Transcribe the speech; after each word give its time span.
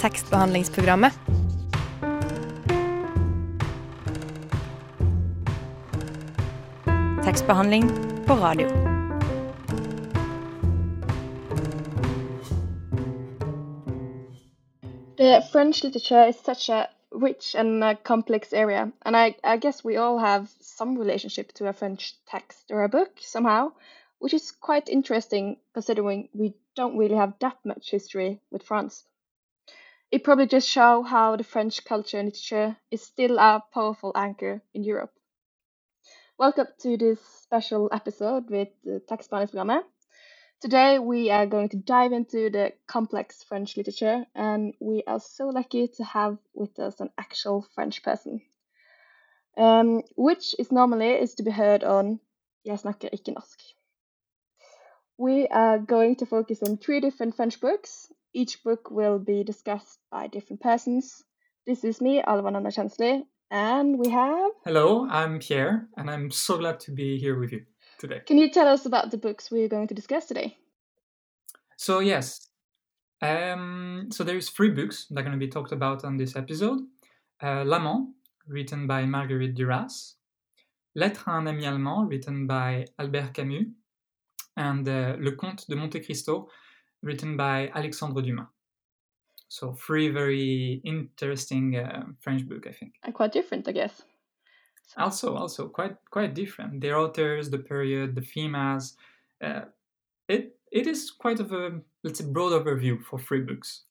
tekstbehandlingsprogrammet. 0.00 1.12
Tekstbehandling 7.24 7.90
på 8.26 8.34
radio. 8.34 8.68
The 15.16 15.42
French 15.52 15.82
literature 15.82 16.28
is 16.28 16.36
such 16.38 16.68
a 16.68 16.88
rich 17.10 17.54
and 17.54 17.82
uh, 17.82 17.94
complex 18.04 18.52
area, 18.52 18.92
and 19.02 19.16
I, 19.16 19.34
I 19.42 19.56
guess 19.56 19.84
we 19.84 19.96
all 19.96 20.18
have 20.18 20.50
some 20.60 20.98
relationship 20.98 21.52
to 21.54 21.68
a 21.68 21.72
French 21.72 22.14
text 22.26 22.70
or 22.70 22.84
a 22.84 22.88
book 22.88 23.10
somehow, 23.20 23.72
which 24.18 24.34
is 24.34 24.50
quite 24.50 24.88
interesting 24.88 25.56
considering 25.72 26.28
we 26.34 26.54
don't 26.74 26.98
really 26.98 27.16
have 27.16 27.32
that 27.40 27.56
much 27.64 27.90
history 27.90 28.40
with 28.50 28.62
France. 28.62 29.04
It 30.16 30.24
probably 30.24 30.46
just 30.46 30.66
shows 30.66 31.06
how 31.08 31.36
the 31.36 31.44
French 31.44 31.84
culture 31.84 32.18
and 32.18 32.28
literature 32.28 32.78
is 32.90 33.02
still 33.02 33.38
a 33.38 33.62
powerful 33.74 34.12
anchor 34.14 34.62
in 34.72 34.82
Europe. 34.82 35.12
Welcome 36.38 36.68
to 36.78 36.96
this 36.96 37.20
special 37.42 37.90
episode 37.92 38.48
with 38.48 38.68
the 38.82 39.02
Tekstbehandlingsprogrammet. 39.10 39.82
Today 40.62 40.98
we 40.98 41.30
are 41.30 41.44
going 41.44 41.68
to 41.68 41.76
dive 41.76 42.12
into 42.12 42.48
the 42.48 42.72
complex 42.86 43.42
French 43.42 43.76
literature, 43.76 44.24
and 44.34 44.72
we 44.80 45.02
are 45.06 45.20
so 45.20 45.48
lucky 45.48 45.86
to 45.98 46.04
have 46.04 46.38
with 46.54 46.78
us 46.78 46.98
an 47.00 47.10
actual 47.18 47.66
French 47.74 48.02
person. 48.02 48.40
Um, 49.58 50.00
which 50.16 50.54
is 50.58 50.72
normally 50.72 51.10
is 51.10 51.34
to 51.34 51.42
be 51.42 51.50
heard 51.50 51.84
on 51.84 52.20
Jeg 52.64 52.78
snakker 52.78 53.08
ikke 53.12 53.32
norsk. 53.32 53.60
We 55.18 55.46
are 55.50 55.78
going 55.78 56.16
to 56.16 56.26
focus 56.26 56.62
on 56.62 56.78
three 56.78 57.00
different 57.00 57.36
French 57.36 57.60
books. 57.60 58.15
Each 58.36 58.62
book 58.62 58.90
will 58.90 59.18
be 59.18 59.42
discussed 59.44 59.98
by 60.10 60.26
different 60.26 60.60
persons. 60.60 61.24
This 61.66 61.84
is 61.84 62.02
me, 62.02 62.20
Alvan 62.20 62.54
Anna 62.54 62.68
Kjensli, 62.68 63.22
and 63.50 63.98
we 63.98 64.10
have. 64.10 64.50
Hello, 64.62 65.08
I'm 65.08 65.38
Pierre, 65.38 65.88
and 65.96 66.10
I'm 66.10 66.30
so 66.30 66.58
glad 66.58 66.78
to 66.80 66.90
be 66.90 67.18
here 67.18 67.38
with 67.38 67.50
you 67.50 67.62
today. 67.98 68.20
Can 68.26 68.36
you 68.36 68.50
tell 68.50 68.68
us 68.68 68.84
about 68.84 69.10
the 69.10 69.16
books 69.16 69.50
we're 69.50 69.70
going 69.70 69.88
to 69.88 69.94
discuss 69.94 70.26
today? 70.26 70.58
So 71.78 72.00
yes, 72.00 72.50
um, 73.22 74.08
so 74.12 74.22
there's 74.22 74.50
three 74.50 74.68
books 74.68 75.06
that 75.08 75.20
are 75.20 75.22
going 75.22 75.32
to 75.32 75.46
be 75.46 75.50
talked 75.50 75.72
about 75.72 76.04
on 76.04 76.18
this 76.18 76.36
episode. 76.36 76.80
Uh, 77.42 77.64
L'Amant, 77.64 78.10
written 78.46 78.86
by 78.86 79.06
Marguerite 79.06 79.54
Duras. 79.54 80.16
Lettre 80.94 81.24
à 81.26 81.38
un 81.38 81.46
ami 81.46 81.64
allemand, 81.64 82.06
written 82.06 82.46
by 82.46 82.84
Albert 82.98 83.32
Camus. 83.32 83.64
And 84.58 84.86
uh, 84.86 85.16
Le 85.18 85.32
Comte 85.32 85.66
de 85.70 85.74
Monte 85.74 86.04
Cristo, 86.04 86.50
written 87.02 87.36
by 87.36 87.70
Alexandre 87.74 88.22
Dumas. 88.22 88.46
So 89.48 89.74
three 89.74 90.08
very 90.08 90.80
interesting 90.84 91.76
uh, 91.76 92.06
French 92.20 92.48
book, 92.48 92.66
I 92.66 92.72
think. 92.72 92.94
And 93.04 93.14
quite 93.14 93.32
different, 93.32 93.68
I 93.68 93.72
guess. 93.72 94.02
Also, 94.96 95.36
also 95.36 95.68
quite 95.68 95.96
quite 96.10 96.34
different. 96.34 96.80
The 96.80 96.92
authors, 96.92 97.50
the 97.50 97.58
period, 97.58 98.14
the 98.14 98.20
themes. 98.22 98.96
Uh, 99.42 99.62
it 100.28 100.56
it 100.70 100.86
is 100.86 101.10
quite 101.10 101.40
of 101.40 101.52
a 101.52 101.80
let's 102.02 102.18
say 102.18 102.26
broad 102.26 102.52
overview 102.52 103.02
for 103.02 103.18
three 103.18 103.40
books. 103.40 103.82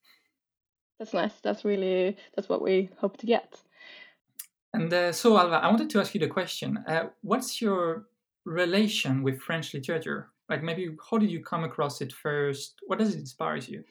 That's 0.99 1.13
nice. 1.13 1.33
That's 1.41 1.65
really 1.65 2.17
that's 2.35 2.49
what 2.49 2.61
we 2.61 2.89
hope 2.97 3.17
to 3.17 3.25
get. 3.25 3.61
And 4.73 4.93
uh, 4.93 5.11
so, 5.13 5.37
Alva, 5.37 5.55
I 5.55 5.67
wanted 5.67 5.89
to 5.91 5.99
ask 5.99 6.13
you 6.13 6.19
the 6.19 6.27
question: 6.27 6.83
uh, 6.87 7.09
What's 7.21 7.61
your 7.61 8.07
relation 8.45 9.23
with 9.23 9.41
French 9.41 9.73
literature? 9.73 10.31
Like, 10.49 10.63
maybe 10.63 10.95
how 11.09 11.17
did 11.17 11.31
you 11.31 11.43
come 11.43 11.63
across 11.63 12.01
it 12.01 12.13
first? 12.13 12.75
What 12.87 12.99
does 12.99 13.15
it 13.15 13.19
inspire 13.19 13.57
you? 13.57 13.83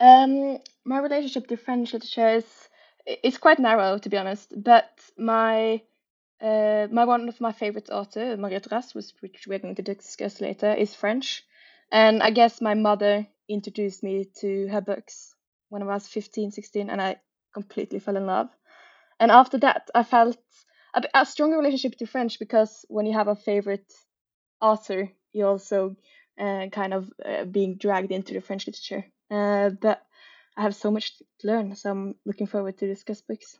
Um, 0.00 0.58
my 0.84 0.98
relationship 0.98 1.46
to 1.48 1.56
French 1.56 1.92
literature 1.92 2.28
is 2.28 2.68
it's 3.06 3.38
quite 3.38 3.58
narrow, 3.58 3.98
to 3.98 4.08
be 4.08 4.16
honest. 4.16 4.52
But 4.56 4.90
my 5.18 5.82
uh, 6.40 6.88
my 6.90 7.04
one 7.04 7.28
of 7.28 7.40
my 7.40 7.52
favorite 7.52 7.90
author, 7.90 8.36
Marguerite 8.36 8.68
Duras, 8.68 8.94
which 8.94 9.46
we're 9.46 9.58
going 9.58 9.74
to 9.74 9.82
discuss 9.82 10.40
later, 10.40 10.72
is 10.72 10.94
French, 10.94 11.44
and 11.92 12.22
I 12.22 12.30
guess 12.30 12.62
my 12.62 12.74
mother 12.74 13.26
introduced 13.48 14.02
me 14.02 14.26
to 14.40 14.68
her 14.68 14.80
books 14.80 15.34
when 15.68 15.82
I 15.82 15.86
was 15.86 16.08
15, 16.08 16.50
16, 16.50 16.88
and 16.88 17.00
I 17.00 17.16
completely 17.52 17.98
fell 17.98 18.16
in 18.16 18.26
love. 18.26 18.48
And 19.18 19.30
after 19.30 19.58
that, 19.58 19.90
I 19.94 20.02
felt 20.02 20.38
a, 20.94 21.02
a 21.14 21.26
stronger 21.26 21.58
relationship 21.58 21.98
to 21.98 22.06
French 22.06 22.38
because 22.38 22.86
when 22.88 23.04
you 23.04 23.12
have 23.12 23.28
a 23.28 23.36
favorite 23.36 23.92
author, 24.62 25.10
you 25.32 25.46
also 25.46 25.96
uh, 26.38 26.66
kind 26.72 26.94
of 26.94 27.10
uh, 27.24 27.44
being 27.44 27.76
dragged 27.76 28.12
into 28.12 28.34
the 28.34 28.40
French 28.40 28.66
literature. 28.66 29.04
Uh, 29.30 29.70
but 29.70 30.02
I 30.56 30.62
have 30.62 30.74
so 30.74 30.90
much 30.90 31.18
to 31.18 31.46
learn, 31.46 31.74
so 31.76 31.90
I'm 31.90 32.14
looking 32.24 32.46
forward 32.46 32.78
to 32.78 32.86
discuss 32.86 33.20
books. 33.20 33.58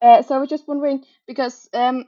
Uh, 0.00 0.22
so 0.22 0.34
I 0.34 0.38
was 0.38 0.48
just 0.48 0.66
wondering 0.66 1.04
because 1.26 1.68
um, 1.74 2.06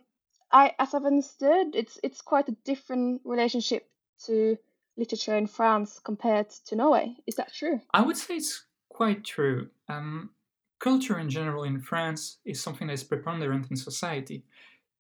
I, 0.51 0.73
as 0.79 0.95
I've 0.95 1.05
understood, 1.05 1.77
it's 1.77 1.99
it's 2.03 2.21
quite 2.21 2.49
a 2.49 2.57
different 2.65 3.21
relationship 3.25 3.89
to 4.27 4.57
literature 4.97 5.37
in 5.37 5.47
France 5.47 6.01
compared 6.03 6.51
to 6.67 6.77
Norway. 6.77 7.15
Is 7.27 7.37
that 7.37 7.53
true? 7.53 7.81
I 7.93 8.03
would 8.03 8.17
say 8.17 8.37
it's 8.37 8.65
quite 8.89 9.25
true. 9.25 9.69
Um, 9.89 10.31
culture 10.81 11.19
in 11.19 11.31
general 11.31 11.65
in 11.65 11.81
France 11.81 12.39
is 12.45 12.61
something 12.61 12.89
that 12.89 12.95
is 12.95 13.05
preponderant 13.05 13.71
in 13.71 13.77
society. 13.77 14.45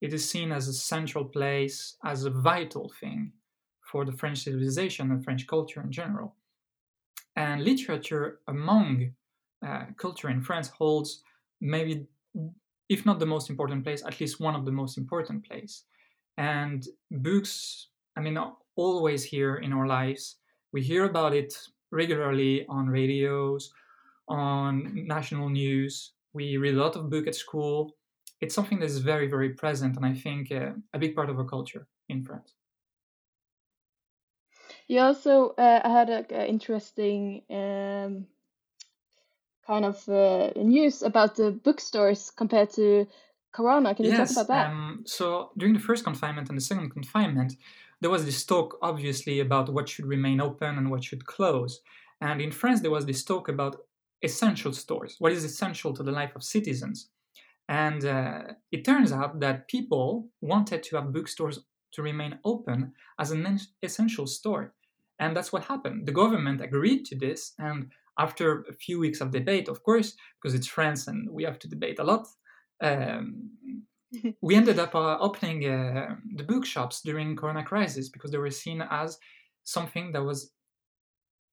It 0.04 0.12
is 0.12 0.28
seen 0.28 0.52
as 0.52 0.68
a 0.68 0.74
central 0.74 1.24
place, 1.24 1.96
as 2.04 2.24
a 2.24 2.30
vital 2.30 2.92
thing 3.00 3.32
for 3.80 4.04
the 4.04 4.12
French 4.12 4.40
civilization 4.44 5.10
and 5.10 5.24
French 5.24 5.46
culture 5.46 5.80
in 5.80 5.90
general. 5.90 6.34
And 7.36 7.64
literature 7.64 8.40
among 8.46 9.14
uh, 9.66 9.86
culture 9.96 10.28
in 10.28 10.42
France 10.42 10.68
holds 10.68 11.22
maybe, 11.62 12.06
if 12.90 13.06
not 13.06 13.18
the 13.18 13.32
most 13.34 13.48
important 13.48 13.82
place, 13.82 14.04
at 14.04 14.20
least 14.20 14.40
one 14.40 14.54
of 14.54 14.66
the 14.66 14.72
most 14.72 14.98
important 14.98 15.48
place. 15.48 15.84
And 16.36 16.86
books, 17.10 17.88
I 18.14 18.20
mean, 18.20 18.38
always 18.76 19.24
here 19.24 19.56
in 19.56 19.72
our 19.72 19.86
lives. 19.86 20.36
We 20.72 20.82
hear 20.82 21.06
about 21.06 21.32
it 21.32 21.56
regularly 21.90 22.66
on 22.68 22.88
radios, 22.88 23.72
on 24.28 25.06
national 25.06 25.48
news. 25.48 26.12
We 26.34 26.58
read 26.58 26.74
a 26.74 26.82
lot 26.84 26.94
of 26.94 27.08
book 27.08 27.26
at 27.26 27.34
school. 27.34 27.96
It's 28.44 28.54
something 28.54 28.78
that 28.80 28.90
is 28.94 28.98
very, 28.98 29.26
very 29.26 29.50
present, 29.62 29.96
and 29.96 30.04
I 30.04 30.12
think 30.12 30.52
uh, 30.52 30.72
a 30.92 30.98
big 30.98 31.16
part 31.16 31.30
of 31.30 31.38
our 31.38 31.48
culture 31.54 31.86
in 32.10 32.22
France. 32.22 32.52
You 34.86 35.00
also 35.00 35.54
uh, 35.56 35.88
had 35.96 36.10
an 36.10 36.46
interesting 36.54 37.42
um, 37.48 38.26
kind 39.66 39.84
of 39.86 40.06
uh, 40.08 40.50
news 40.56 41.02
about 41.02 41.36
the 41.36 41.52
bookstores 41.52 42.30
compared 42.30 42.70
to 42.72 43.06
Corona. 43.50 43.94
Can 43.94 44.04
you 44.04 44.10
yes, 44.10 44.34
talk 44.34 44.44
about 44.44 44.54
that? 44.54 44.66
Um, 44.70 45.04
so 45.06 45.50
during 45.56 45.72
the 45.72 45.86
first 45.88 46.04
confinement 46.04 46.50
and 46.50 46.58
the 46.58 46.66
second 46.72 46.90
confinement, 46.90 47.54
there 48.02 48.10
was 48.10 48.26
this 48.26 48.44
talk, 48.44 48.76
obviously, 48.82 49.40
about 49.40 49.70
what 49.70 49.88
should 49.88 50.06
remain 50.06 50.38
open 50.40 50.76
and 50.76 50.90
what 50.90 51.02
should 51.02 51.24
close. 51.24 51.80
And 52.20 52.42
in 52.42 52.52
France, 52.52 52.82
there 52.82 52.90
was 52.90 53.06
this 53.06 53.24
talk 53.24 53.48
about 53.48 53.74
essential 54.22 54.72
stores, 54.74 55.16
what 55.18 55.32
is 55.32 55.44
essential 55.44 55.94
to 55.94 56.02
the 56.02 56.12
life 56.12 56.36
of 56.36 56.42
citizens. 56.42 57.08
And 57.68 58.04
uh, 58.04 58.42
it 58.72 58.84
turns 58.84 59.12
out 59.12 59.40
that 59.40 59.68
people 59.68 60.28
wanted 60.40 60.82
to 60.84 60.96
have 60.96 61.12
bookstores 61.12 61.60
to 61.92 62.02
remain 62.02 62.38
open 62.44 62.92
as 63.18 63.30
an 63.30 63.58
essential 63.82 64.26
store. 64.26 64.74
And 65.18 65.36
that's 65.36 65.52
what 65.52 65.64
happened. 65.64 66.06
The 66.06 66.12
government 66.12 66.60
agreed 66.60 67.04
to 67.06 67.16
this. 67.16 67.54
And 67.58 67.90
after 68.18 68.62
a 68.62 68.74
few 68.74 68.98
weeks 68.98 69.20
of 69.20 69.30
debate, 69.30 69.68
of 69.68 69.82
course, 69.82 70.14
because 70.40 70.54
it's 70.54 70.66
France 70.66 71.06
and 71.06 71.30
we 71.30 71.44
have 71.44 71.58
to 71.60 71.68
debate 71.68 71.98
a 71.98 72.04
lot, 72.04 72.26
um, 72.82 73.50
we 74.42 74.54
ended 74.54 74.78
up 74.78 74.94
uh, 74.94 75.18
opening 75.18 75.64
uh, 75.68 76.16
the 76.36 76.44
bookshops 76.44 77.00
during 77.02 77.36
Corona 77.36 77.64
crisis 77.64 78.08
because 78.08 78.30
they 78.30 78.38
were 78.38 78.50
seen 78.50 78.82
as 78.90 79.18
something 79.64 80.12
that 80.12 80.22
was 80.22 80.52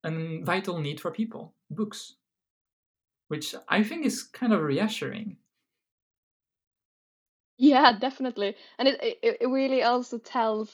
a 0.04 0.42
vital 0.42 0.78
need 0.78 1.00
for 1.00 1.10
people, 1.10 1.54
books, 1.70 2.16
which 3.28 3.54
I 3.68 3.82
think 3.82 4.04
is 4.04 4.22
kind 4.22 4.52
of 4.52 4.60
reassuring. 4.62 5.36
Yeah, 7.62 7.96
definitely, 7.96 8.56
and 8.76 8.88
it 8.88 9.00
it, 9.00 9.36
it 9.42 9.46
really 9.46 9.84
also 9.84 10.18
tells 10.18 10.68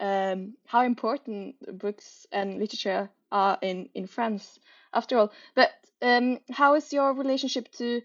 um, 0.00 0.54
how 0.64 0.80
important 0.80 1.56
books 1.78 2.26
and 2.32 2.58
literature 2.58 3.10
are 3.30 3.58
in 3.60 3.90
in 3.92 4.06
France, 4.06 4.58
after 4.94 5.18
all. 5.18 5.32
But 5.54 5.72
um, 6.00 6.38
how 6.50 6.74
is 6.74 6.90
your 6.90 7.12
relationship 7.12 7.70
to 7.72 8.00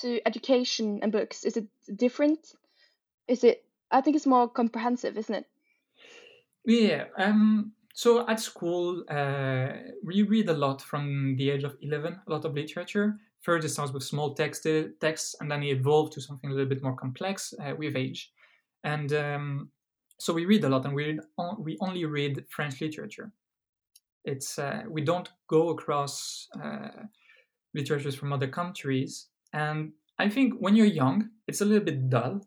to 0.00 0.20
education 0.26 0.98
and 1.02 1.12
books? 1.12 1.44
Is 1.44 1.56
it 1.56 1.68
different? 1.94 2.52
Is 3.28 3.44
it? 3.44 3.64
I 3.92 4.00
think 4.00 4.16
it's 4.16 4.26
more 4.26 4.48
comprehensive, 4.48 5.16
isn't 5.16 5.36
it? 5.36 5.46
Yeah. 6.64 7.04
Um. 7.16 7.74
So 7.94 8.26
at 8.28 8.40
school, 8.40 9.04
uh, 9.08 9.68
we 10.02 10.22
read 10.22 10.48
a 10.48 10.52
lot 10.52 10.82
from 10.82 11.36
the 11.36 11.50
age 11.50 11.62
of 11.62 11.76
eleven. 11.80 12.18
A 12.26 12.30
lot 12.32 12.44
of 12.44 12.54
literature. 12.54 13.20
First, 13.48 13.64
it 13.64 13.70
starts 13.70 13.92
with 13.92 14.02
small 14.02 14.34
text, 14.34 14.66
texts, 15.00 15.34
and 15.40 15.50
then 15.50 15.62
it 15.62 15.78
evolved 15.78 16.12
to 16.12 16.20
something 16.20 16.50
a 16.50 16.52
little 16.52 16.68
bit 16.68 16.82
more 16.82 16.94
complex 16.94 17.54
uh, 17.58 17.74
with 17.78 17.96
age. 17.96 18.30
And 18.84 19.10
um, 19.14 19.70
so 20.18 20.34
we 20.34 20.44
read 20.44 20.64
a 20.64 20.68
lot, 20.68 20.84
and 20.84 20.94
we 20.94 21.06
read 21.06 21.20
on, 21.38 21.64
we 21.64 21.78
only 21.80 22.04
read 22.04 22.44
French 22.50 22.78
literature. 22.82 23.32
It's 24.26 24.58
uh, 24.58 24.82
we 24.86 25.00
don't 25.00 25.30
go 25.46 25.70
across 25.70 26.46
uh, 26.62 27.06
literatures 27.72 28.14
from 28.14 28.34
other 28.34 28.48
countries. 28.48 29.28
And 29.54 29.92
I 30.18 30.28
think 30.28 30.52
when 30.60 30.76
you're 30.76 30.84
young, 30.84 31.30
it's 31.46 31.62
a 31.62 31.64
little 31.64 31.86
bit 31.86 32.10
dull, 32.10 32.46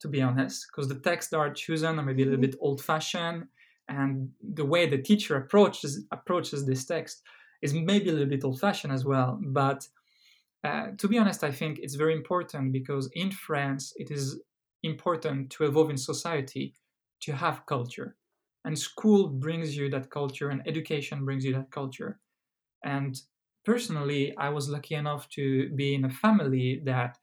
to 0.00 0.08
be 0.08 0.20
honest, 0.20 0.66
because 0.68 0.86
the 0.86 1.00
texts 1.00 1.30
that 1.30 1.38
are 1.38 1.54
chosen 1.54 1.98
are 1.98 2.02
maybe 2.02 2.24
a 2.24 2.26
little 2.26 2.44
Mhm. 2.44 2.50
bit 2.50 2.56
old-fashioned, 2.60 3.48
and 3.88 4.30
the 4.42 4.66
way 4.66 4.86
the 4.86 5.00
teacher 5.00 5.36
approaches 5.36 6.04
approaches 6.10 6.66
this 6.66 6.84
text 6.84 7.22
is 7.62 7.72
maybe 7.72 8.10
a 8.10 8.12
little 8.12 8.28
bit 8.28 8.44
old-fashioned 8.44 8.92
as 8.92 9.06
well. 9.06 9.40
But 9.42 9.88
uh, 10.66 10.86
to 10.98 11.08
be 11.08 11.18
honest, 11.18 11.44
I 11.44 11.52
think 11.52 11.78
it's 11.80 11.94
very 11.94 12.14
important 12.14 12.72
because 12.72 13.08
in 13.14 13.30
France, 13.30 13.92
it 13.96 14.10
is 14.10 14.40
important 14.82 15.50
to 15.50 15.64
evolve 15.64 15.90
in 15.90 15.96
society 15.96 16.74
to 17.22 17.32
have 17.32 17.66
culture. 17.66 18.16
And 18.64 18.78
school 18.78 19.28
brings 19.28 19.76
you 19.76 19.88
that 19.90 20.10
culture, 20.10 20.50
and 20.50 20.62
education 20.66 21.24
brings 21.24 21.44
you 21.44 21.52
that 21.54 21.70
culture. 21.70 22.18
And 22.84 23.16
personally, 23.64 24.34
I 24.36 24.48
was 24.48 24.68
lucky 24.68 24.96
enough 24.96 25.28
to 25.30 25.70
be 25.70 25.94
in 25.94 26.04
a 26.04 26.10
family 26.10 26.82
that 26.84 27.16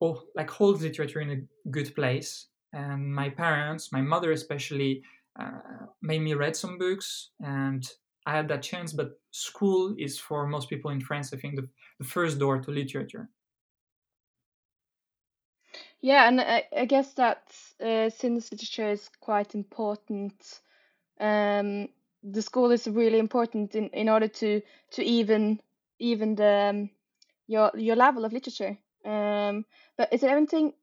oh, 0.00 0.22
like 0.34 0.50
holds 0.50 0.82
literature 0.82 1.20
in 1.20 1.30
a 1.30 1.70
good 1.70 1.94
place. 1.94 2.48
And 2.72 3.14
my 3.14 3.30
parents, 3.30 3.92
my 3.92 4.00
mother 4.00 4.32
especially, 4.32 5.02
uh, 5.40 5.86
made 6.02 6.22
me 6.22 6.34
read 6.34 6.56
some 6.56 6.78
books, 6.78 7.30
and 7.40 7.88
I 8.26 8.32
had 8.32 8.48
that 8.48 8.62
chance. 8.62 8.92
But 8.92 9.18
school 9.30 9.94
is 9.98 10.18
for 10.18 10.46
most 10.46 10.68
people 10.68 10.90
in 10.90 11.00
France, 11.00 11.32
I 11.32 11.36
think, 11.36 11.56
the, 11.56 11.68
the 11.98 12.04
first 12.04 12.38
door 12.38 12.60
to 12.60 12.70
literature. 12.70 13.28
Yeah, 16.00 16.28
and 16.28 16.40
I, 16.40 16.64
I 16.76 16.84
guess 16.84 17.14
that 17.14 17.54
uh, 17.80 18.10
since 18.10 18.52
literature 18.52 18.90
is 18.90 19.08
quite 19.20 19.54
important, 19.54 20.60
um, 21.18 21.88
the 22.22 22.42
school 22.42 22.70
is 22.72 22.86
really 22.86 23.18
important 23.18 23.74
in, 23.74 23.88
in 23.88 24.08
order 24.08 24.28
to 24.28 24.60
to 24.92 25.02
even 25.02 25.60
even 25.98 26.34
the 26.34 26.68
um, 26.70 26.90
your 27.46 27.70
your 27.74 27.96
level 27.96 28.24
of 28.24 28.32
literature. 28.32 28.76
Um, 29.04 29.64
but 29.96 30.12
is 30.12 30.20
there 30.20 30.36
anything 30.36 30.74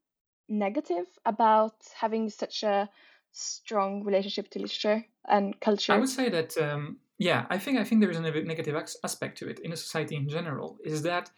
negative 0.50 1.06
about 1.26 1.76
having 1.96 2.30
such 2.30 2.64
a 2.64 2.90
strong 3.32 4.04
relationship 4.04 4.50
to 4.50 4.60
literature 4.60 5.06
and 5.28 5.60
culture? 5.60 5.94
I 5.94 5.98
would 5.98 6.10
say 6.10 6.30
that 6.30 6.58
um, 6.58 6.98
yeah, 7.22 7.46
I 7.52 7.60
think 7.60 7.78
I 7.78 7.84
think 7.84 8.02
there 8.02 8.10
is 8.10 8.18
a 8.18 8.22
negative 8.22 8.76
aspect 9.04 9.38
to 9.38 9.48
it 9.48 9.60
in 9.60 9.72
a 9.72 9.78
society 9.78 10.16
in 10.16 10.28
general. 10.28 10.80
Is 10.84 11.04
that 11.04 11.30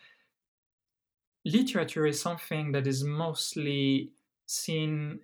literature 1.43 2.05
is 2.05 2.21
something 2.21 2.71
that 2.71 2.87
is 2.87 3.03
mostly 3.03 4.13
seen 4.45 5.19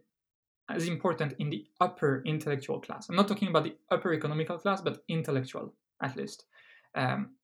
as 0.69 0.85
important 0.85 1.35
in 1.39 1.49
the 1.49 1.65
upper 1.79 2.21
intellectual 2.25 2.81
class. 2.81 3.07
I'm 3.07 3.15
not 3.15 3.29
talking 3.29 3.47
about 3.47 3.63
the 3.63 3.77
upper 3.89 4.13
economical 4.13 4.57
class, 4.57 4.81
but 4.81 5.01
intellectual 5.07 5.73
at 6.03 6.17
least. 6.17 6.43
Um, 6.93 7.35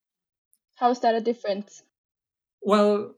How 0.75 0.91
is 0.91 1.00
that 1.00 1.15
a 1.15 1.21
difference? 1.21 1.83
well, 2.62 3.15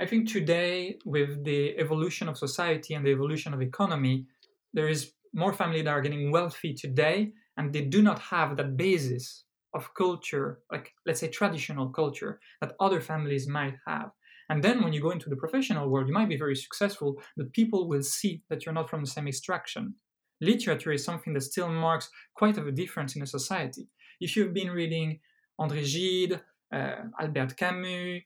I 0.00 0.06
think 0.06 0.32
today, 0.32 0.98
with 1.04 1.44
the 1.44 1.76
evolution 1.76 2.30
of 2.30 2.38
society 2.38 2.94
and 2.94 3.04
the 3.04 3.10
evolution 3.10 3.52
of 3.52 3.60
economy, 3.60 4.24
there 4.72 4.88
is 4.88 5.12
more 5.34 5.52
family 5.52 5.82
that 5.82 5.90
are 5.90 6.00
getting 6.00 6.30
wealthy 6.30 6.72
today, 6.72 7.32
and 7.58 7.72
they 7.72 7.82
do 7.82 8.00
not 8.00 8.20
have 8.20 8.56
that 8.56 8.76
basis 8.76 9.44
of 9.74 9.92
culture, 9.94 10.60
like 10.72 10.92
let's 11.04 11.20
say 11.20 11.28
traditional 11.28 11.90
culture, 11.90 12.40
that 12.62 12.74
other 12.80 13.00
families 13.00 13.46
might 13.46 13.74
have. 13.86 14.10
And 14.48 14.62
then 14.64 14.82
when 14.82 14.94
you 14.94 15.02
go 15.02 15.10
into 15.10 15.28
the 15.28 15.36
professional 15.36 15.90
world, 15.90 16.08
you 16.08 16.14
might 16.14 16.30
be 16.30 16.38
very 16.38 16.56
successful, 16.56 17.20
but 17.36 17.52
people 17.52 17.86
will 17.86 18.02
see 18.02 18.42
that 18.48 18.64
you're 18.64 18.72
not 18.72 18.88
from 18.88 19.02
the 19.02 19.10
same 19.10 19.28
extraction. 19.28 19.96
Literature 20.40 20.92
is 20.92 21.04
something 21.04 21.34
that 21.34 21.42
still 21.42 21.68
marks 21.68 22.08
quite 22.34 22.56
of 22.56 22.66
a 22.66 22.72
difference 22.72 23.16
in 23.16 23.22
a 23.22 23.26
society. 23.26 23.88
If 24.20 24.36
you've 24.36 24.54
been 24.54 24.70
reading 24.70 25.20
André 25.60 25.84
Gide, 25.84 26.40
uh, 26.72 27.02
Albert 27.20 27.56
Camus, 27.56 28.22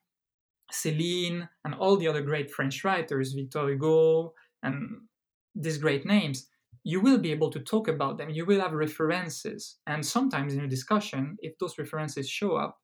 Céline, 0.72 1.48
and 1.64 1.74
all 1.74 1.96
the 1.96 2.08
other 2.08 2.22
great 2.22 2.50
French 2.50 2.84
writers, 2.84 3.32
Victor 3.32 3.68
Hugo, 3.68 4.34
and 4.62 5.02
these 5.54 5.78
great 5.78 6.06
names, 6.06 6.46
you 6.84 7.00
will 7.00 7.18
be 7.18 7.32
able 7.32 7.50
to 7.50 7.60
talk 7.60 7.88
about 7.88 8.18
them. 8.18 8.30
You 8.30 8.44
will 8.46 8.60
have 8.60 8.72
references. 8.72 9.78
And 9.86 10.04
sometimes 10.04 10.54
in 10.54 10.64
a 10.64 10.68
discussion, 10.68 11.36
if 11.40 11.58
those 11.58 11.78
references 11.78 12.28
show 12.28 12.56
up, 12.56 12.80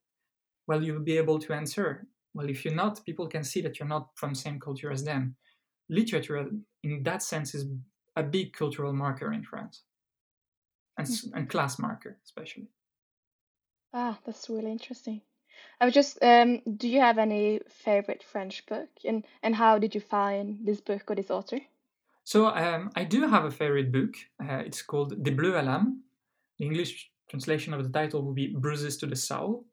well, 0.67 0.83
you'll 0.83 1.01
be 1.03 1.17
able 1.17 1.39
to 1.39 1.53
answer. 1.53 2.07
Well, 2.33 2.49
if 2.49 2.63
you're 2.65 2.75
not, 2.75 3.03
people 3.05 3.27
can 3.27 3.43
see 3.43 3.61
that 3.61 3.79
you're 3.79 3.87
not 3.87 4.09
from 4.15 4.31
the 4.31 4.39
same 4.39 4.59
culture 4.59 4.91
as 4.91 5.03
them. 5.03 5.37
Literature, 5.89 6.49
in 6.83 7.03
that 7.03 7.23
sense, 7.23 7.55
is 7.55 7.67
a 8.15 8.23
big 8.23 8.53
cultural 8.53 8.93
marker 8.93 9.33
in 9.33 9.43
France, 9.43 9.85
and, 10.97 11.07
s- 11.07 11.27
and 11.33 11.49
class 11.49 11.79
marker, 11.79 12.19
especially. 12.23 12.67
Ah, 13.93 14.19
that's 14.23 14.49
really 14.49 14.71
interesting. 14.71 15.21
I 15.81 15.85
was 15.85 15.93
just, 15.93 16.17
um, 16.23 16.61
do 16.61 16.87
you 16.89 17.01
have 17.01 17.17
any 17.19 17.59
favorite 17.67 18.23
French 18.23 18.65
book? 18.65 18.89
And 19.05 19.27
and 19.43 19.55
how 19.55 19.79
did 19.79 19.95
you 19.95 20.01
find 20.01 20.65
this 20.65 20.81
book 20.81 21.11
or 21.11 21.15
this 21.15 21.31
author? 21.31 21.61
So 22.29 22.45
um, 22.45 22.91
I 22.95 23.05
do 23.05 23.27
have 23.27 23.45
a 23.45 23.49
favorite 23.49 23.91
book. 23.91 24.13
Uh, 24.39 24.61
it's 24.63 24.83
called 24.83 25.17
Bleus 25.23 25.55
à 25.55 25.63
l'âme. 25.65 25.95
The 26.59 26.65
English 26.65 27.09
translation 27.27 27.73
of 27.73 27.81
the 27.83 27.89
title 27.89 28.21
would 28.21 28.35
be 28.35 28.53
Bruises 28.55 28.97
to 28.97 29.07
the 29.07 29.15
Soul. 29.15 29.65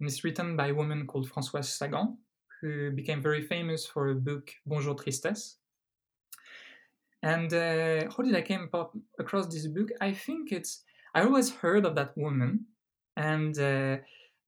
And 0.00 0.08
it's 0.08 0.24
written 0.24 0.56
by 0.56 0.66
a 0.66 0.74
woman 0.74 1.06
called 1.06 1.30
Françoise 1.30 1.66
Sagan, 1.66 2.18
who 2.60 2.90
became 2.90 3.22
very 3.22 3.40
famous 3.40 3.86
for 3.86 4.08
a 4.08 4.16
book 4.16 4.50
Bonjour 4.66 4.96
Tristesse. 4.96 5.58
And 7.22 7.54
uh, 7.54 8.10
how 8.10 8.24
did 8.24 8.34
I 8.34 8.42
came 8.42 8.68
across 9.20 9.46
this 9.46 9.68
book? 9.68 9.90
I 10.00 10.12
think 10.12 10.50
it's 10.50 10.82
I 11.14 11.22
always 11.22 11.54
heard 11.54 11.86
of 11.86 11.94
that 11.94 12.16
woman, 12.16 12.66
and 13.16 13.56
uh, 13.56 13.98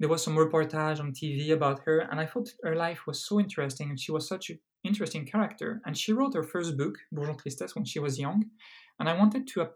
there 0.00 0.08
was 0.08 0.24
some 0.24 0.34
reportage 0.34 0.98
on 0.98 1.12
TV 1.12 1.52
about 1.52 1.82
her, 1.84 2.00
and 2.00 2.18
I 2.18 2.26
thought 2.26 2.52
her 2.64 2.74
life 2.74 3.06
was 3.06 3.24
so 3.24 3.38
interesting, 3.38 3.90
and 3.90 4.00
she 4.00 4.10
was 4.10 4.26
such 4.26 4.50
an 4.50 4.58
interesting 4.94 5.26
character. 5.26 5.80
And 5.84 5.98
she 5.98 6.12
wrote 6.12 6.34
her 6.34 6.44
first 6.44 6.76
book, 6.76 6.94
Bonjour 7.10 7.34
Tristesse, 7.34 7.74
when 7.74 7.84
she 7.84 7.98
was 7.98 8.18
young, 8.18 8.44
and 8.98 9.08
I 9.08 9.18
wanted 9.18 9.48
to 9.48 9.62
uh, 9.62 9.68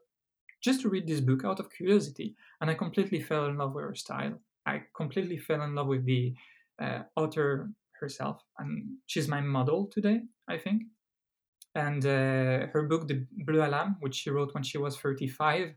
just 0.60 0.80
to 0.82 0.88
read 0.88 1.06
this 1.06 1.20
book 1.20 1.42
out 1.44 1.60
of 1.60 1.70
curiosity, 1.70 2.36
and 2.60 2.70
I 2.70 2.74
completely 2.74 3.20
fell 3.20 3.46
in 3.46 3.58
love 3.58 3.74
with 3.74 3.84
her 3.84 3.94
style. 3.94 4.34
I 4.64 4.82
completely 4.96 5.38
fell 5.38 5.62
in 5.62 5.74
love 5.74 5.88
with 5.88 6.04
the 6.04 6.34
uh, 6.80 7.00
author 7.16 7.70
herself, 8.00 8.42
and 8.58 8.70
she's 9.06 9.28
my 9.28 9.40
model 9.40 9.90
today, 9.92 10.20
I 10.48 10.58
think. 10.58 10.82
And 11.74 12.04
uh, 12.04 12.66
her 12.72 12.86
book, 12.88 13.08
The 13.08 13.26
à 13.46 13.70
l'âme, 13.70 13.96
which 14.00 14.16
she 14.16 14.30
wrote 14.30 14.54
when 14.54 14.62
she 14.62 14.78
was 14.78 14.96
35, 14.96 15.74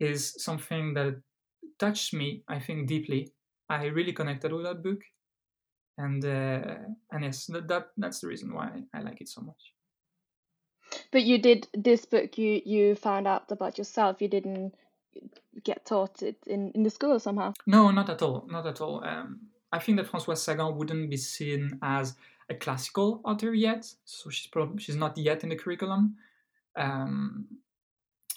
is 0.00 0.34
something 0.38 0.94
that 0.94 1.14
touched 1.78 2.12
me, 2.14 2.42
I 2.48 2.58
think, 2.58 2.88
deeply. 2.88 3.32
I 3.68 3.86
really 3.86 4.12
connected 4.12 4.52
with 4.52 4.64
that 4.64 4.82
book, 4.82 5.00
and 5.98 6.24
uh, 6.24 6.74
and 7.12 7.24
yes, 7.24 7.46
that, 7.46 7.68
that 7.68 7.88
that's 7.96 8.20
the 8.20 8.28
reason 8.28 8.52
why 8.52 8.82
I 8.92 9.00
like 9.00 9.20
it 9.20 9.28
so 9.28 9.40
much. 9.42 9.72
But 11.10 11.22
you 11.22 11.38
did 11.38 11.68
this 11.74 12.04
book, 12.04 12.38
you 12.38 12.60
you 12.64 12.94
found 12.94 13.26
out 13.26 13.50
about 13.50 13.78
yourself. 13.78 14.20
You 14.20 14.28
didn't 14.28 14.74
get 15.62 15.84
taught 15.86 16.22
it 16.22 16.36
in 16.46 16.72
in 16.72 16.82
the 16.82 16.90
school 16.90 17.18
somehow. 17.18 17.54
No, 17.66 17.90
not 17.90 18.10
at 18.10 18.22
all, 18.22 18.46
not 18.50 18.66
at 18.66 18.80
all. 18.80 19.04
Um, 19.04 19.40
I 19.72 19.78
think 19.78 19.98
that 19.98 20.10
Françoise 20.10 20.38
Sagan 20.38 20.76
wouldn't 20.76 21.10
be 21.10 21.16
seen 21.16 21.78
as 21.82 22.14
a 22.48 22.54
classical 22.54 23.20
author 23.24 23.54
yet, 23.54 23.86
so 24.04 24.30
she's 24.30 24.46
probably 24.48 24.82
she's 24.82 24.96
not 24.96 25.16
yet 25.16 25.42
in 25.42 25.48
the 25.48 25.56
curriculum. 25.56 26.16
Um, 26.76 27.46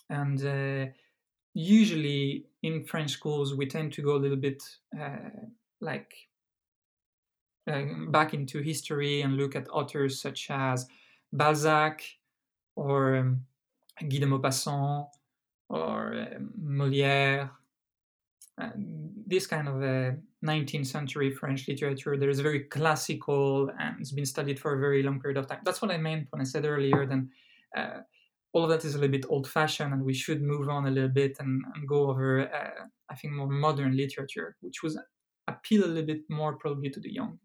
and 0.09 0.45
uh, 0.45 0.91
usually 1.53 2.45
in 2.63 2.85
French 2.85 3.11
schools, 3.11 3.55
we 3.55 3.65
tend 3.65 3.93
to 3.93 4.01
go 4.01 4.15
a 4.15 4.23
little 4.23 4.37
bit 4.37 4.63
uh, 4.99 5.29
like 5.81 6.13
back 8.09 8.33
into 8.33 8.61
history 8.61 9.21
and 9.21 9.37
look 9.37 9.55
at 9.55 9.69
authors 9.69 10.21
such 10.21 10.47
as 10.49 10.87
Balzac 11.33 12.01
or 12.75 13.17
um, 13.17 13.41
Guy 13.99 14.19
de 14.19 14.25
Maupassant 14.25 15.07
or 15.69 16.27
um, 16.35 16.51
Molière. 16.59 17.49
Uh, 18.59 18.69
this 19.27 19.45
kind 19.45 19.67
of 19.67 19.83
uh, 19.83 20.15
19th 20.43 20.87
century 20.87 21.29
French 21.29 21.67
literature 21.67 22.17
that 22.17 22.29
is 22.29 22.39
very 22.39 22.61
classical 22.61 23.69
and 23.79 23.97
it's 23.99 24.11
been 24.11 24.25
studied 24.25 24.59
for 24.59 24.73
a 24.73 24.79
very 24.79 25.03
long 25.03 25.19
period 25.19 25.37
of 25.37 25.47
time. 25.47 25.59
That's 25.63 25.81
what 25.81 25.91
I 25.91 25.97
meant 25.97 26.27
when 26.31 26.41
I 26.41 26.45
said 26.45 26.65
earlier. 26.65 27.05
Then 27.05 27.29
uh, 27.75 27.99
all 28.53 28.63
of 28.63 28.69
that 28.69 28.85
is 28.85 28.95
a 28.95 28.97
little 28.97 29.11
bit 29.11 29.25
old-fashioned, 29.29 29.93
and 29.93 30.03
we 30.03 30.13
should 30.13 30.41
move 30.41 30.69
on 30.69 30.87
a 30.87 30.91
little 30.91 31.09
bit 31.09 31.37
and, 31.39 31.63
and 31.75 31.87
go 31.87 32.09
over, 32.09 32.49
uh, 32.51 32.85
I 33.09 33.15
think, 33.15 33.33
more 33.33 33.47
modern 33.47 33.95
literature, 33.95 34.55
which 34.61 34.81
was 34.81 34.97
appeal 35.47 35.85
a 35.85 35.87
little 35.87 36.05
bit 36.05 36.21
more 36.29 36.53
probably 36.57 36.89
to 36.89 36.99
the 36.99 37.13
young. 37.13 37.37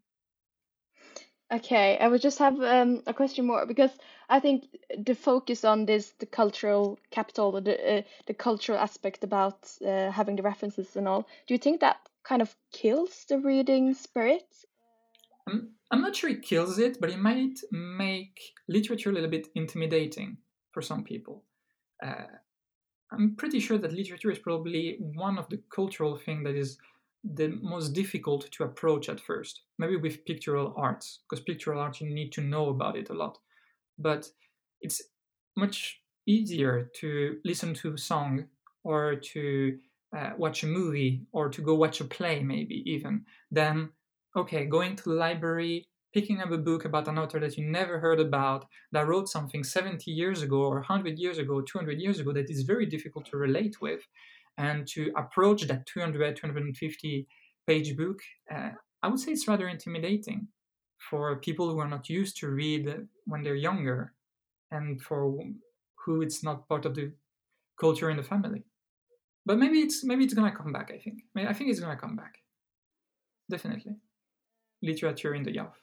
Okay, 1.53 1.99
I 1.99 2.07
would 2.07 2.21
just 2.21 2.39
have 2.39 2.59
um, 2.61 3.03
a 3.05 3.13
question 3.13 3.45
more 3.45 3.67
because 3.67 3.91
I 4.27 4.39
think 4.39 4.65
the 4.97 5.13
focus 5.13 5.63
on 5.63 5.85
this, 5.85 6.13
the 6.17 6.25
cultural 6.25 6.97
capital, 7.11 7.61
the 7.61 7.97
uh, 7.99 8.01
the 8.25 8.33
cultural 8.33 8.79
aspect 8.79 9.23
about 9.23 9.69
uh, 9.85 10.09
having 10.09 10.35
the 10.35 10.41
references 10.41 10.95
and 10.95 11.07
all. 11.07 11.27
Do 11.45 11.53
you 11.53 11.59
think 11.59 11.81
that 11.81 11.97
kind 12.23 12.41
of 12.41 12.55
kills 12.71 13.25
the 13.29 13.37
reading 13.37 13.93
spirit? 13.93 14.47
I'm, 15.47 15.69
I'm 15.91 16.01
not 16.01 16.15
sure 16.15 16.31
it 16.31 16.41
kills 16.41 16.79
it, 16.79 16.99
but 16.99 17.11
it 17.11 17.19
might 17.19 17.59
make 17.71 18.39
literature 18.67 19.11
a 19.11 19.13
little 19.13 19.29
bit 19.29 19.49
intimidating 19.53 20.37
for 20.71 20.81
some 20.81 21.03
people. 21.03 21.43
Uh, 22.03 22.25
I'm 23.11 23.35
pretty 23.35 23.59
sure 23.59 23.77
that 23.77 23.93
literature 23.93 24.31
is 24.31 24.39
probably 24.39 24.97
one 24.99 25.37
of 25.37 25.47
the 25.49 25.61
cultural 25.69 26.17
thing 26.17 26.43
that 26.43 26.55
is 26.55 26.79
the 27.23 27.59
most 27.61 27.93
difficult 27.93 28.51
to 28.51 28.63
approach 28.63 29.09
at 29.09 29.19
first. 29.19 29.61
Maybe 29.79 29.95
with 29.95 30.25
pictorial 30.25 30.73
arts, 30.75 31.19
because 31.29 31.43
pictorial 31.43 31.81
art 31.81 32.01
you 32.01 32.13
need 32.13 32.31
to 32.33 32.41
know 32.41 32.69
about 32.69 32.97
it 32.97 33.09
a 33.09 33.13
lot. 33.13 33.37
But 33.97 34.29
it's 34.81 35.01
much 35.55 36.01
easier 36.25 36.89
to 36.99 37.37
listen 37.45 37.73
to 37.75 37.93
a 37.93 37.97
song 37.97 38.45
or 38.83 39.15
to 39.15 39.77
uh, 40.15 40.31
watch 40.37 40.63
a 40.63 40.67
movie 40.67 41.25
or 41.31 41.49
to 41.49 41.61
go 41.61 41.75
watch 41.75 42.01
a 42.01 42.05
play, 42.05 42.43
maybe 42.43 42.83
even, 42.85 43.25
than 43.51 43.89
okay, 44.35 44.65
going 44.65 44.95
to 44.95 45.03
the 45.03 45.15
library, 45.15 45.87
picking 46.13 46.41
up 46.41 46.51
a 46.51 46.57
book 46.57 46.85
about 46.85 47.07
an 47.07 47.17
author 47.17 47.39
that 47.39 47.57
you 47.57 47.65
never 47.65 47.99
heard 47.99 48.19
about, 48.19 48.65
that 48.91 49.07
wrote 49.07 49.29
something 49.29 49.63
70 49.63 50.11
years 50.11 50.41
ago 50.41 50.61
or 50.61 50.75
100 50.75 51.17
years 51.17 51.37
ago, 51.37 51.61
200 51.61 51.99
years 51.99 52.19
ago, 52.19 52.31
that 52.33 52.49
is 52.49 52.63
very 52.63 52.85
difficult 52.85 53.25
to 53.25 53.37
relate 53.37 53.81
with, 53.81 54.01
and 54.57 54.87
to 54.89 55.11
approach 55.17 55.63
that 55.63 55.85
200, 55.85 56.35
250 56.37 57.27
page 57.67 57.97
book, 57.97 58.19
uh, 58.51 58.71
I 59.01 59.07
would 59.07 59.19
say 59.19 59.31
it's 59.31 59.47
rather 59.47 59.67
intimidating 59.67 60.47
for 61.09 61.39
people 61.39 61.69
who 61.71 61.79
are 61.79 61.87
not 61.87 62.09
used 62.09 62.37
to 62.37 62.49
read 62.49 63.07
when 63.25 63.43
they're 63.43 63.55
younger 63.55 64.13
and 64.71 65.01
for 65.01 65.35
who 66.05 66.21
it's 66.21 66.43
not 66.43 66.67
part 66.67 66.85
of 66.85 66.95
the 66.95 67.13
culture 67.79 68.09
in 68.09 68.17
the 68.17 68.23
family. 68.23 68.63
But 69.45 69.59
maybe 69.59 69.79
it's 69.81 70.03
maybe 70.03 70.25
it's 70.25 70.33
gonna 70.33 70.55
come 70.55 70.73
back. 70.73 70.91
I 70.91 70.99
think. 70.99 71.23
I 71.37 71.53
think 71.53 71.69
it's 71.69 71.79
gonna 71.79 71.97
come 71.97 72.15
back. 72.15 72.39
Definitely, 73.49 73.95
literature 74.81 75.35
in 75.35 75.43
the 75.43 75.53
Youth. 75.53 75.81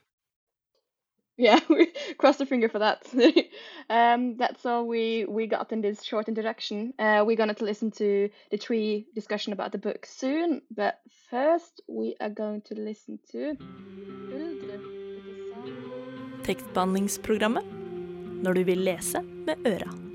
Yeah, 1.37 1.61
we 1.69 1.89
cross 2.21 2.37
the 2.37 2.47
finger 2.47 2.69
for 2.69 2.79
that. 2.79 3.07
um, 3.91 4.37
that's 4.37 4.67
all 4.67 4.87
we 4.87 5.25
we 5.29 5.47
got 5.47 5.73
in 5.73 5.81
this 5.81 6.03
short 6.05 6.29
introduction. 6.29 6.93
Uh, 6.99 7.25
we're 7.27 7.37
gonna 7.37 7.55
to 7.55 7.65
listen 7.65 7.91
to 7.91 8.29
the 8.50 8.59
tree 8.59 9.07
discussion 9.15 9.53
about 9.53 9.73
the 9.73 9.79
book 9.79 10.07
soon, 10.07 10.62
but 10.77 11.00
first 11.31 11.81
we 11.89 12.15
are 12.21 12.31
going 12.31 12.61
to 12.62 12.75
listen 12.75 13.19
to 13.33 13.57
Tekstbehandlingsprogrammet 16.43 17.65
når 18.43 18.53
du 18.53 18.62
vil 18.65 18.79
lese 18.79 19.23
med 19.23 19.67
øra. 19.67 20.10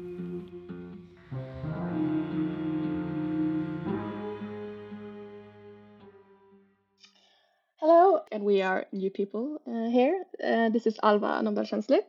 And 8.35 8.43
we 8.43 8.61
are 8.61 8.85
new 8.91 9.09
people 9.09 9.61
uh, 9.65 9.89
here. 9.89 10.25
Uh, 10.43 10.67
this 10.69 10.85
is 10.85 10.99
Alva 11.01 11.41
Nomdal 11.41 12.01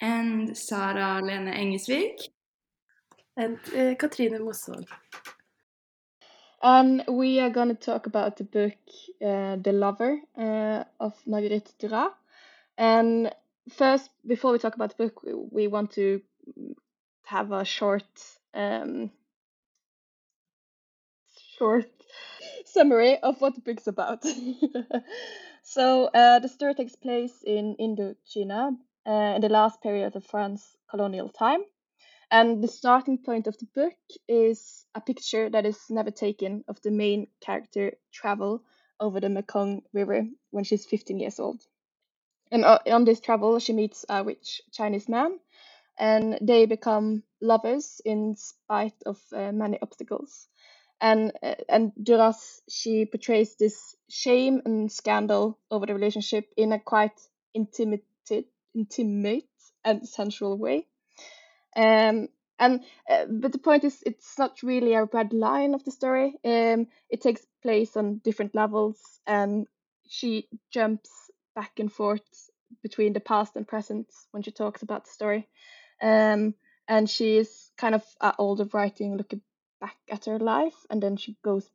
And 0.00 0.56
Sara 0.56 1.20
Lene 1.20 1.52
Engesvik. 1.52 2.28
And 3.36 3.58
uh, 3.76 3.96
Katrine 3.96 4.38
Mosvold. 4.38 4.86
And 6.62 7.02
we 7.08 7.40
are 7.40 7.50
going 7.50 7.68
to 7.68 7.74
talk 7.74 8.06
about 8.06 8.36
the 8.36 8.44
book 8.44 8.78
uh, 9.20 9.56
The 9.56 9.72
Lover 9.72 10.20
uh, 10.38 10.84
of 11.00 11.14
Marguerite 11.26 11.72
Duras. 11.80 12.12
And 12.78 13.32
first, 13.68 14.10
before 14.24 14.52
we 14.52 14.60
talk 14.60 14.76
about 14.76 14.96
the 14.96 15.04
book, 15.04 15.22
we 15.50 15.66
want 15.66 15.90
to 15.92 16.20
have 17.24 17.50
a 17.50 17.64
short, 17.64 18.06
um, 18.54 19.10
short 21.58 21.90
summary 22.72 23.18
of 23.18 23.40
what 23.40 23.54
the 23.54 23.60
book's 23.60 23.86
about. 23.86 24.24
so, 25.62 26.06
uh, 26.06 26.38
the 26.38 26.48
story 26.48 26.74
takes 26.74 26.96
place 26.96 27.42
in 27.44 27.76
Indochina 27.78 28.76
uh, 29.06 29.34
in 29.36 29.40
the 29.40 29.48
last 29.48 29.82
period 29.82 30.16
of 30.16 30.24
France's 30.24 30.76
colonial 30.90 31.28
time. 31.28 31.62
And 32.30 32.64
the 32.64 32.68
starting 32.68 33.18
point 33.18 33.46
of 33.46 33.58
the 33.58 33.66
book 33.74 33.94
is 34.26 34.86
a 34.94 35.00
picture 35.02 35.50
that 35.50 35.66
is 35.66 35.78
never 35.90 36.10
taken 36.10 36.64
of 36.66 36.80
the 36.80 36.90
main 36.90 37.26
character 37.40 37.92
travel 38.10 38.62
over 38.98 39.20
the 39.20 39.28
Mekong 39.28 39.82
River 39.92 40.26
when 40.50 40.64
she's 40.64 40.86
15 40.86 41.18
years 41.18 41.38
old. 41.38 41.60
And 42.50 42.64
uh, 42.64 42.78
on 42.86 43.04
this 43.04 43.20
travel, 43.20 43.58
she 43.58 43.72
meets 43.72 44.04
a 44.08 44.24
rich 44.24 44.62
Chinese 44.72 45.08
man, 45.08 45.38
and 45.98 46.38
they 46.40 46.66
become 46.66 47.22
lovers 47.40 48.00
in 48.04 48.36
spite 48.36 49.02
of 49.04 49.20
uh, 49.32 49.52
many 49.52 49.78
obstacles. 49.82 50.48
And 51.02 51.32
and 51.68 51.92
Duras 52.00 52.62
she 52.68 53.06
portrays 53.06 53.56
this 53.56 53.96
shame 54.08 54.62
and 54.64 54.90
scandal 54.90 55.58
over 55.68 55.84
the 55.84 55.94
relationship 55.94 56.44
in 56.56 56.72
a 56.72 56.78
quite 56.78 57.20
intimate, 57.54 58.04
intimate 58.72 59.48
and 59.84 60.08
sensual 60.08 60.56
way. 60.56 60.86
Um, 61.76 62.28
and 62.58 62.84
uh, 63.10 63.24
but 63.28 63.50
the 63.50 63.58
point 63.58 63.82
is, 63.82 64.02
it's 64.06 64.38
not 64.38 64.62
really 64.62 64.94
a 64.94 65.08
red 65.12 65.32
line 65.32 65.74
of 65.74 65.82
the 65.84 65.90
story. 65.90 66.38
Um, 66.44 66.86
it 67.10 67.20
takes 67.20 67.44
place 67.62 67.96
on 67.96 68.18
different 68.18 68.54
levels, 68.54 69.00
and 69.26 69.66
she 70.08 70.48
jumps 70.70 71.10
back 71.56 71.72
and 71.78 71.92
forth 71.92 72.22
between 72.82 73.12
the 73.12 73.20
past 73.20 73.56
and 73.56 73.66
present 73.66 74.06
when 74.30 74.44
she 74.44 74.52
talks 74.52 74.82
about 74.82 75.04
the 75.04 75.10
story. 75.10 75.48
Um, 76.00 76.54
and 76.88 77.08
she 77.08 77.38
is 77.38 77.70
kind 77.76 77.94
of 77.94 78.04
at 78.20 78.36
older 78.38 78.68
writing, 78.72 79.16
looking 79.16 79.40
back 79.82 79.96
at 80.10 80.24
her 80.24 80.38
life, 80.38 80.86
and 80.88 81.02
then 81.02 81.16
she 81.16 81.36
goes 81.42 81.70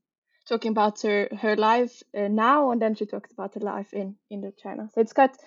talking 0.48 0.72
about 0.72 1.02
her 1.02 1.28
her 1.42 1.56
life 1.56 2.02
uh, 2.18 2.28
now, 2.28 2.72
and 2.72 2.82
then 2.82 2.96
she 2.96 3.06
talks 3.06 3.32
about 3.32 3.54
her 3.54 3.66
life 3.74 3.94
in 3.94 4.16
Indochina. 4.32 4.92
So 4.94 5.02
it's 5.02 5.14
quite 5.14 5.38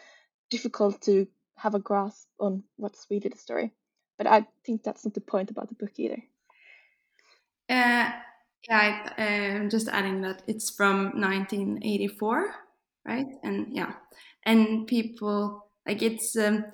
difficult 0.51 1.01
to 1.03 1.27
have 1.57 1.75
a 1.75 1.79
grasp 1.79 2.29
on 2.39 2.63
what's 2.77 3.07
really 3.11 3.29
the 3.29 3.37
story. 3.37 3.73
But 4.19 4.27
I 4.27 4.47
think 4.65 4.83
that's 4.83 5.05
not 5.05 5.15
the 5.15 5.21
point 5.21 5.51
about 5.51 5.69
the 5.69 5.75
book 5.75 5.93
either. 5.97 6.23
Uh, 7.69 8.11
yeah, 8.69 9.13
I'm 9.17 9.67
uh, 9.67 9.71
just 9.71 9.89
adding 9.89 10.21
that 10.23 10.43
it's 10.47 10.71
from 10.71 11.13
1984, 11.19 12.55
right? 13.07 13.27
And 13.43 13.69
yeah, 13.71 13.95
and 14.45 14.87
people 14.87 15.71
like 15.87 16.03
it's 16.03 16.37
um, 16.37 16.65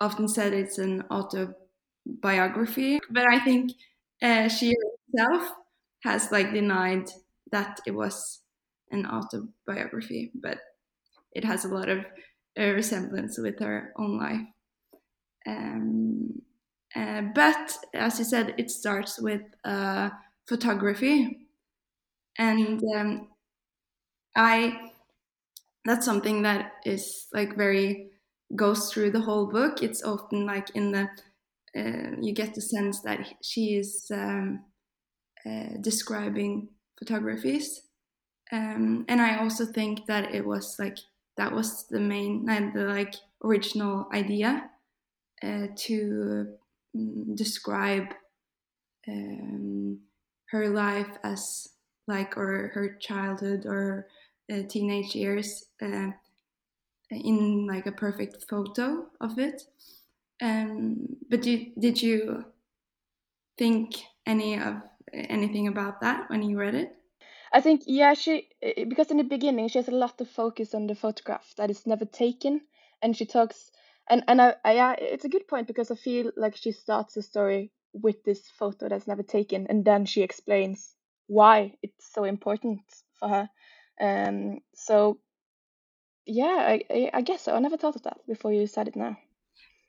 often 0.00 0.26
said 0.26 0.52
it's 0.52 0.78
an 0.78 1.04
autobiography, 1.10 2.98
but 3.10 3.24
I 3.30 3.38
think 3.38 3.72
uh, 4.20 4.48
she 4.48 4.74
herself 5.16 5.52
has 6.04 6.30
like 6.32 6.52
denied 6.52 7.10
that 7.50 7.80
it 7.86 7.92
was 7.92 8.40
an 8.90 9.06
autobiography, 9.06 10.32
but 10.34 10.58
it 11.32 11.44
has 11.44 11.64
a 11.64 11.68
lot 11.68 11.88
of 11.88 12.00
uh, 12.58 12.72
resemblance 12.72 13.38
with 13.38 13.60
her 13.60 13.92
own 13.98 14.18
life. 14.18 14.46
Um, 15.46 16.42
uh, 16.94 17.22
but 17.34 17.78
as 17.94 18.18
you 18.18 18.24
said, 18.24 18.54
it 18.58 18.70
starts 18.70 19.20
with 19.20 19.42
uh, 19.64 20.10
photography, 20.46 21.48
and 22.38 22.82
um, 22.96 23.28
I 24.36 24.90
that's 25.84 26.04
something 26.06 26.42
that 26.42 26.72
is 26.84 27.26
like 27.32 27.56
very 27.56 28.10
goes 28.54 28.92
through 28.92 29.10
the 29.10 29.20
whole 29.20 29.46
book. 29.46 29.82
It's 29.82 30.02
often 30.02 30.46
like 30.46 30.70
in 30.74 30.92
the 30.92 31.08
uh, 31.76 32.16
you 32.20 32.34
get 32.34 32.54
the 32.54 32.60
sense 32.60 33.00
that 33.02 33.20
she 33.42 33.76
is 33.76 34.10
um, 34.12 34.64
uh, 35.46 35.76
describing 35.80 36.68
photographies, 36.98 37.82
um, 38.52 39.04
and 39.08 39.20
I 39.20 39.38
also 39.38 39.64
think 39.64 40.06
that 40.06 40.34
it 40.34 40.44
was 40.44 40.76
like 40.78 40.98
that 41.36 41.52
was 41.52 41.86
the 41.88 42.00
main 42.00 42.44
the 42.46 42.84
like 42.84 43.14
original 43.42 44.08
idea 44.12 44.70
uh, 45.42 45.66
to 45.74 46.46
um, 46.94 47.34
describe 47.34 48.14
um, 49.08 49.98
her 50.50 50.68
life 50.68 51.18
as 51.24 51.68
like 52.06 52.36
or 52.36 52.70
her 52.74 52.96
childhood 53.00 53.64
or 53.66 54.06
uh, 54.52 54.62
teenage 54.68 55.14
years 55.14 55.66
uh, 55.80 56.10
in 57.10 57.66
like 57.66 57.86
a 57.86 57.92
perfect 57.92 58.44
photo 58.48 59.06
of 59.20 59.38
it. 59.38 59.62
Um, 60.40 61.16
but 61.30 61.42
did, 61.42 61.72
did 61.78 62.02
you 62.02 62.44
think 63.56 63.94
any 64.26 64.58
of 64.58 64.76
anything 65.12 65.68
about 65.68 66.00
that 66.00 66.28
when 66.30 66.42
you 66.42 66.58
read 66.58 66.74
it? 66.74 66.96
I 67.52 67.60
think 67.60 67.82
yeah, 67.86 68.14
she 68.14 68.48
because 68.60 69.10
in 69.10 69.18
the 69.18 69.24
beginning 69.24 69.68
she 69.68 69.78
has 69.78 69.88
a 69.88 69.92
lot 69.92 70.20
of 70.20 70.28
focus 70.30 70.74
on 70.74 70.86
the 70.86 70.94
photograph 70.94 71.54
that 71.56 71.70
is 71.70 71.86
never 71.86 72.04
taken, 72.04 72.62
and 73.02 73.16
she 73.16 73.26
talks 73.26 73.70
and 74.08 74.24
and 74.26 74.40
I, 74.40 74.54
I 74.64 74.72
yeah, 74.72 74.92
it's 74.98 75.24
a 75.24 75.28
good 75.28 75.46
point 75.46 75.66
because 75.66 75.90
I 75.90 75.96
feel 75.96 76.32
like 76.36 76.56
she 76.56 76.72
starts 76.72 77.14
the 77.14 77.22
story 77.22 77.72
with 77.92 78.24
this 78.24 78.48
photo 78.58 78.88
that's 78.88 79.06
never 79.06 79.22
taken, 79.22 79.66
and 79.68 79.84
then 79.84 80.06
she 80.06 80.22
explains 80.22 80.96
why 81.26 81.74
it's 81.82 82.12
so 82.12 82.24
important 82.24 82.80
for 83.18 83.28
her. 83.28 83.50
Um, 84.00 84.60
so 84.74 85.18
yeah, 86.26 86.78
I, 86.90 87.10
I 87.12 87.20
guess 87.22 87.42
so. 87.42 87.54
I 87.54 87.58
never 87.58 87.76
thought 87.76 87.96
of 87.96 88.02
that 88.02 88.18
before 88.26 88.52
you 88.52 88.66
said 88.66 88.88
it 88.88 88.96
now. 88.96 89.16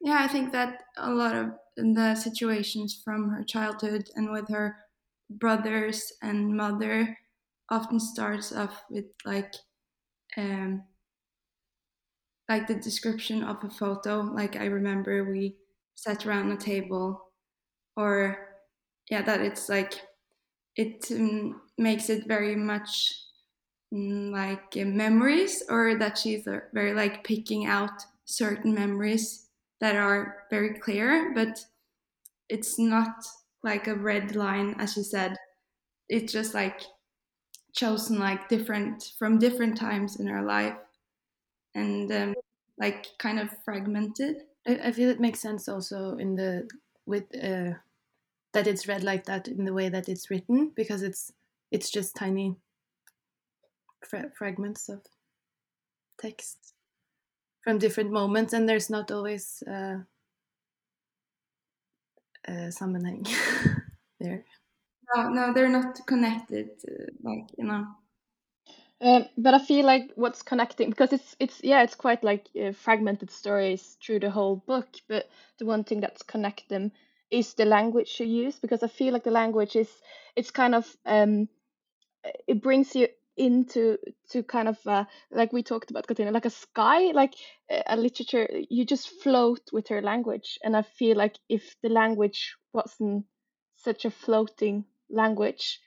Yeah, 0.02 0.20
I 0.20 0.28
think 0.28 0.52
that 0.52 0.84
a 0.98 1.12
lot 1.12 1.36
of 1.36 1.52
the 1.78 2.16
situations 2.16 3.02
from 3.04 3.30
her 3.30 3.44
childhood 3.44 4.10
and 4.16 4.32
with 4.32 4.50
her 4.50 4.76
brothers 5.40 6.12
and 6.22 6.56
mother 6.56 7.18
often 7.70 8.00
starts 8.00 8.54
off 8.54 8.84
with 8.90 9.06
like 9.26 9.54
um 10.38 10.84
like 12.50 12.68
the 12.68 12.76
description 12.76 13.44
of 13.44 13.64
a 13.64 13.70
photo. 13.70 14.22
Like 14.22 14.56
i 14.56 14.66
remember 14.66 15.24
we 15.32 15.56
sat 15.96 16.26
around 16.26 16.52
a 16.52 16.58
table 16.58 17.32
or 17.96 18.50
yeah 19.10 19.22
that 19.22 19.42
it's 19.42 19.70
like 19.70 19.94
it 20.76 21.06
um, 21.12 21.62
makes 21.78 22.10
it 22.10 22.28
very 22.28 22.56
much 22.56 23.14
mm, 23.94 24.32
like 24.32 24.76
uh, 24.76 24.86
memories 24.86 25.64
or 25.70 25.98
that 25.98 26.18
she's 26.18 26.48
uh, 26.48 26.60
very 26.74 26.94
like 26.94 27.24
picking 27.24 27.66
out 27.66 28.02
certain 28.26 28.74
memories 28.74 29.50
that 29.80 29.96
are 29.96 30.46
very 30.50 30.80
clear 30.80 31.32
but 31.36 31.66
it's 32.50 32.80
not 32.80 33.26
like 33.64 33.88
a 33.88 33.96
red 33.96 34.36
line 34.36 34.76
as 34.80 34.98
you 34.98 35.04
said. 35.04 35.38
It's 36.10 36.34
just 36.34 36.54
like 36.54 36.82
chosen 37.74 38.20
like 38.20 38.50
different 38.50 39.14
from 39.18 39.40
different 39.40 39.78
times 39.78 40.20
in 40.20 40.28
her 40.28 40.44
life 40.44 40.78
and 41.76 42.12
um, 42.12 42.36
like 42.78 43.08
kind 43.18 43.40
of 43.40 43.50
fragmented. 43.66 44.44
I, 44.68 44.80
I 44.86 44.92
feel 44.92 45.10
it 45.10 45.20
makes 45.20 45.40
sense 45.40 45.68
also 45.68 46.18
in 46.18 46.36
the 46.36 46.70
with 47.06 47.24
uh, 47.36 47.74
that 48.54 48.68
it's 48.68 48.88
read 48.88 49.04
like 49.04 49.26
that 49.26 49.48
in 49.48 49.66
the 49.66 49.74
way 49.74 49.90
that 49.90 50.08
it's 50.10 50.30
written 50.30 50.72
because 50.76 51.02
it's 51.02 51.34
it's 51.72 51.90
just 51.90 52.16
tiny 52.16 52.56
fra- 54.06 54.32
fragments 54.38 54.90
of 54.90 55.02
text 56.18 56.74
from 57.62 57.78
different 57.78 58.12
moments 58.12 58.54
and 58.54 58.68
there's 58.68 58.90
not 58.90 59.12
always 59.12 59.64
uh, 59.68 60.00
uh, 62.48 62.70
sammanhang 62.72 63.24
there 64.20 64.46
no 65.16 65.30
no 65.30 65.54
they're 65.54 65.70
not 65.70 66.00
connected 66.06 66.70
uh, 66.88 67.12
like 67.24 67.48
you 67.58 67.66
know 67.66 67.86
Um, 69.02 69.26
but 69.38 69.54
I 69.54 69.60
feel 69.60 69.86
like 69.86 70.12
what's 70.16 70.42
connecting 70.42 70.90
because 70.90 71.12
it's 71.12 71.36
it's 71.38 71.62
yeah 71.62 71.84
it's 71.84 71.96
quite 71.96 72.24
like 72.24 72.48
uh, 72.56 72.72
fragmented 72.72 73.30
stories 73.30 73.98
through 74.02 74.20
the 74.22 74.30
whole 74.30 74.56
book. 74.56 74.88
But 75.10 75.30
the 75.58 75.66
one 75.66 75.84
thing 75.84 76.00
that's 76.00 76.24
connect 76.24 76.70
them 76.70 76.94
is 77.30 77.54
the 77.56 77.66
language 77.66 78.18
you 78.20 78.26
use 78.28 78.60
because 78.60 78.82
I 78.82 78.88
feel 78.88 79.12
like 79.12 79.26
the 79.26 79.32
language 79.32 79.76
is 79.76 80.02
it's 80.38 80.52
kind 80.52 80.74
of 80.74 80.96
um 81.06 81.50
it 82.48 82.62
brings 82.62 82.96
you 82.96 83.10
into 83.36 83.98
to 84.30 84.44
kind 84.44 84.68
of 84.68 84.78
uh, 84.86 85.06
like 85.32 85.52
we 85.52 85.64
talked 85.64 85.90
about 85.90 86.08
Katina 86.08 86.32
like 86.32 86.46
a 86.46 86.50
sky 86.50 87.12
like 87.14 87.34
uh, 87.72 87.82
a 87.88 87.98
literature 87.98 88.48
you 88.70 88.86
just 88.86 89.10
float 89.10 89.62
with 89.72 89.88
her 89.88 90.02
language 90.02 90.60
and 90.64 90.78
I 90.78 90.84
feel 90.84 91.18
like 91.18 91.38
if 91.50 91.76
the 91.82 91.90
language 91.90 92.56
wasn't 92.74 93.26
such 93.76 94.06
a 94.06 94.12
floating 94.12 94.86
language 95.10 95.80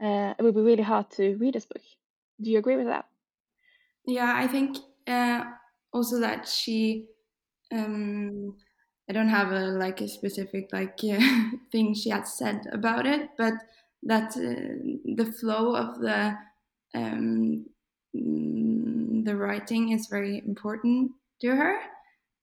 uh, 0.00 0.34
it 0.38 0.42
would 0.42 0.54
be 0.54 0.60
really 0.60 0.82
hard 0.82 1.10
to 1.10 1.36
read 1.36 1.54
this 1.54 1.66
book. 1.66 1.82
Do 2.40 2.50
you 2.50 2.58
agree 2.58 2.76
with 2.76 2.86
that? 2.86 3.06
Yeah, 4.06 4.32
I 4.36 4.46
think 4.46 4.76
uh, 5.06 5.44
also 5.92 6.20
that 6.20 6.48
she, 6.48 7.08
um, 7.72 8.56
I 9.08 9.12
don't 9.12 9.28
have 9.28 9.50
a 9.52 9.66
like 9.66 10.00
a 10.00 10.08
specific 10.08 10.68
like 10.72 10.98
thing 11.72 11.94
she 11.94 12.10
had 12.10 12.26
said 12.26 12.62
about 12.72 13.06
it, 13.06 13.30
but 13.36 13.54
that 14.04 14.32
the 14.34 15.34
flow 15.40 15.74
of 15.74 15.98
the 15.98 16.36
um, 16.94 17.66
mm, 18.16 19.24
the 19.24 19.36
writing 19.36 19.92
is 19.92 20.08
very 20.08 20.38
important 20.46 21.12
to 21.40 21.48
her. 21.48 21.78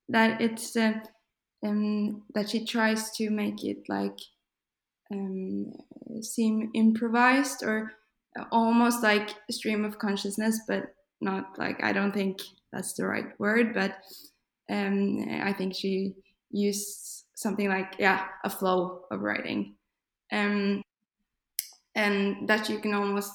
That 0.10 0.42
it's 0.42 0.76
uh, 0.76 0.94
um, 1.66 2.24
that 2.34 2.50
she 2.50 2.66
tries 2.66 3.12
to 3.18 3.30
make 3.30 3.64
it 3.64 3.84
like 3.90 4.18
um, 5.12 5.72
seem 6.22 6.70
improvised 6.74 7.64
or 7.64 7.94
almost 8.52 9.02
like 9.04 9.32
stream 9.50 9.86
of 9.86 10.00
consciousness, 10.00 10.60
but 10.68 10.84
not 11.22 11.58
like 11.58 11.84
I 11.84 11.94
don't 11.94 12.14
think 12.14 12.40
that's 12.72 12.94
the 12.94 13.08
right 13.08 13.40
word, 13.40 13.74
but 13.74 13.98
um, 14.70 15.26
I 15.42 15.54
think 15.54 15.76
she 15.76 16.14
used 16.52 17.26
something 17.36 17.68
like 17.68 17.96
yeah 18.00 18.28
a 18.44 18.50
flow 18.50 19.02
of 19.12 19.22
writing, 19.22 19.76
um, 20.32 20.82
and 21.96 22.48
that 22.48 22.70
you 22.70 22.80
can 22.80 22.94
almost 22.94 23.32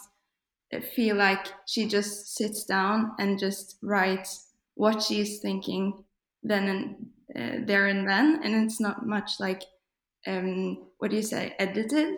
feel 0.78 1.16
like 1.16 1.46
she 1.66 1.88
just 1.88 2.36
sits 2.36 2.64
down 2.64 3.12
and 3.18 3.38
just 3.38 3.78
writes 3.82 4.52
what 4.74 5.02
she's 5.02 5.40
thinking 5.40 6.04
then 6.42 6.68
and 6.68 7.06
uh, 7.36 7.66
there 7.66 7.86
and 7.86 8.08
then, 8.08 8.40
and 8.42 8.64
it's 8.64 8.80
not 8.80 9.06
much 9.06 9.40
like 9.40 9.62
um, 10.26 10.86
what 10.98 11.10
do 11.10 11.16
you 11.16 11.22
say 11.22 11.54
edited, 11.58 12.16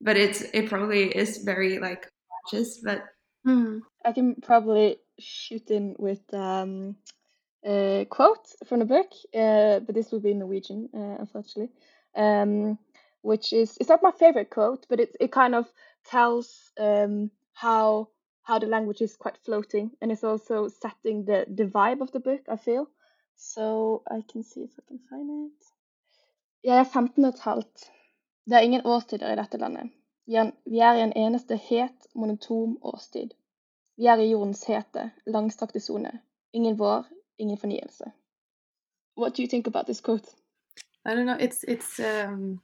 but 0.00 0.16
it's 0.16 0.42
it 0.52 0.68
probably 0.68 1.04
is 1.04 1.38
very 1.38 1.78
like 1.78 2.08
conscious, 2.44 2.80
but 2.84 3.04
Hmm. 3.44 3.80
I 4.04 4.12
can 4.12 4.36
probably 4.36 4.98
shoot 5.18 5.70
in 5.70 5.96
with 5.98 6.32
um, 6.32 6.96
a 7.64 8.06
quote 8.10 8.46
from 8.66 8.80
the 8.80 8.84
book, 8.86 9.10
uh, 9.34 9.80
but 9.80 9.94
this 9.94 10.12
will 10.12 10.20
be 10.20 10.30
in 10.30 10.38
Norwegian, 10.38 10.88
uh, 10.94 11.16
unfortunately. 11.20 11.72
Um, 12.16 12.78
which 13.22 13.52
is 13.52 13.76
it's 13.80 13.88
not 13.88 14.02
my 14.02 14.12
favorite 14.12 14.50
quote, 14.50 14.86
but 14.88 15.00
it 15.00 15.16
it 15.20 15.32
kind 15.32 15.54
of 15.54 15.66
tells 16.04 16.72
um, 16.78 17.30
how 17.54 18.08
how 18.48 18.58
the 18.58 18.66
language 18.66 19.00
is 19.04 19.16
quite 19.16 19.38
floating, 19.44 19.90
and 20.00 20.12
it's 20.12 20.24
also 20.24 20.68
setting 20.68 21.24
the 21.24 21.44
the 21.56 21.64
vibe 21.64 22.00
of 22.00 22.10
the 22.12 22.20
book. 22.20 22.42
I 22.48 22.56
feel 22.56 22.86
so. 23.36 24.02
I 24.10 24.22
can 24.32 24.42
see 24.42 24.62
if 24.62 24.78
I 24.78 24.82
can 24.88 25.00
find 25.08 25.30
it. 25.46 25.74
Jeg 26.64 26.78
er 26.78 26.84
15 26.84 27.24
og 27.24 27.28
et 27.28 27.40
halvt. 27.40 27.90
Det 28.46 28.52
er 28.52 28.60
ingen 28.60 28.82
årstider 28.84 29.32
i 29.32 29.36
dette 29.36 29.58
landet. 29.58 29.90
Er, 30.28 30.50
vi 30.66 30.78
er 30.78 30.92
i 30.92 31.02
en 31.02 31.12
eneste 31.16 31.56
het, 31.56 32.06
monotom 32.14 32.78
årstid. 32.82 33.30
Vi 33.96 34.06
er 34.06 34.16
i 34.16 34.30
jordens 34.30 34.64
hete, 34.64 35.10
langstrakte 35.26 35.80
sone. 35.80 36.20
Ingen 36.52 36.78
vår, 36.78 37.04
ingen 37.38 37.58
fornyelse. 37.58 38.04
What 39.16 39.36
do 39.36 39.42
you 39.42 39.48
think 39.48 39.66
about 39.66 39.86
this 39.86 40.00
quote? 40.00 40.28
I 41.06 41.14
don't 41.14 41.26
know. 41.26 41.36
It's 41.40 41.64
it's 41.68 42.00
um, 42.00 42.60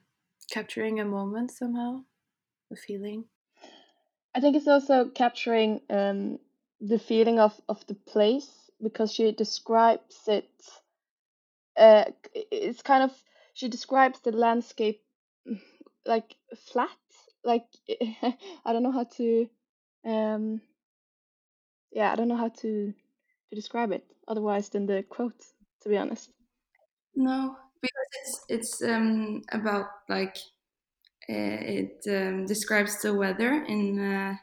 capturing 0.53 1.01
a 1.01 1.05
moment 1.05 1.53
somehow, 1.53 2.05
a 2.71 2.77
feeling. 2.87 3.25
I 4.35 4.41
think 4.41 4.57
it's 4.57 4.69
also 4.69 5.07
capturing 5.09 5.81
um, 5.91 6.39
the 6.81 6.99
feeling 6.99 7.39
of, 7.39 7.61
of 7.69 7.85
the 7.87 7.95
place 7.95 8.71
because 8.83 9.13
she 9.13 9.33
describes 9.33 10.17
it. 10.27 10.51
Uh, 11.77 12.05
it's 12.35 12.83
kind 12.83 13.03
of 13.03 13.13
she 13.55 13.69
describes 13.69 14.21
the 14.21 14.33
landscape 14.33 15.03
like 16.07 16.37
flat. 16.67 16.91
Like 17.45 17.67
I 18.65 18.73
don't 18.73 18.83
know 18.83 18.93
how 18.93 19.05
to. 19.05 19.49
Um, 20.05 20.61
yeah, 21.93 22.13
I 22.13 22.17
don't 22.17 22.29
know 22.29 22.37
how 22.37 22.49
to 22.49 22.93
to 23.49 23.55
describe 23.55 23.93
it 23.93 24.05
otherwise 24.29 24.69
than 24.69 24.87
the 24.87 25.03
quote. 25.03 25.45
To 25.83 25.89
be 25.89 25.97
honest. 25.97 26.31
no, 27.15 27.57
because 27.81 28.09
it's 28.23 28.45
it's 28.49 28.83
um, 28.83 29.43
about 29.53 29.87
like 30.09 30.37
it 31.33 32.05
um, 32.09 32.47
describes 32.47 33.01
the 33.03 33.15
weather 33.15 33.65
in 33.65 33.99
uh, 34.01 34.37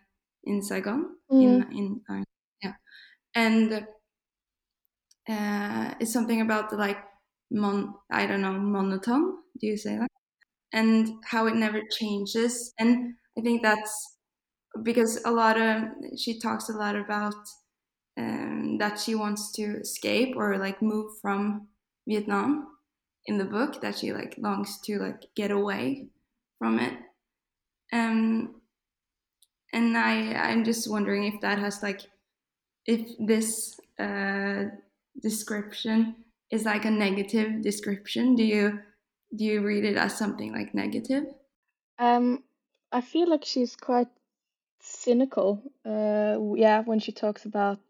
in 0.44 0.62
Saigon 0.62 1.18
in 1.40 1.64
in 1.72 2.04
uh, 2.10 2.24
yeah, 2.64 2.76
and 3.36 3.88
uh, 5.30 5.94
it's 6.00 6.14
something 6.14 6.42
about 6.42 6.70
the 6.70 6.78
like 6.78 6.98
mon 7.52 7.96
I 8.12 8.26
don't 8.26 8.42
know 8.42 8.54
monotone. 8.54 9.44
Do 9.60 9.68
you 9.68 9.78
say 9.78 9.98
that? 9.98 10.10
And 10.74 11.24
how 11.26 11.48
it 11.48 11.56
never 11.56 11.82
changes, 11.92 12.74
and 12.80 13.16
I 13.38 13.42
think 13.42 13.62
that's 13.64 13.94
because 14.84 15.24
a 15.26 15.32
lot 15.32 15.60
of 15.60 15.84
she 16.18 16.40
talks 16.40 16.70
a 16.70 16.74
lot 16.74 16.96
about 16.96 17.36
um, 18.18 18.78
that 18.80 19.00
she 19.00 19.16
wants 19.16 19.52
to 19.54 19.80
escape 19.82 20.36
or 20.38 20.58
like 20.58 20.82
move 20.82 21.20
from 21.22 21.70
Vietnam 22.08 22.78
in 23.26 23.38
the 23.38 23.46
book 23.46 23.82
that 23.82 23.98
she 23.98 24.14
like 24.14 24.36
longs 24.40 24.80
to 24.82 25.00
like 25.00 25.24
get 25.36 25.52
away 25.52 26.10
from 26.60 26.80
it 26.80 26.94
um 27.94 28.62
and 29.74 29.98
i 29.98 30.34
i'm 30.34 30.64
just 30.64 30.90
wondering 30.90 31.24
if 31.26 31.40
that 31.42 31.60
has 31.60 31.82
like 31.84 32.02
if 32.86 33.02
this 33.20 33.80
uh 34.00 34.66
description 35.22 36.16
is 36.52 36.64
like 36.66 36.86
a 36.86 36.92
negative 36.92 37.62
description 37.62 38.36
do 38.36 38.44
you 38.44 38.80
do 39.36 39.44
you 39.46 39.62
read 39.62 39.84
it 39.86 39.98
as 39.98 40.18
something 40.18 40.54
like 40.54 40.74
negative 40.74 41.26
Um, 42.00 42.44
I 42.92 43.02
feel 43.02 43.30
like 43.30 43.46
she's 43.46 43.76
quite 43.76 44.08
cynical. 44.82 45.62
Uh, 45.86 46.38
yeah, 46.56 46.82
when 46.82 47.00
she 47.00 47.12
talks 47.12 47.46
about 47.46 47.82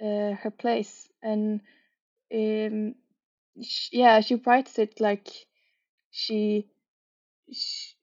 uh, 0.00 0.32
her 0.34 0.50
place, 0.50 1.08
and 1.22 1.60
um, 2.32 2.94
sh 3.62 3.88
yeah, 3.92 4.20
she 4.20 4.36
writes 4.36 4.78
it 4.78 5.00
like 5.00 5.28
she, 6.10 6.68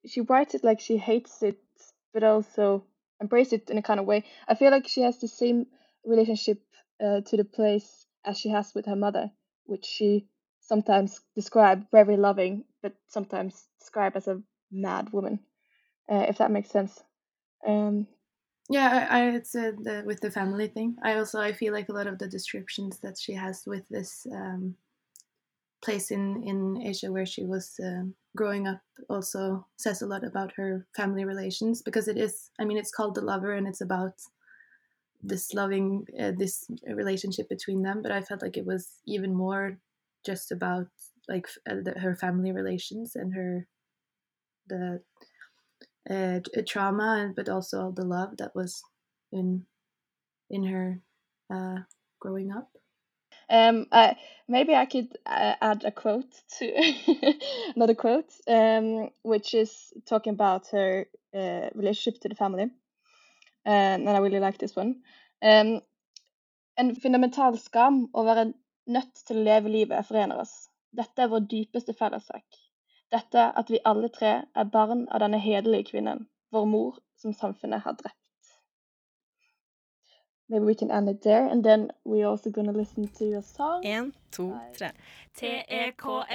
she 0.06 0.22
writes 0.22 0.56
it 0.56 0.64
like 0.64 0.80
she 0.80 0.98
hates 0.98 1.42
it, 1.44 1.60
but 2.14 2.24
also 2.24 2.86
embrace 3.20 3.54
it 3.54 3.70
in 3.70 3.78
a 3.78 3.82
kind 3.82 4.00
of 4.00 4.06
way. 4.06 4.26
I 4.48 4.56
feel 4.56 4.72
like 4.72 4.88
she 4.88 5.02
has 5.02 5.20
the 5.20 5.28
same 5.28 5.68
relationship 6.06 6.62
uh, 7.04 7.22
to 7.22 7.38
the 7.38 7.46
place 7.46 8.06
as 8.26 8.38
she 8.40 8.50
has 8.50 8.74
with 8.76 8.86
her 8.86 8.96
mother, 8.96 9.32
which 9.66 9.86
she 9.86 10.28
sometimes 10.60 11.22
describe 11.36 11.86
very 11.92 12.18
loving, 12.18 12.66
but 12.82 12.94
sometimes 13.08 13.68
describe 13.80 14.16
as 14.16 14.28
a 14.28 14.42
mad 14.72 15.12
woman, 15.12 15.40
uh, 16.12 16.26
if 16.28 16.38
that 16.38 16.52
makes 16.52 16.70
sense. 16.70 17.04
Um, 17.66 18.08
Yeah, 18.70 19.08
I, 19.10 19.20
I 19.20 19.30
it's 19.32 19.56
uh, 19.56 19.72
the 19.82 20.04
with 20.06 20.22
the 20.22 20.32
family 20.32 20.68
thing. 20.68 20.96
I 21.04 21.16
also 21.18 21.40
I 21.42 21.54
feel 21.54 21.74
like 21.74 21.90
a 21.90 21.94
lot 21.94 22.08
of 22.08 22.18
the 22.20 22.28
descriptions 22.28 23.00
that 23.00 23.20
she 23.20 23.34
has 23.34 23.64
with 23.68 23.88
this 23.90 24.26
um, 24.32 24.76
place 25.84 26.12
in 26.12 26.44
in 26.44 26.82
Asia 26.82 27.12
where 27.12 27.26
she 27.26 27.46
was 27.46 27.80
um 27.84 28.16
growing 28.36 28.68
up 28.68 28.82
also 29.10 29.66
says 29.78 30.02
a 30.02 30.08
lot 30.08 30.24
about 30.24 30.54
her 30.54 30.86
family 30.96 31.26
relations 31.26 31.82
because 31.82 32.08
it 32.08 32.18
is. 32.18 32.52
I 32.60 32.66
mean, 32.66 32.78
it's 32.78 32.92
called 32.92 33.16
The 33.16 33.22
Lover 33.22 33.54
and 33.54 33.68
it's 33.68 33.82
about 33.82 34.14
this 35.24 35.54
loving 35.54 36.06
uh, 36.20 36.32
this 36.38 36.66
relationship 36.88 37.48
between 37.50 37.82
them 37.84 38.02
but 38.02 38.12
i 38.12 38.22
felt 38.22 38.42
like 38.42 38.58
it 38.58 38.66
was 38.66 39.02
even 39.06 39.36
more 39.36 39.78
just 40.26 40.52
about 40.52 40.88
like 41.28 41.48
uh, 41.70 41.76
the, 41.84 42.00
her 42.00 42.16
family 42.16 42.52
relations 42.52 43.16
and 43.16 43.34
her 43.34 43.68
the 44.68 45.02
uh, 46.10 46.40
trauma 46.68 47.32
but 47.36 47.50
also 47.50 47.92
the 47.96 48.04
love 48.04 48.38
that 48.38 48.56
was 48.56 48.82
in 49.32 49.66
in 50.50 50.66
her 50.66 51.00
uh, 51.54 51.78
growing 52.20 52.52
up 52.52 52.70
um, 53.52 53.86
uh, 53.92 54.14
maybe 54.48 54.74
I 54.74 54.86
could 54.86 55.10
uh, 55.26 55.56
add 55.62 55.84
a 55.84 55.92
quote 55.92 56.34
to 56.58 57.36
another 57.76 57.96
quote, 57.96 58.32
um, 58.48 59.10
which 59.24 59.54
is 59.54 59.94
talking 60.06 60.34
about 60.34 60.68
her 60.72 61.06
uh, 61.36 61.70
relationship 61.76 62.22
to 62.22 62.30
the 62.30 62.36
family. 62.36 62.72
and 63.66 64.10
I 64.10 64.18
really 64.18 64.40
like 64.40 64.58
this 64.58 64.76
one. 64.76 65.02
Um, 65.44 65.82
en 66.78 66.96
fundamental 66.96 67.58
skam 67.58 68.06
å 68.14 68.24
være 68.26 68.54
nødt 68.88 69.24
til 69.28 69.42
å 69.42 69.46
leve 69.46 69.70
livet 69.70 70.08
forener 70.08 70.42
oss. 70.42 70.54
Dette 70.92 71.24
er 71.24 71.32
vår 71.32 71.46
dypeste 71.52 71.94
fellessak. 71.98 72.46
Dette 73.12 73.52
at 73.62 73.70
vi 73.70 73.84
alle 73.86 74.10
tre 74.10 74.32
er 74.56 74.72
barn 74.74 75.06
av 75.12 75.22
denne 75.24 75.40
hederlige 75.44 75.92
kvinnen, 75.92 76.26
vår 76.56 76.66
mor, 76.74 76.98
som 77.20 77.36
samfunnet 77.36 77.84
har 77.86 78.00
drept. 78.00 78.21
Maybe 80.52 80.66
we 80.66 80.76
can 80.76 80.92
end 80.92 81.08
it 81.08 81.22
there, 81.22 81.48
and 81.48 81.64
then 81.64 81.92
we're 82.04 82.28
also 82.28 82.50
gonna 82.50 82.74
listen 82.74 83.08
to 83.08 83.38
a 83.38 83.42
song. 83.42 83.86
En, 83.86 84.14
to, 84.32 84.54
tre. 84.78 84.92
T-E-K-S-T-B-E-H-A-L-D-L 85.34 86.28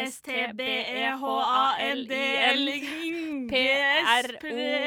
P-R-O-G-A-M 3.50 4.85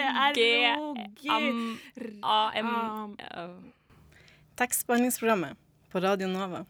Tekstbehandlingsprogrammet 4.55 5.57
på 5.91 5.99
Radio 5.99 6.27
Nova. 6.27 6.65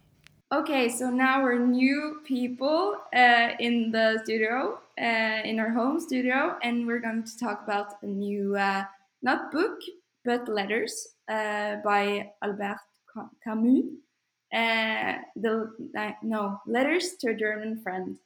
Okay, 0.52 0.90
so 0.90 1.10
now 1.10 1.44
we're 1.44 1.60
new 1.60 2.22
people 2.28 2.98
uh, 3.14 3.50
in 3.60 3.92
the 3.92 4.20
studio, 4.24 4.80
uh, 4.98 5.42
in 5.46 5.60
our 5.60 5.70
home 5.70 6.00
studio, 6.00 6.58
and 6.64 6.88
we're 6.88 7.00
going 7.00 7.24
to 7.24 7.38
talk 7.38 7.62
about 7.64 7.94
a 8.02 8.08
new, 8.08 8.56
uh, 8.56 8.84
not 9.22 9.52
book, 9.52 9.80
but 10.26 10.48
letters 10.48 11.08
uh, 11.30 11.78
by 11.84 12.32
Albert 12.42 12.80
Camus. 13.44 13.86
Uh, 14.52 15.14
the 15.36 15.70
no 16.24 16.60
letters 16.66 17.16
to 17.20 17.30
a 17.30 17.36
German 17.36 17.80
friend, 17.84 18.18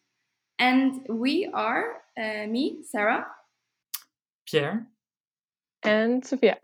and 0.58 1.06
we 1.10 1.50
are 1.54 2.02
uh, 2.18 2.48
me, 2.48 2.78
Sarah, 2.90 3.28
Pierre, 4.48 4.88
and 5.84 6.26
Sophia. 6.26 6.58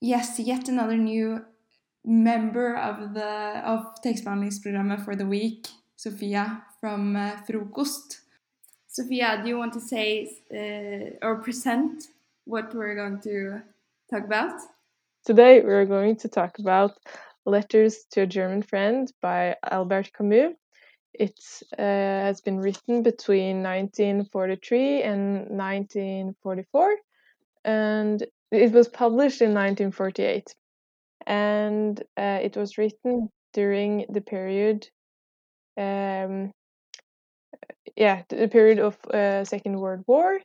Yes, 0.00 0.40
yet 0.40 0.68
another 0.68 0.96
new 0.96 1.44
member 2.04 2.76
of 2.76 3.14
the 3.14 3.62
of 3.64 3.94
tekstbehandlingsprogrammet 4.04 5.04
for 5.04 5.14
the 5.14 5.26
week, 5.26 5.68
Sophia 5.94 6.64
from 6.80 7.14
uh, 7.14 7.36
Frokost. 7.48 8.20
Sophia, 8.88 9.40
do 9.42 9.48
you 9.48 9.58
want 9.58 9.72
to 9.74 9.80
say 9.80 10.28
uh, 10.52 11.26
or 11.26 11.36
present 11.36 12.04
what 12.44 12.74
we're 12.74 12.94
going 12.94 13.20
to 13.20 13.62
talk 14.10 14.24
about? 14.24 14.60
Today 15.24 15.62
we're 15.62 15.86
going 15.86 16.16
to 16.16 16.28
talk 16.28 16.58
about 16.58 16.98
Letters 17.46 18.04
to 18.10 18.20
a 18.20 18.26
German 18.26 18.60
Friend 18.60 19.10
by 19.22 19.56
Albert 19.70 20.10
Camus. 20.12 20.52
It 21.14 21.40
uh, 21.78 21.82
has 21.82 22.42
been 22.42 22.58
written 22.58 23.02
between 23.02 23.62
1943 23.62 25.02
and 25.02 25.34
1944, 25.48 26.96
and 27.64 28.22
it 28.50 28.72
was 28.72 28.88
published 28.88 29.40
in 29.40 29.54
1948. 29.54 30.54
And 31.26 31.98
uh, 32.18 32.40
it 32.42 32.54
was 32.54 32.76
written 32.76 33.30
during 33.54 34.04
the 34.10 34.20
period, 34.20 34.86
um, 35.78 36.52
yeah, 37.96 38.24
the 38.28 38.48
period 38.48 38.78
of 38.78 38.98
uh, 39.06 39.46
Second 39.46 39.80
World 39.80 40.04
War, 40.06 40.38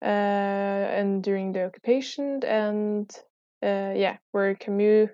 uh, 0.00 0.04
and 0.04 1.24
during 1.24 1.50
the 1.52 1.64
occupation, 1.64 2.44
and 2.44 3.10
uh, 3.62 3.92
yeah, 3.94 4.18
where 4.32 4.54
Camus 4.54 5.10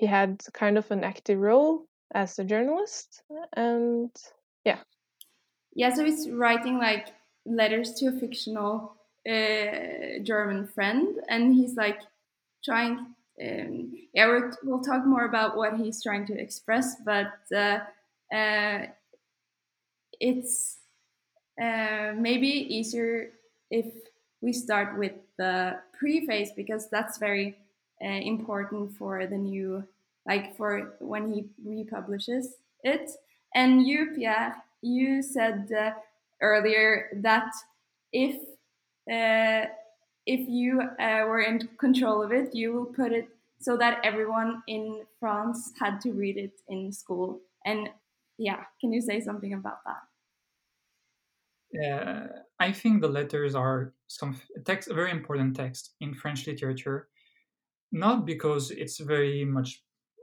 he 0.00 0.06
had 0.06 0.42
kind 0.54 0.78
of 0.78 0.90
an 0.90 1.04
active 1.04 1.38
role 1.38 1.86
as 2.14 2.38
a 2.38 2.44
journalist 2.44 3.22
and 3.54 4.10
yeah. 4.64 4.78
Yeah 5.74 5.94
so 5.94 6.04
he's 6.04 6.28
writing 6.30 6.78
like 6.78 7.08
letters 7.44 7.92
to 7.94 8.08
a 8.08 8.12
fictional 8.12 8.96
uh, 9.28 10.22
german 10.22 10.66
friend 10.66 11.20
and 11.28 11.54
he's 11.54 11.76
like 11.76 12.00
trying 12.64 13.14
um, 13.42 13.92
yeah 14.14 14.26
we'll, 14.26 14.50
we'll 14.64 14.80
talk 14.80 15.04
more 15.06 15.26
about 15.26 15.56
what 15.56 15.76
he's 15.76 16.02
trying 16.02 16.26
to 16.26 16.40
express 16.40 16.96
but 17.04 17.34
uh, 17.54 17.80
uh, 18.34 18.86
it's 20.18 20.78
uh, 21.62 22.12
maybe 22.16 22.48
easier 22.48 23.32
if 23.70 23.86
we 24.40 24.52
start 24.52 24.98
with 24.98 25.12
the 25.38 25.78
preface 25.98 26.50
because 26.56 26.88
that's 26.88 27.18
very 27.18 27.56
uh, 28.02 28.06
important 28.08 28.96
for 28.96 29.26
the 29.26 29.36
new, 29.36 29.84
like 30.26 30.56
for 30.56 30.94
when 31.00 31.32
he 31.32 31.44
republishes 31.64 32.56
it. 32.82 33.10
And 33.54 33.86
you, 33.86 34.12
Pierre, 34.14 34.56
you 34.82 35.22
said 35.22 35.70
uh, 35.72 35.92
earlier 36.40 37.08
that 37.22 37.52
if 38.12 38.36
uh, 39.10 39.66
if 40.26 40.48
you 40.48 40.80
uh, 40.80 41.24
were 41.26 41.40
in 41.40 41.68
control 41.78 42.22
of 42.22 42.32
it, 42.32 42.54
you 42.54 42.72
will 42.72 42.84
put 42.86 43.12
it 43.12 43.28
so 43.60 43.76
that 43.76 44.00
everyone 44.04 44.62
in 44.68 45.02
France 45.18 45.72
had 45.80 46.00
to 46.02 46.12
read 46.12 46.36
it 46.36 46.52
in 46.68 46.92
school. 46.92 47.40
And 47.66 47.90
yeah, 48.38 48.64
can 48.80 48.92
you 48.92 49.00
say 49.00 49.20
something 49.20 49.52
about 49.54 49.84
that? 49.84 50.09
Uh, 51.74 52.26
I 52.58 52.72
think 52.72 53.00
the 53.00 53.08
letters 53.08 53.54
are 53.54 53.94
some 54.08 54.40
text, 54.64 54.90
a 54.90 54.94
very 54.94 55.10
important 55.10 55.56
text 55.56 55.94
in 56.00 56.14
French 56.14 56.46
literature 56.46 57.08
not 57.92 58.24
because 58.24 58.70
it's 58.70 58.98
very 58.98 59.44
much 59.44 59.82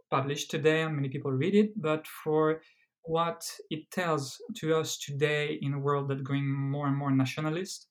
published 0.09 0.49
today 0.49 0.83
and 0.83 0.95
many 0.95 1.09
people 1.09 1.31
read 1.31 1.55
it, 1.55 1.71
but 1.81 2.07
for 2.07 2.61
what 3.03 3.49
it 3.69 3.89
tells 3.91 4.37
to 4.55 4.75
us 4.75 4.97
today 4.97 5.57
in 5.61 5.73
a 5.73 5.79
world 5.79 6.09
that's 6.09 6.21
going 6.21 6.47
more 6.47 6.87
and 6.87 6.95
more 6.95 7.11
nationalist. 7.11 7.87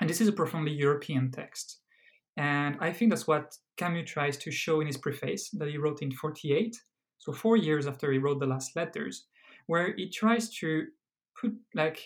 And 0.00 0.08
this 0.08 0.20
is 0.20 0.28
a 0.28 0.32
profoundly 0.32 0.72
European 0.72 1.30
text. 1.30 1.78
And 2.36 2.76
I 2.80 2.92
think 2.92 3.10
that's 3.10 3.26
what 3.26 3.54
Camus 3.76 4.10
tries 4.10 4.36
to 4.38 4.50
show 4.50 4.80
in 4.80 4.86
his 4.86 4.96
preface 4.96 5.50
that 5.50 5.68
he 5.68 5.76
wrote 5.76 6.02
in 6.02 6.12
48, 6.12 6.76
so 7.18 7.32
four 7.32 7.56
years 7.56 7.86
after 7.86 8.10
he 8.10 8.18
wrote 8.18 8.40
the 8.40 8.46
last 8.46 8.74
letters, 8.74 9.26
where 9.66 9.94
he 9.94 10.08
tries 10.08 10.48
to 10.56 10.86
put 11.38 11.52
like 11.74 12.00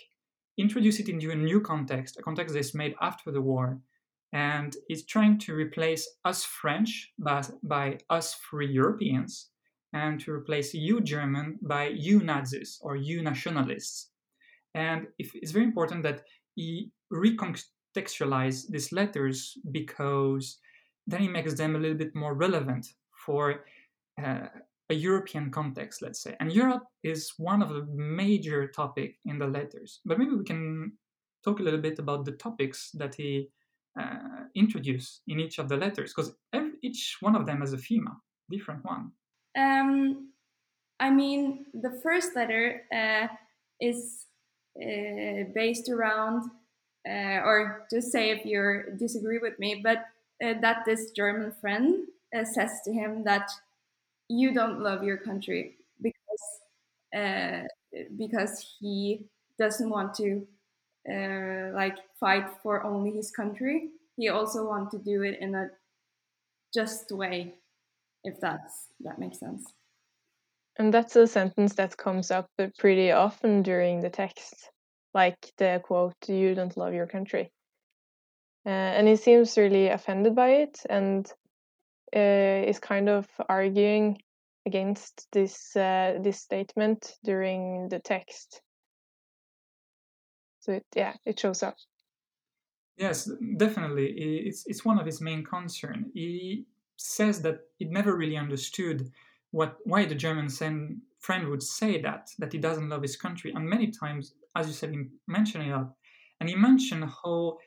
introduce 0.57 0.99
it 0.99 1.09
into 1.09 1.31
a 1.31 1.35
new 1.35 1.61
context, 1.61 2.17
a 2.17 2.23
context 2.23 2.55
that's 2.55 2.73
made 2.73 2.95
after 3.01 3.31
the 3.31 3.41
war, 3.41 3.79
and 4.33 4.75
it's 4.89 5.05
trying 5.05 5.37
to 5.39 5.53
replace 5.53 6.07
us 6.25 6.43
French 6.43 7.11
by, 7.19 7.43
by 7.63 7.97
us 8.09 8.33
free 8.33 8.67
Europeans 8.67 9.49
and 9.93 10.19
to 10.19 10.31
replace 10.31 10.73
you 10.73 10.99
German 11.01 11.57
by 11.61 11.87
you 11.87 12.21
Nazis 12.21 12.77
or 12.81 12.95
you 12.95 13.21
nationalists. 13.21 14.09
And 14.75 15.07
if, 15.17 15.31
it's 15.33 15.51
very 15.51 15.65
important 15.65 16.03
that 16.03 16.23
he 16.55 16.91
recontextualize 17.11 18.67
these 18.69 18.91
letters 18.91 19.57
because 19.71 20.59
then 21.07 21.21
he 21.21 21.27
makes 21.29 21.53
them 21.53 21.75
a 21.75 21.79
little 21.79 21.97
bit 21.97 22.13
more 22.13 22.33
relevant 22.33 22.85
for 23.25 23.63
uh, 24.21 24.47
a 24.89 24.93
European 24.93 25.51
context, 25.51 26.01
let's 26.01 26.21
say. 26.21 26.35
And 26.39 26.51
Europe 26.51 26.83
is 27.03 27.33
one 27.37 27.61
of 27.61 27.69
the 27.69 27.85
major 27.93 28.67
topic 28.67 29.17
in 29.25 29.37
the 29.37 29.47
letters. 29.47 29.99
But 30.05 30.17
maybe 30.17 30.35
we 30.35 30.43
can 30.43 30.93
talk 31.43 31.59
a 31.59 31.63
little 31.63 31.81
bit 31.81 31.99
about 31.99 32.25
the 32.25 32.31
topics 32.33 32.91
that 32.93 33.15
he 33.15 33.49
uh, 33.99 34.45
introduce 34.55 35.21
in 35.27 35.39
each 35.39 35.59
of 35.59 35.69
the 35.69 35.77
letters 35.77 36.13
because 36.13 36.33
each 36.81 37.17
one 37.19 37.35
of 37.35 37.45
them 37.45 37.61
has 37.61 37.73
a 37.73 37.77
theme, 37.77 38.07
different 38.49 38.83
one. 38.85 39.11
Um, 39.57 40.29
I 40.99 41.09
mean, 41.09 41.65
the 41.73 41.99
first 42.03 42.35
letter 42.35 42.83
uh, 42.93 43.27
is 43.81 44.25
uh, 44.81 45.49
based 45.53 45.89
around, 45.89 46.43
uh, 47.07 47.41
or 47.43 47.87
just 47.91 48.11
say 48.11 48.31
if 48.31 48.45
you 48.45 48.83
disagree 48.97 49.39
with 49.39 49.57
me, 49.59 49.81
but 49.83 50.05
uh, 50.43 50.53
that 50.61 50.83
this 50.85 51.11
German 51.11 51.51
friend 51.59 52.05
uh, 52.37 52.45
says 52.45 52.81
to 52.85 52.93
him 52.93 53.23
that 53.23 53.49
you 54.29 54.53
don't 54.53 54.79
love 54.81 55.03
your 55.03 55.17
country 55.17 55.77
because 56.01 56.61
because 58.17 58.75
he 58.79 59.25
doesn't 59.57 59.89
want 59.89 60.13
to 60.15 60.47
uh, 61.09 61.71
like 61.73 61.97
fight 62.19 62.49
for 62.61 62.83
only 62.83 63.11
his 63.11 63.31
country. 63.31 63.89
He 64.17 64.29
also 64.29 64.67
want 64.67 64.91
to 64.91 64.99
do 64.99 65.23
it 65.23 65.39
in 65.39 65.55
a 65.55 65.69
just 66.73 67.11
way, 67.11 67.55
if 68.23 68.39
that's 68.39 68.87
that 69.01 69.19
makes 69.19 69.39
sense. 69.39 69.65
And 70.79 70.93
that's 70.93 71.15
a 71.15 71.27
sentence 71.27 71.75
that 71.75 71.97
comes 71.97 72.31
up 72.31 72.49
pretty 72.77 73.11
often 73.11 73.61
during 73.63 73.99
the 74.01 74.09
text, 74.09 74.71
like 75.13 75.51
the 75.57 75.81
quote, 75.83 76.15
"You 76.27 76.55
don't 76.55 76.77
love 76.77 76.93
your 76.93 77.07
country," 77.07 77.51
uh, 78.65 78.69
and 78.69 79.07
he 79.07 79.15
seems 79.15 79.57
really 79.57 79.87
offended 79.87 80.35
by 80.35 80.49
it. 80.49 80.85
And 80.89 81.31
uh, 82.15 82.69
is 82.69 82.79
kind 82.79 83.09
of 83.09 83.27
arguing 83.49 84.17
against 84.65 85.27
this 85.31 85.75
uh, 85.75 86.19
this 86.21 86.39
statement 86.39 87.15
during 87.23 87.89
the 87.89 87.99
text. 87.99 88.61
So 90.59 90.73
it, 90.73 90.85
yeah, 90.95 91.13
it 91.25 91.39
shows 91.39 91.63
up. 91.63 91.75
Yes, 92.97 93.29
definitely. 93.57 94.07
It's 94.47 94.65
it's 94.67 94.85
one 94.85 94.99
of 94.99 95.05
his 95.05 95.21
main 95.21 95.43
concern. 95.43 96.11
He 96.13 96.65
says 96.97 97.41
that 97.41 97.59
he 97.77 97.85
never 97.85 98.15
really 98.15 98.37
understood 98.37 99.09
what 99.51 99.77
why 99.85 100.05
the 100.05 100.15
German 100.15 100.49
friend 101.19 101.47
would 101.47 101.63
say 101.63 102.01
that 102.01 102.29
that 102.39 102.51
he 102.51 102.59
doesn't 102.59 102.89
love 102.89 103.01
his 103.01 103.15
country, 103.15 103.51
and 103.55 103.69
many 103.69 103.91
times, 103.91 104.33
as 104.55 104.67
you 104.67 104.73
said, 104.73 104.91
he 104.91 105.03
mentioned 105.27 105.71
up, 105.71 105.95
and 106.39 106.49
he 106.49 106.55
mentioned 106.55 107.05
how 107.23 107.57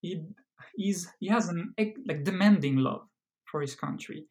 he 0.00 0.22
is 0.78 1.08
he 1.20 1.28
has 1.28 1.48
an 1.48 1.74
like 1.78 2.24
demanding 2.24 2.76
love 2.76 3.06
for 3.54 3.60
his 3.60 3.76
country. 3.76 4.26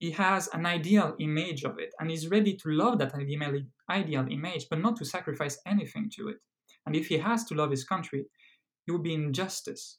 He 0.00 0.10
has 0.10 0.48
an 0.48 0.66
ideal 0.66 1.16
image 1.18 1.64
of 1.64 1.78
it, 1.78 1.94
and 1.98 2.10
he's 2.10 2.28
ready 2.28 2.54
to 2.56 2.68
love 2.68 2.98
that 2.98 3.14
ideal 3.14 3.62
ideal 3.88 4.26
image, 4.30 4.66
but 4.68 4.80
not 4.80 4.96
to 4.96 5.06
sacrifice 5.06 5.58
anything 5.66 6.10
to 6.16 6.28
it. 6.28 6.36
And 6.84 6.94
if 6.94 7.06
he 7.06 7.16
has 7.16 7.44
to 7.44 7.54
love 7.54 7.70
his 7.70 7.84
country, 7.84 8.26
it 8.86 8.92
would 8.92 9.02
be 9.02 9.14
injustice. 9.14 9.96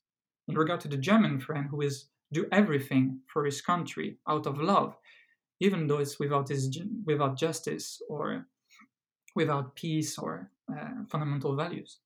In 0.47 0.55
regard 0.55 0.79
to 0.81 0.87
the 0.87 1.03
German 1.09 1.39
friend 1.39 1.65
who 1.71 1.81
is 1.81 2.09
do 2.31 2.45
everything 2.51 3.19
for 3.33 3.45
his 3.45 3.63
country 3.63 4.19
out 4.29 4.45
of 4.45 4.61
love, 4.61 4.95
even 5.59 5.87
though 5.87 5.97
it's 5.97 6.19
without 6.19 6.47
his, 6.49 6.79
without 7.03 7.35
justice 7.35 7.99
or 8.07 8.45
without 9.33 9.75
peace 9.75 10.19
or 10.19 10.51
uh, 10.71 11.03
fundamental 11.09 11.55
values. 11.55 11.97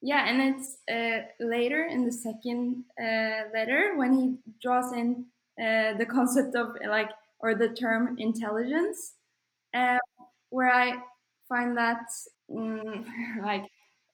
Yeah, 0.00 0.28
and 0.28 0.54
it's 0.54 0.78
uh, 0.90 1.26
later 1.44 1.84
in 1.84 2.04
the 2.04 2.12
second 2.12 2.84
uh, 3.00 3.50
letter 3.52 3.94
when 3.96 4.12
he 4.14 4.36
draws 4.62 4.92
in 4.92 5.26
uh, 5.60 5.94
the 5.98 6.06
concept 6.10 6.54
of 6.54 6.76
like 6.88 7.10
or 7.40 7.54
the 7.54 7.68
term 7.70 8.16
intelligence, 8.18 9.14
uh, 9.74 9.98
where 10.50 10.72
I 10.72 11.02
find 11.48 11.76
that 11.78 12.02
mm, 12.50 13.06
like 13.42 13.64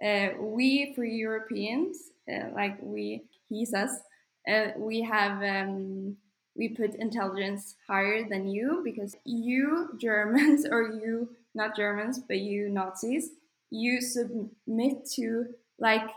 uh, 0.05 0.29
we 0.41 0.95
for 0.95 1.05
Europeans, 1.05 1.99
uh, 2.33 2.49
like 2.55 2.79
we, 2.83 3.23
he 3.49 3.65
says, 3.67 4.01
uh, 4.49 4.69
we 4.77 5.03
have 5.03 5.43
um, 5.43 6.17
we 6.57 6.69
put 6.69 6.95
intelligence 6.97 7.77
higher 7.89 8.29
than 8.29 8.47
you 8.49 8.83
because 8.85 9.17
you 9.25 9.91
Germans 10.01 10.67
or 10.71 10.83
you 11.03 11.31
not 11.55 11.77
Germans 11.77 12.19
but 12.27 12.39
you 12.41 12.69
Nazis 12.69 13.31
you 13.71 14.01
submit 14.01 15.05
to 15.15 15.47
like 15.79 16.09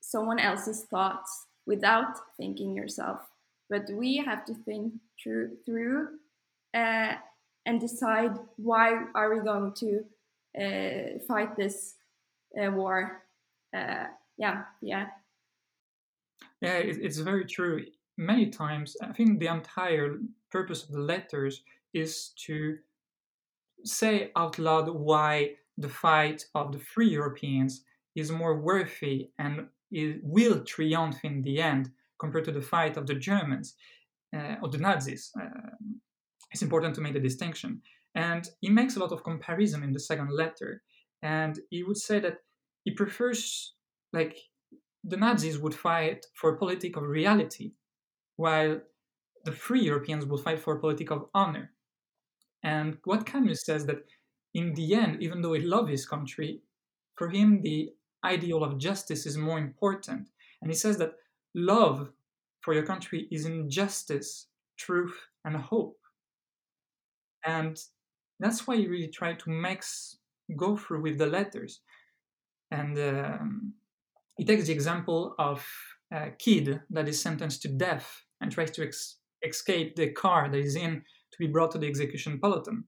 someone 0.00 0.38
else's 0.38 0.84
thoughts 0.84 1.46
without 1.66 2.14
thinking 2.36 2.74
yourself 2.74 3.20
but 3.70 3.88
we 3.90 4.16
have 4.16 4.44
to 4.44 4.54
think 4.54 4.92
through 5.22 5.56
through 5.66 6.08
uh, 6.74 7.14
and 7.66 7.80
decide 7.80 8.32
why 8.56 9.04
are 9.14 9.34
we 9.34 9.42
going 9.42 9.72
to 9.74 10.04
uh, 10.58 11.18
fight 11.26 11.56
this 11.56 11.94
uh, 12.60 12.70
war. 12.70 13.22
Uh, 13.76 14.04
yeah, 14.36 14.62
yeah. 14.80 15.06
Yeah, 16.60 16.78
it's 16.78 17.18
very 17.18 17.44
true. 17.44 17.84
Many 18.16 18.50
times, 18.50 18.96
I 19.02 19.12
think 19.12 19.38
the 19.38 19.46
entire 19.46 20.16
purpose 20.50 20.82
of 20.82 20.92
the 20.92 21.00
letters 21.00 21.62
is 21.92 22.32
to 22.46 22.78
say 23.84 24.32
out 24.34 24.58
loud 24.58 24.88
why 24.88 25.54
the 25.76 25.88
fight 25.88 26.44
of 26.54 26.72
the 26.72 26.78
free 26.78 27.08
Europeans 27.08 27.82
is 28.18 28.30
more 28.30 28.60
worthy 28.60 29.30
and 29.38 29.68
it 29.90 30.20
will 30.22 30.64
triumph 30.64 31.24
in 31.24 31.42
the 31.42 31.60
end 31.60 31.90
compared 32.18 32.44
to 32.44 32.52
the 32.52 32.60
fight 32.60 32.96
of 32.96 33.06
the 33.06 33.14
Germans 33.14 33.74
uh, 34.36 34.56
or 34.62 34.68
the 34.68 34.78
Nazis. 34.78 35.30
Uh, 35.40 35.76
it's 36.52 36.62
important 36.62 36.94
to 36.94 37.00
make 37.00 37.14
the 37.14 37.20
distinction. 37.20 37.82
And 38.14 38.48
he 38.60 38.68
makes 38.68 38.96
a 38.96 39.00
lot 39.00 39.12
of 39.12 39.22
comparison 39.22 39.82
in 39.82 39.92
the 39.92 40.00
second 40.00 40.30
letter. 40.30 40.82
And 41.22 41.58
he 41.70 41.82
would 41.82 41.98
say 41.98 42.20
that 42.20 42.38
he 42.84 42.92
prefers, 42.92 43.74
like, 44.12 44.36
the 45.04 45.16
Nazis 45.16 45.58
would 45.58 45.74
fight 45.74 46.26
for 46.34 46.50
a 46.50 46.58
politic 46.58 46.96
of 46.96 47.04
reality, 47.04 47.72
while 48.36 48.80
the 49.44 49.52
free 49.52 49.82
Europeans 49.82 50.26
would 50.26 50.40
fight 50.40 50.58
for 50.58 50.76
a 50.76 50.80
politic 50.80 51.10
of 51.10 51.26
honor. 51.34 51.72
And 52.62 52.98
what 53.04 53.26
Camus 53.26 53.64
says 53.64 53.86
that 53.86 53.98
in 54.54 54.74
the 54.74 54.94
end, 54.94 55.22
even 55.22 55.42
though 55.42 55.52
he 55.52 55.62
loved 55.62 55.90
his 55.90 56.06
country, 56.06 56.60
for 57.14 57.28
him 57.28 57.62
the 57.62 57.90
ideal 58.24 58.64
of 58.64 58.78
justice 58.78 59.26
is 59.26 59.36
more 59.36 59.58
important. 59.58 60.28
And 60.60 60.70
he 60.70 60.76
says 60.76 60.98
that 60.98 61.14
love 61.54 62.10
for 62.60 62.74
your 62.74 62.84
country 62.84 63.28
is 63.30 63.46
in 63.46 63.70
justice, 63.70 64.46
truth, 64.76 65.16
and 65.44 65.56
hope. 65.56 65.98
And 67.44 67.78
that's 68.40 68.66
why 68.66 68.76
he 68.76 68.86
really 68.86 69.08
tried 69.08 69.38
to 69.40 69.50
mix 69.50 70.18
go 70.56 70.76
through 70.76 71.02
with 71.02 71.18
the 71.18 71.26
letters. 71.26 71.80
And 72.70 72.98
um, 72.98 73.74
he 74.36 74.44
takes 74.44 74.66
the 74.66 74.72
example 74.72 75.34
of 75.38 75.66
a 76.12 76.30
kid 76.30 76.80
that 76.90 77.08
is 77.08 77.20
sentenced 77.20 77.62
to 77.62 77.68
death 77.68 78.22
and 78.40 78.50
tries 78.50 78.70
to 78.72 78.84
ex- 78.84 79.16
escape 79.42 79.96
the 79.96 80.10
car 80.12 80.48
that 80.48 80.58
is 80.58 80.76
in 80.76 81.02
to 81.32 81.38
be 81.38 81.46
brought 81.46 81.72
to 81.72 81.78
the 81.78 81.86
execution 81.86 82.38
peloton. 82.38 82.84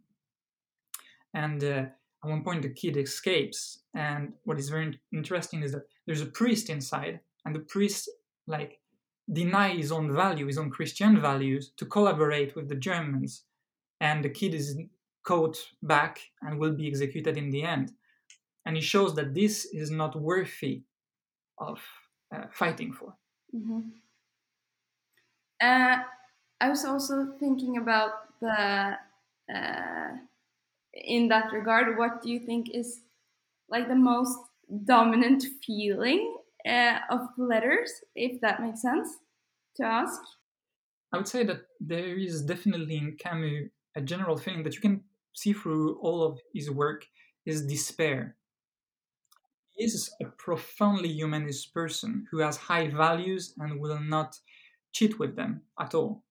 And 1.35 1.63
uh, 1.63 1.85
at 2.23 2.31
one 2.31 2.43
point, 2.45 2.63
the 2.63 2.71
kid 2.71 2.97
escapes. 2.97 3.81
And 3.95 4.35
what 4.45 4.59
is 4.59 4.69
very 4.69 4.99
interesting 5.13 5.63
is 5.63 5.73
that 5.73 5.87
there's 6.07 6.21
a 6.21 6.27
priest 6.27 6.71
inside, 6.71 7.21
and 7.45 7.55
the 7.55 7.61
priest 7.61 8.11
like 8.47 8.79
deny 9.33 9.71
his 9.71 9.93
own 9.93 10.15
value, 10.15 10.47
his 10.47 10.59
own 10.59 10.71
Christian 10.71 11.21
values, 11.21 11.73
to 11.77 11.87
collaborate 11.87 12.57
with 12.57 12.69
the 12.69 12.75
Germans. 12.75 13.45
And 14.01 14.25
the 14.25 14.31
kid 14.31 14.55
is 14.55 14.79
caught 15.25 15.59
back 15.83 16.21
and 16.43 16.59
will 16.59 16.73
be 16.73 16.89
executed 16.89 17.37
in 17.37 17.51
the 17.51 17.63
end. 17.63 17.93
And 18.67 18.77
he 18.77 18.83
shows 18.83 19.15
that 19.15 19.35
this 19.35 19.67
is 19.67 19.91
not 19.91 20.17
worthy 20.17 20.83
of 21.59 21.81
uh, 22.35 22.47
fighting 22.53 22.93
for. 22.93 23.15
Mm-hmm. 23.55 23.81
Uh, 25.61 25.99
I 26.61 26.69
was 26.69 26.85
also 26.85 27.33
thinking 27.39 27.77
about 27.77 28.13
the, 28.41 28.97
uh, 29.55 30.17
in 31.01 31.29
that 31.29 31.53
regard, 31.53 31.99
what 31.99 32.23
do 32.23 32.31
you 32.31 32.41
think 32.41 32.69
is 32.73 33.03
like 33.69 33.89
the 33.89 33.95
most 33.95 34.39
dominant 34.85 35.45
feeling 35.65 36.37
uh, 36.67 36.99
of 37.11 37.21
the 37.37 37.45
letters, 37.45 37.91
if 38.15 38.41
that 38.41 38.63
makes 38.63 38.83
sense 38.83 39.09
to 39.77 39.85
ask? 39.85 40.21
I 41.13 41.17
would 41.17 41.29
say 41.29 41.45
that 41.45 41.63
there 41.81 42.17
is 42.17 42.43
definitely 42.43 42.97
in 42.97 43.17
Camus 43.19 43.71
a 43.97 44.01
general 44.01 44.37
feeling 44.37 44.63
that 44.63 44.75
you 44.75 44.81
can 44.81 45.03
see 45.35 45.53
through 45.53 45.99
all 46.01 46.23
of 46.23 46.41
his 46.55 46.71
work 46.71 47.07
is 47.45 47.67
despair. 47.67 48.37
He 49.73 49.85
is 49.85 50.11
a 50.21 50.27
profoundly 50.27 51.09
humanist 51.09 51.73
person 51.75 52.27
who 52.31 52.39
has 52.39 52.57
high 52.57 52.89
values 52.89 53.55
and 53.59 53.81
will 53.81 54.01
not 54.01 54.37
cheat 54.93 55.19
with 55.19 55.37
them 55.37 55.63
at 55.81 55.95
all. 55.95 56.23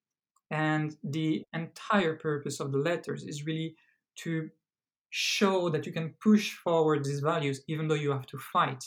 And 0.51 0.95
the 1.03 1.43
entire 1.53 2.15
purpose 2.15 2.59
of 2.59 2.71
the 2.71 2.77
letters 2.77 3.23
is 3.23 3.45
really 3.45 3.75
to 4.19 4.49
show 5.09 5.69
that 5.69 5.85
you 5.85 5.91
can 5.91 6.13
push 6.21 6.53
forward 6.53 7.03
these 7.03 7.19
values 7.19 7.61
even 7.67 7.87
though 7.87 7.95
you 7.95 8.11
have 8.11 8.27
to 8.27 8.37
fight. 8.37 8.83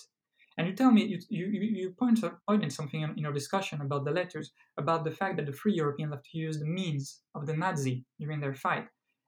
And 0.58 0.66
you 0.66 0.74
tell 0.74 0.90
me, 0.90 1.04
you, 1.04 1.18
you, 1.30 1.46
you 1.48 1.90
point 1.90 2.22
out 2.22 2.72
something 2.72 3.00
in, 3.00 3.16
your 3.16 3.32
discussion 3.32 3.80
about 3.80 4.04
the 4.04 4.10
letters, 4.10 4.52
about 4.76 5.02
the 5.04 5.10
fact 5.10 5.36
that 5.36 5.46
the 5.46 5.52
free 5.52 5.72
Europeans 5.74 6.12
have 6.12 6.22
to 6.22 6.38
use 6.38 6.58
the 6.58 6.66
means 6.66 7.20
of 7.34 7.46
the 7.46 7.56
Nazi 7.56 8.04
during 8.20 8.40
their 8.40 8.54
fight. 8.54 8.86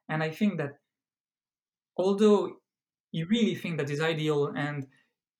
And 0.08 0.22
I 0.22 0.30
think 0.30 0.58
that 0.58 0.74
although 1.96 2.56
you 3.12 3.26
really 3.26 3.54
think 3.54 3.78
that 3.78 3.90
is 3.90 4.00
ideal 4.00 4.52
and 4.54 4.86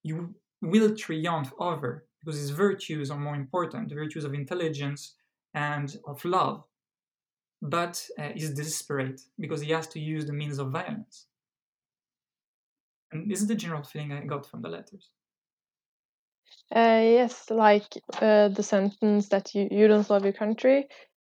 you 0.02 0.34
will 0.62 0.96
triumph 0.96 1.52
over 1.58 2.06
because 2.20 2.40
his 2.40 2.50
virtues 2.50 3.10
are 3.10 3.18
more 3.18 3.34
important, 3.34 3.90
the 3.90 3.94
virtues 3.94 4.24
of 4.24 4.32
intelligence 4.32 5.14
and 5.52 5.98
of 6.06 6.24
love, 6.24 6.64
but 7.60 8.06
uh, 8.18 8.30
is 8.34 8.54
desperate 8.54 9.20
because 9.38 9.60
he 9.60 9.72
has 9.72 9.86
to 9.88 10.00
use 10.00 10.24
the 10.24 10.32
means 10.32 10.58
of 10.58 10.70
violence. 10.70 11.26
And 13.14 13.31
this 13.31 13.40
is 13.40 13.46
the 13.46 13.55
general 13.55 13.85
feeling 13.85 14.12
I 14.12 14.24
got 14.24 14.44
from 14.44 14.61
the 14.61 14.68
letters. 14.68 15.11
Uh, 16.74 17.00
yes, 17.03 17.50
like 17.50 17.87
uh, 18.20 18.48
the 18.48 18.62
sentence 18.62 19.29
that 19.29 19.55
you, 19.55 19.68
you 19.70 19.87
don't 19.87 20.11
love 20.11 20.24
your 20.24 20.33
country. 20.33 20.88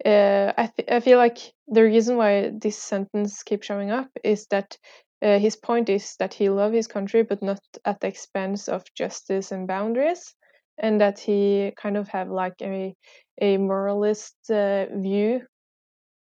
Uh, 0.06 0.52
I, 0.58 0.72
th- 0.76 0.90
I 0.90 1.00
feel 1.00 1.18
like 1.18 1.38
the 1.68 1.84
reason 1.84 2.18
why 2.18 2.52
this 2.54 2.78
sentence 2.78 3.44
keeps 3.44 3.66
showing 3.66 3.92
up 3.92 4.10
is 4.24 4.46
that 4.48 4.78
uh, 5.22 5.40
his 5.40 5.56
point 5.56 5.90
is 5.90 6.16
that 6.20 6.34
he 6.34 6.50
loves 6.50 6.76
his 6.76 6.88
country, 6.88 7.24
but 7.24 7.42
not 7.42 7.60
at 7.86 8.00
the 8.02 8.08
expense 8.08 8.68
of 8.68 8.84
justice 8.94 9.52
and 9.52 9.68
boundaries, 9.68 10.34
and 10.78 11.00
that 11.02 11.20
he 11.20 11.74
kind 11.78 11.98
of 11.98 12.08
have 12.10 12.30
like 12.30 12.62
a 12.62 12.94
a 13.42 13.58
moralist 13.58 14.36
uh, 14.50 14.86
view 14.96 15.42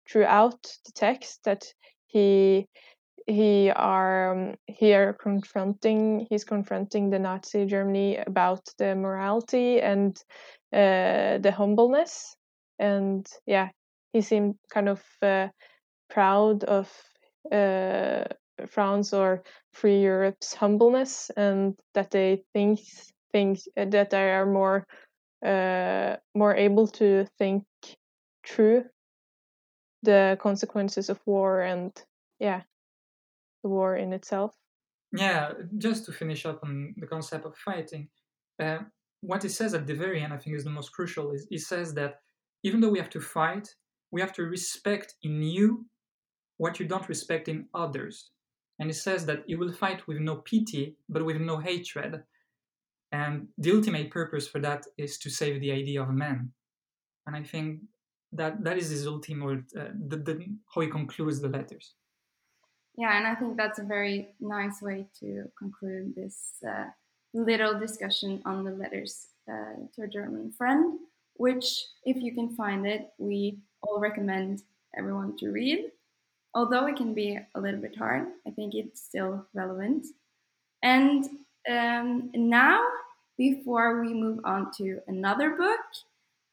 throughout 0.08 0.60
the 0.86 0.92
text 0.92 1.40
that 1.44 1.64
he 2.06 2.66
he 3.26 3.70
are 3.70 4.32
um, 4.32 4.54
here 4.66 5.14
confronting 5.14 6.26
he's 6.28 6.44
confronting 6.44 7.10
the 7.10 7.18
Nazi 7.18 7.64
Germany 7.66 8.18
about 8.18 8.62
the 8.78 8.94
morality 8.94 9.80
and 9.80 10.16
uh, 10.72 11.38
the 11.38 11.52
humbleness. 11.56 12.36
And 12.78 13.26
yeah 13.46 13.68
he 14.14 14.22
seemed 14.22 14.54
kind 14.72 14.88
of 14.88 15.02
uh, 15.22 15.48
proud 16.08 16.64
of 16.64 16.90
uh, 17.52 18.24
France 18.68 19.12
or 19.12 19.42
Free 19.72 20.00
Europe's 20.00 20.54
humbleness, 20.54 21.30
and 21.36 21.74
that 21.94 22.12
they 22.12 22.44
think 22.54 22.80
things 23.32 23.68
uh, 23.76 23.86
that 23.86 24.10
they 24.10 24.30
are 24.30 24.46
more 24.46 24.86
uh, 25.44 26.16
more 26.34 26.54
able 26.54 26.86
to 26.86 27.26
think 27.38 27.64
through 28.46 28.84
the 30.02 30.38
consequences 30.40 31.10
of 31.10 31.18
war 31.26 31.60
and 31.60 31.90
yeah, 32.38 32.62
the 33.64 33.68
war 33.68 33.96
in 33.96 34.12
itself. 34.12 34.52
Yeah, 35.24 35.52
just 35.78 36.04
to 36.04 36.12
finish 36.12 36.44
up 36.46 36.60
on 36.62 36.94
the 37.00 37.06
concept 37.06 37.44
of 37.46 37.56
fighting, 37.56 38.08
uh, 38.62 38.80
what 39.20 39.42
he 39.42 39.48
says 39.48 39.72
at 39.74 39.86
the 39.86 39.94
very 39.94 40.20
end, 40.22 40.32
I 40.32 40.38
think, 40.38 40.54
is 40.54 40.64
the 40.64 40.78
most 40.78 40.92
crucial. 40.92 41.32
Is 41.32 41.46
he 41.50 41.58
says 41.58 41.94
that 41.94 42.12
even 42.62 42.80
though 42.80 42.90
we 42.90 42.98
have 42.98 43.14
to 43.16 43.20
fight, 43.20 43.66
we 44.12 44.20
have 44.20 44.34
to 44.34 44.42
respect 44.42 45.14
in 45.22 45.42
you 45.42 45.86
what 46.58 46.78
you 46.78 46.86
don't 46.86 47.08
respect 47.08 47.48
in 47.48 47.66
others. 47.74 48.30
And 48.78 48.88
he 48.88 48.92
says 48.92 49.24
that 49.26 49.48
you 49.48 49.58
will 49.58 49.72
fight 49.72 50.06
with 50.06 50.18
no 50.18 50.36
pity, 50.36 50.96
but 51.08 51.24
with 51.24 51.40
no 51.40 51.56
hatred. 51.58 52.22
And 53.12 53.48
the 53.56 53.72
ultimate 53.72 54.10
purpose 54.10 54.46
for 54.48 54.60
that 54.60 54.82
is 54.98 55.18
to 55.18 55.30
save 55.30 55.60
the 55.60 55.72
idea 55.72 56.02
of 56.02 56.08
a 56.10 56.20
man. 56.26 56.52
And 57.26 57.34
I 57.36 57.42
think 57.42 57.80
that 58.32 58.62
that 58.64 58.76
is 58.76 58.90
his 58.90 59.06
ultimate, 59.06 59.64
uh, 59.78 59.90
the, 60.08 60.16
the, 60.16 60.34
how 60.72 60.80
he 60.80 60.88
concludes 60.88 61.40
the 61.40 61.48
letters. 61.48 61.94
Yeah, 62.96 63.16
and 63.16 63.26
I 63.26 63.34
think 63.34 63.56
that's 63.56 63.78
a 63.78 63.84
very 63.84 64.28
nice 64.40 64.80
way 64.80 65.06
to 65.20 65.50
conclude 65.58 66.14
this 66.14 66.62
uh, 66.66 66.86
little 67.32 67.78
discussion 67.78 68.40
on 68.44 68.64
the 68.64 68.70
letters 68.70 69.26
uh, 69.50 69.74
to 69.94 70.02
a 70.02 70.08
German 70.08 70.52
friend, 70.52 71.00
which, 71.34 71.86
if 72.04 72.16
you 72.16 72.32
can 72.32 72.54
find 72.54 72.86
it, 72.86 73.10
we 73.18 73.58
all 73.82 73.98
recommend 73.98 74.62
everyone 74.96 75.36
to 75.38 75.50
read. 75.50 75.90
Although 76.54 76.86
it 76.86 76.96
can 76.96 77.14
be 77.14 77.38
a 77.56 77.60
little 77.60 77.80
bit 77.80 77.96
hard, 77.96 78.28
I 78.46 78.50
think 78.50 78.74
it's 78.74 79.02
still 79.02 79.44
relevant. 79.54 80.06
And 80.84 81.24
um, 81.68 82.30
now, 82.32 82.80
before 83.36 84.00
we 84.00 84.14
move 84.14 84.38
on 84.44 84.70
to 84.78 85.00
another 85.08 85.50
book, 85.50 85.80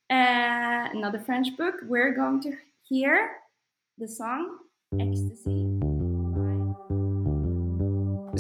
uh, 0.09 0.89
another 0.91 1.19
French 1.19 1.55
book, 1.55 1.75
we're 1.83 2.15
going 2.15 2.41
to 2.41 2.53
hear 2.81 3.31
the 3.99 4.07
song 4.07 4.57
Ecstasy. 4.99 6.00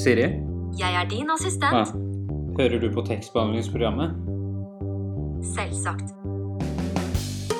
Siri? 0.01 0.21
Jeg 0.79 0.95
er 1.03 1.09
din 1.09 1.29
assistent. 1.29 1.73
Ja. 1.77 1.83
Hører 2.57 2.79
du 2.79 2.87
på 2.93 3.01
tekstbehandlingsprogrammet? 3.05 4.15
Selvsagt. 5.55 6.13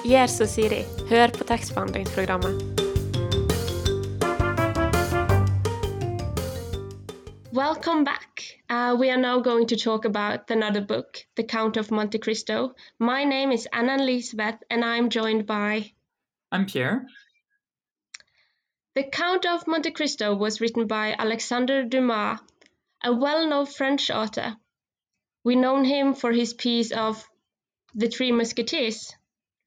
Gjør 0.10 0.26
som 0.26 0.48
Siri. 0.50 0.80
Hør 1.10 1.28
på 1.38 1.44
tekstbehandlingsprogrammet. 1.52 2.54
Welcome 7.54 8.06
back. 8.06 8.42
Uh, 8.70 8.96
we 9.00 9.12
are 9.12 9.22
now 9.22 9.38
going 9.40 9.68
to 9.68 9.76
talk 9.76 10.06
about 10.06 10.50
another 10.50 10.82
book, 10.82 11.18
The 11.36 11.44
Count 11.44 11.78
of 11.78 11.92
Monte 11.92 12.18
Cristo. 12.18 12.72
My 13.00 13.24
name 13.24 13.52
is 13.52 13.68
Anna 13.72 14.02
Elizabeth, 14.02 14.58
and 14.72 14.84
I'm 14.84 15.10
joined 15.10 15.46
by. 15.46 15.94
I'm 16.52 16.66
Pierre. 16.66 17.06
The 18.94 19.04
Count 19.04 19.46
of 19.46 19.68
Monte 19.68 19.92
Cristo 19.92 20.36
was 20.36 20.60
written 20.60 20.86
by 20.86 21.16
Alexandre 21.18 21.84
Dumas, 21.84 22.40
a 23.04 23.14
well 23.14 23.48
known 23.48 23.66
French 23.66 24.12
author. 24.12 24.58
We 25.46 25.56
know 25.56 25.82
him 25.82 26.14
for 26.14 26.34
his 26.34 26.54
piece 26.54 26.92
of 26.92 27.26
The 27.96 28.10
Three 28.10 28.34
Musketeers, 28.34 29.16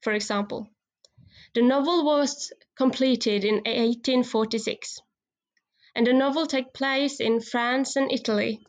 for 0.01 0.13
example. 0.13 0.69
The 1.55 1.63
novel 1.63 2.05
was 2.05 2.53
completed 2.75 3.43
in 3.43 3.55
1846 3.55 5.01
and 5.95 6.05
the 6.05 6.13
novel 6.13 6.45
takes 6.45 6.71
place 6.73 7.19
in 7.19 7.39
France 7.39 7.95
and 7.95 8.11
Italy. 8.11 8.63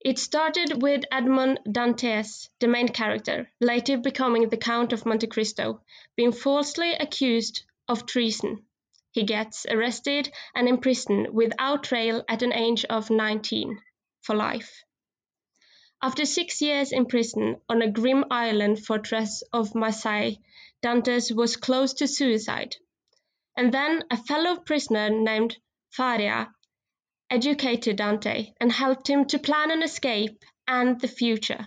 It 0.00 0.18
started 0.18 0.82
with 0.82 1.04
Edmond 1.10 1.60
Dantes, 1.70 2.50
the 2.58 2.68
main 2.68 2.88
character, 2.88 3.50
later 3.60 3.96
becoming 3.96 4.48
the 4.48 4.56
Count 4.56 4.92
of 4.92 5.06
Monte 5.06 5.28
Cristo, 5.28 5.80
being 6.16 6.32
falsely 6.32 6.92
accused 6.92 7.62
of 7.88 8.04
treason. 8.04 8.67
He 9.10 9.24
gets 9.24 9.66
arrested 9.66 10.30
and 10.54 10.68
imprisoned 10.68 11.28
without 11.32 11.84
trial 11.84 12.24
at 12.28 12.42
an 12.42 12.52
age 12.52 12.84
of 12.84 13.10
19 13.10 13.80
for 14.22 14.36
life. 14.36 14.84
After 16.02 16.24
six 16.24 16.60
years 16.60 16.92
in 16.92 17.06
prison 17.06 17.60
on 17.68 17.82
a 17.82 17.90
grim 17.90 18.24
island 18.30 18.84
fortress 18.84 19.42
of 19.52 19.74
Marseille, 19.74 20.36
Dantes 20.82 21.32
was 21.32 21.56
close 21.56 21.94
to 21.94 22.06
suicide. 22.06 22.76
And 23.56 23.72
then 23.72 24.04
a 24.10 24.16
fellow 24.16 24.56
prisoner 24.56 25.10
named 25.10 25.56
Faria 25.90 26.52
educated 27.30 27.96
Dante 27.96 28.52
and 28.60 28.70
helped 28.70 29.08
him 29.08 29.24
to 29.26 29.38
plan 29.38 29.70
an 29.70 29.82
escape 29.82 30.44
and 30.68 31.00
the 31.00 31.08
future. 31.08 31.66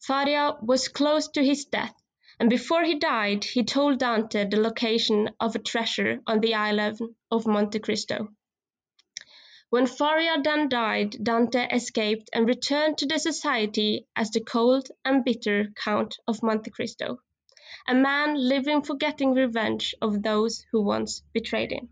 Faria 0.00 0.56
was 0.60 0.88
close 0.88 1.28
to 1.28 1.44
his 1.44 1.66
death, 1.66 1.94
and 2.40 2.48
before 2.48 2.84
he 2.84 2.94
died, 2.94 3.44
he 3.44 3.64
told 3.64 3.98
Dante 3.98 4.44
the 4.44 4.60
location 4.60 5.30
of 5.40 5.56
a 5.56 5.58
treasure 5.58 6.20
on 6.26 6.40
the 6.40 6.54
island 6.54 7.00
of 7.30 7.46
Monte 7.46 7.80
Cristo. 7.80 8.28
When 9.70 9.86
Faria 9.86 10.40
then 10.42 10.68
died, 10.68 11.16
Dante 11.22 11.66
escaped 11.70 12.30
and 12.32 12.46
returned 12.46 12.98
to 12.98 13.06
the 13.06 13.18
society 13.18 14.06
as 14.14 14.30
the 14.30 14.40
cold 14.40 14.88
and 15.04 15.24
bitter 15.24 15.72
Count 15.74 16.16
of 16.26 16.42
Monte 16.42 16.70
Cristo, 16.70 17.18
a 17.86 17.94
man 17.94 18.36
living 18.36 18.82
for 18.82 18.96
getting 18.96 19.34
revenge 19.34 19.94
of 20.00 20.22
those 20.22 20.64
who 20.70 20.82
once 20.82 21.22
betrayed 21.32 21.72
him. 21.72 21.90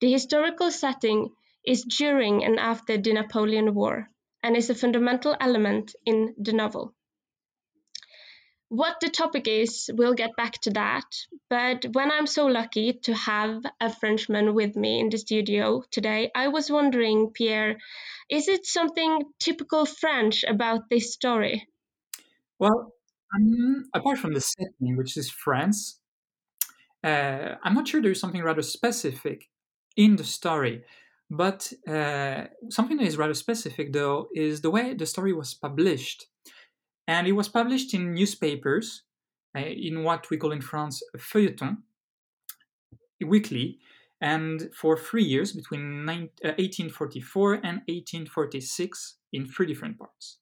The 0.00 0.10
historical 0.10 0.70
setting 0.70 1.34
is 1.64 1.84
during 1.84 2.42
and 2.42 2.58
after 2.58 2.98
the 2.98 3.12
Napoleon 3.12 3.74
War 3.74 4.10
and 4.42 4.56
is 4.56 4.70
a 4.70 4.74
fundamental 4.74 5.36
element 5.38 5.94
in 6.04 6.34
the 6.38 6.52
novel. 6.52 6.94
What 8.72 9.00
the 9.02 9.10
topic 9.10 9.48
is, 9.48 9.90
we'll 9.92 10.14
get 10.14 10.34
back 10.34 10.54
to 10.62 10.70
that. 10.70 11.04
But 11.50 11.84
when 11.92 12.10
I'm 12.10 12.26
so 12.26 12.46
lucky 12.46 12.94
to 13.02 13.12
have 13.12 13.60
a 13.78 13.92
Frenchman 13.92 14.54
with 14.54 14.76
me 14.76 14.98
in 14.98 15.10
the 15.10 15.18
studio 15.18 15.82
today, 15.90 16.30
I 16.34 16.48
was 16.48 16.70
wondering, 16.70 17.32
Pierre, 17.34 17.76
is 18.30 18.48
it 18.48 18.64
something 18.64 19.24
typical 19.38 19.84
French 19.84 20.42
about 20.48 20.88
this 20.88 21.12
story? 21.12 21.68
Well, 22.58 22.94
um, 23.36 23.90
apart 23.92 24.16
from 24.16 24.32
the 24.32 24.40
setting, 24.40 24.96
which 24.96 25.18
is 25.18 25.30
France, 25.30 26.00
uh, 27.04 27.56
I'm 27.62 27.74
not 27.74 27.86
sure 27.86 28.00
there's 28.00 28.20
something 28.20 28.42
rather 28.42 28.62
specific 28.62 29.50
in 29.98 30.16
the 30.16 30.24
story. 30.24 30.82
But 31.28 31.70
uh, 31.86 32.44
something 32.70 32.96
that 32.96 33.06
is 33.06 33.18
rather 33.18 33.34
specific, 33.34 33.92
though, 33.92 34.28
is 34.34 34.62
the 34.62 34.70
way 34.70 34.94
the 34.94 35.04
story 35.04 35.34
was 35.34 35.52
published. 35.52 36.28
And 37.06 37.26
it 37.26 37.32
was 37.32 37.48
published 37.48 37.94
in 37.94 38.14
newspapers, 38.14 39.02
uh, 39.56 39.60
in 39.60 40.04
what 40.04 40.30
we 40.30 40.36
call 40.36 40.52
in 40.52 40.60
France 40.60 41.02
a 41.14 41.18
feuilleton, 41.18 41.78
weekly, 43.24 43.78
and 44.20 44.70
for 44.74 44.96
three 44.96 45.24
years 45.24 45.52
between 45.52 46.04
19, 46.04 46.28
uh, 46.44 46.54
1844 46.58 47.54
and 47.54 47.82
1846 47.88 49.16
in 49.32 49.46
three 49.46 49.66
different 49.66 49.98
parts. 49.98 50.38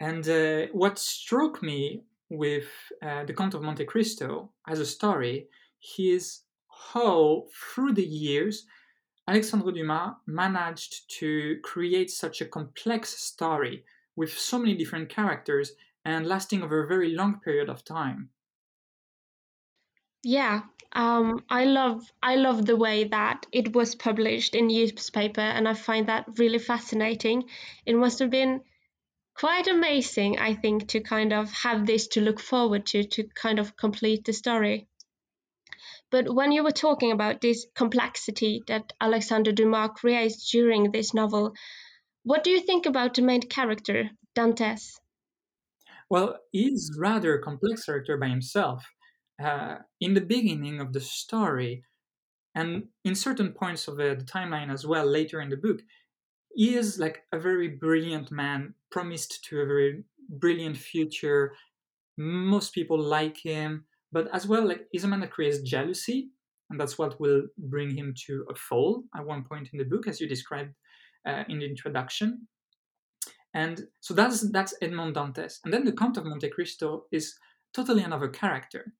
And 0.00 0.28
uh, 0.28 0.66
what 0.72 0.98
struck 0.98 1.62
me 1.62 2.02
with 2.28 2.66
uh, 3.00 3.24
The 3.24 3.32
Count 3.32 3.54
of 3.54 3.62
Monte 3.62 3.84
Cristo 3.84 4.50
as 4.66 4.80
a 4.80 4.86
story 4.86 5.46
is 5.98 6.42
how, 6.92 7.44
through 7.74 7.92
the 7.92 8.04
years, 8.04 8.66
Alexandre 9.28 9.70
Dumas 9.70 10.14
managed 10.26 11.08
to 11.18 11.58
create 11.62 12.10
such 12.10 12.40
a 12.40 12.46
complex 12.46 13.10
story 13.10 13.84
with 14.16 14.38
so 14.38 14.58
many 14.58 14.74
different 14.74 15.08
characters 15.08 15.72
and 16.04 16.26
lasting 16.26 16.62
over 16.62 16.84
a 16.84 16.88
very 16.88 17.14
long 17.14 17.40
period 17.40 17.68
of 17.68 17.84
time. 17.84 18.30
Yeah, 20.22 20.62
um, 20.92 21.44
I 21.50 21.64
love 21.64 22.10
I 22.22 22.36
love 22.36 22.64
the 22.64 22.76
way 22.76 23.04
that 23.04 23.46
it 23.52 23.74
was 23.74 23.94
published 23.94 24.54
in 24.54 24.68
newspaper, 24.68 25.40
and 25.40 25.68
I 25.68 25.74
find 25.74 26.06
that 26.08 26.38
really 26.38 26.58
fascinating. 26.58 27.44
It 27.84 27.96
must 27.96 28.20
have 28.20 28.30
been 28.30 28.62
quite 29.34 29.66
amazing, 29.66 30.38
I 30.38 30.54
think, 30.54 30.88
to 30.88 31.00
kind 31.00 31.32
of 31.32 31.50
have 31.52 31.86
this 31.86 32.06
to 32.08 32.20
look 32.20 32.40
forward 32.40 32.86
to 32.86 33.04
to 33.04 33.24
kind 33.34 33.58
of 33.58 33.76
complete 33.76 34.24
the 34.24 34.32
story. 34.32 34.86
But 36.10 36.32
when 36.32 36.52
you 36.52 36.62
were 36.62 36.70
talking 36.70 37.10
about 37.10 37.40
this 37.40 37.66
complexity 37.74 38.62
that 38.68 38.92
Alexander 39.00 39.50
Dumas 39.50 39.90
creates 39.96 40.50
during 40.50 40.92
this 40.92 41.12
novel, 41.12 41.54
what 42.24 42.42
do 42.42 42.50
you 42.50 42.60
think 42.60 42.86
about 42.86 43.14
the 43.14 43.22
main 43.22 43.42
character, 43.42 44.10
Dantes? 44.34 44.98
Well, 46.10 46.38
he's 46.52 46.90
rather 46.98 47.34
a 47.34 47.42
complex 47.42 47.84
character 47.84 48.16
by 48.16 48.28
himself. 48.28 48.84
Uh, 49.42 49.76
in 50.00 50.14
the 50.14 50.20
beginning 50.20 50.80
of 50.80 50.92
the 50.92 51.00
story, 51.00 51.84
and 52.54 52.84
in 53.04 53.14
certain 53.14 53.52
points 53.52 53.88
of 53.88 53.96
the, 53.96 54.16
timeline 54.24 54.72
as 54.72 54.86
well, 54.86 55.06
later 55.06 55.40
in 55.40 55.50
the 55.50 55.56
book, 55.56 55.80
he 56.54 56.76
is 56.76 56.98
like 56.98 57.22
a 57.32 57.38
very 57.38 57.68
brilliant 57.68 58.30
man, 58.30 58.74
promised 58.90 59.44
to 59.44 59.60
a 59.60 59.66
very 59.66 60.04
brilliant 60.28 60.76
future. 60.76 61.52
Most 62.16 62.72
people 62.72 62.98
like 62.98 63.36
him, 63.36 63.84
but 64.12 64.28
as 64.32 64.46
well, 64.46 64.66
like 64.66 64.86
he's 64.92 65.04
a 65.04 65.08
man 65.08 65.20
that 65.20 65.32
creates 65.32 65.58
jealousy, 65.58 66.30
and 66.70 66.80
that's 66.80 66.96
what 66.96 67.20
will 67.20 67.42
bring 67.58 67.90
him 67.96 68.14
to 68.26 68.46
a 68.48 68.54
fall 68.54 69.02
at 69.16 69.26
one 69.26 69.42
point 69.42 69.68
in 69.72 69.78
the 69.78 69.84
book, 69.84 70.06
as 70.06 70.20
you 70.20 70.28
described 70.28 70.72
uh, 71.26 71.44
in 71.48 71.58
the 71.58 71.66
introduction. 71.66 72.48
And 73.54 73.86
so 74.00 74.14
that's 74.14 74.50
that's 74.50 74.74
Edmond 74.82 75.14
Dantes. 75.14 75.60
And 75.64 75.72
then 75.72 75.84
the 75.84 75.92
Count 75.92 76.16
of 76.16 76.24
Monte 76.24 76.48
Cristo 76.50 77.04
is 77.12 77.34
totally 77.72 78.02
another 78.02 78.28
character. 78.28 78.92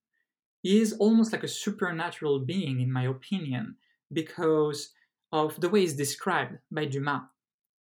He 0.61 0.79
is 0.79 0.93
almost 0.93 1.31
like 1.31 1.43
a 1.43 1.47
supernatural 1.47 2.39
being, 2.39 2.79
in 2.79 2.91
my 2.91 3.03
opinion, 3.03 3.75
because 4.11 4.93
of 5.31 5.59
the 5.59 5.69
way 5.69 5.81
he's 5.81 5.93
described 5.93 6.57
by 6.71 6.85
Dumas. 6.85 7.21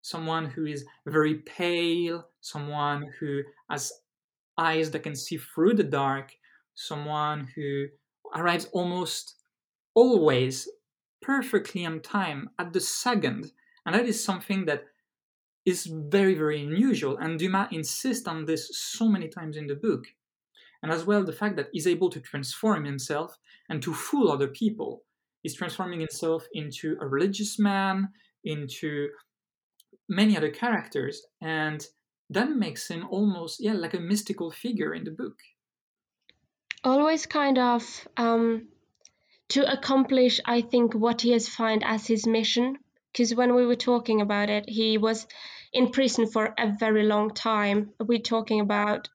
Someone 0.02 0.46
who 0.46 0.66
is 0.66 0.86
very 1.06 1.36
pale, 1.36 2.26
someone 2.40 3.12
who 3.20 3.42
has 3.70 3.92
eyes 4.58 4.90
that 4.92 5.04
can 5.04 5.16
see 5.16 5.38
through 5.38 5.76
the 5.76 5.84
dark, 5.84 6.32
someone 6.74 7.50
who 7.56 7.86
arrives 8.36 8.66
almost 8.74 9.36
always 9.94 10.68
perfectly 11.22 11.86
on 11.86 12.00
time 12.00 12.50
at 12.58 12.74
the 12.74 12.80
second. 12.80 13.52
And 13.86 13.96
that 13.96 14.06
is 14.06 14.24
something 14.24 14.66
that 14.66 14.86
is 15.66 15.86
very, 15.86 16.36
very 16.36 16.62
unusual. 16.62 17.18
And 17.18 17.38
Dumas 17.38 17.68
insists 17.72 18.28
on 18.28 18.46
this 18.46 18.70
so 18.74 19.08
many 19.08 19.28
times 19.28 19.58
in 19.58 19.68
the 19.68 19.76
book. 19.76 20.06
And 20.84 20.92
as 20.92 21.06
well, 21.06 21.24
the 21.24 21.34
fact 21.34 21.56
that 21.58 21.70
he's 21.72 21.88
able 21.88 22.10
to 22.10 22.20
transform 22.20 22.86
himself 22.86 23.38
and 23.70 23.82
to 23.84 23.94
fool 23.94 24.32
other 24.32 24.48
people. 24.48 25.04
He's 25.44 25.56
transforming 25.56 26.00
himself 26.00 26.48
into 26.54 26.98
a 27.00 27.08
religious 27.08 27.60
man, 27.60 28.10
into 28.44 29.10
many 30.10 30.36
other 30.36 30.50
characters. 30.50 31.22
And 31.42 31.86
that 32.30 32.50
makes 32.50 32.88
him 32.88 33.08
almost, 33.10 33.60
yeah, 33.60 33.74
like 33.74 33.94
a 33.94 34.00
mystical 34.00 34.52
figure 34.52 34.94
in 34.94 35.04
the 35.04 35.12
book. 35.12 35.38
Always 36.84 37.28
kind 37.28 37.60
of 37.60 38.08
um, 38.18 38.68
to 39.50 39.72
accomplish, 39.72 40.40
I 40.46 40.62
think, 40.62 40.94
what 40.96 41.22
he 41.22 41.32
has 41.32 41.48
found 41.48 41.84
as 41.86 42.08
his 42.08 42.26
mission 42.26 42.78
because 43.12 43.36
when 43.36 43.56
we 43.56 43.66
were 43.66 43.76
talking 43.76 44.22
about 44.22 44.50
it, 44.50 44.70
he 44.70 44.98
was 44.98 45.28
in 45.74 45.92
prison 45.92 46.28
for 46.28 46.54
a 46.58 46.74
very 46.80 47.04
long 47.04 47.34
time. 47.34 47.92
We're 48.00 48.20
talking 48.20 48.60
about 48.60 49.10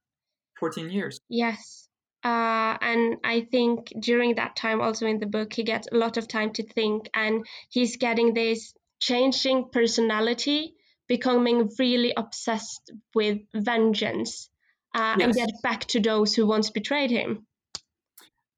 14 0.58 0.90
years. 0.90 1.20
Yes. 1.28 1.88
Uh, 2.24 2.76
and 2.80 3.18
I 3.22 3.46
think 3.50 3.92
during 4.00 4.34
that 4.36 4.56
time, 4.56 4.80
also 4.80 5.06
in 5.06 5.20
the 5.20 5.26
book, 5.26 5.52
he 5.52 5.62
gets 5.62 5.86
a 5.92 5.96
lot 5.96 6.16
of 6.16 6.26
time 6.26 6.52
to 6.54 6.62
think 6.62 7.08
and 7.14 7.46
he's 7.68 7.96
getting 7.96 8.34
this 8.34 8.74
changing 9.00 9.68
personality, 9.70 10.74
becoming 11.06 11.70
really 11.78 12.12
obsessed 12.16 12.90
with 13.14 13.38
vengeance 13.54 14.48
uh, 14.94 15.16
yes. 15.18 15.24
and 15.26 15.34
get 15.34 15.62
back 15.62 15.84
to 15.84 16.00
those 16.00 16.34
who 16.34 16.46
once 16.46 16.70
betrayed 16.70 17.10
him. 17.10 17.46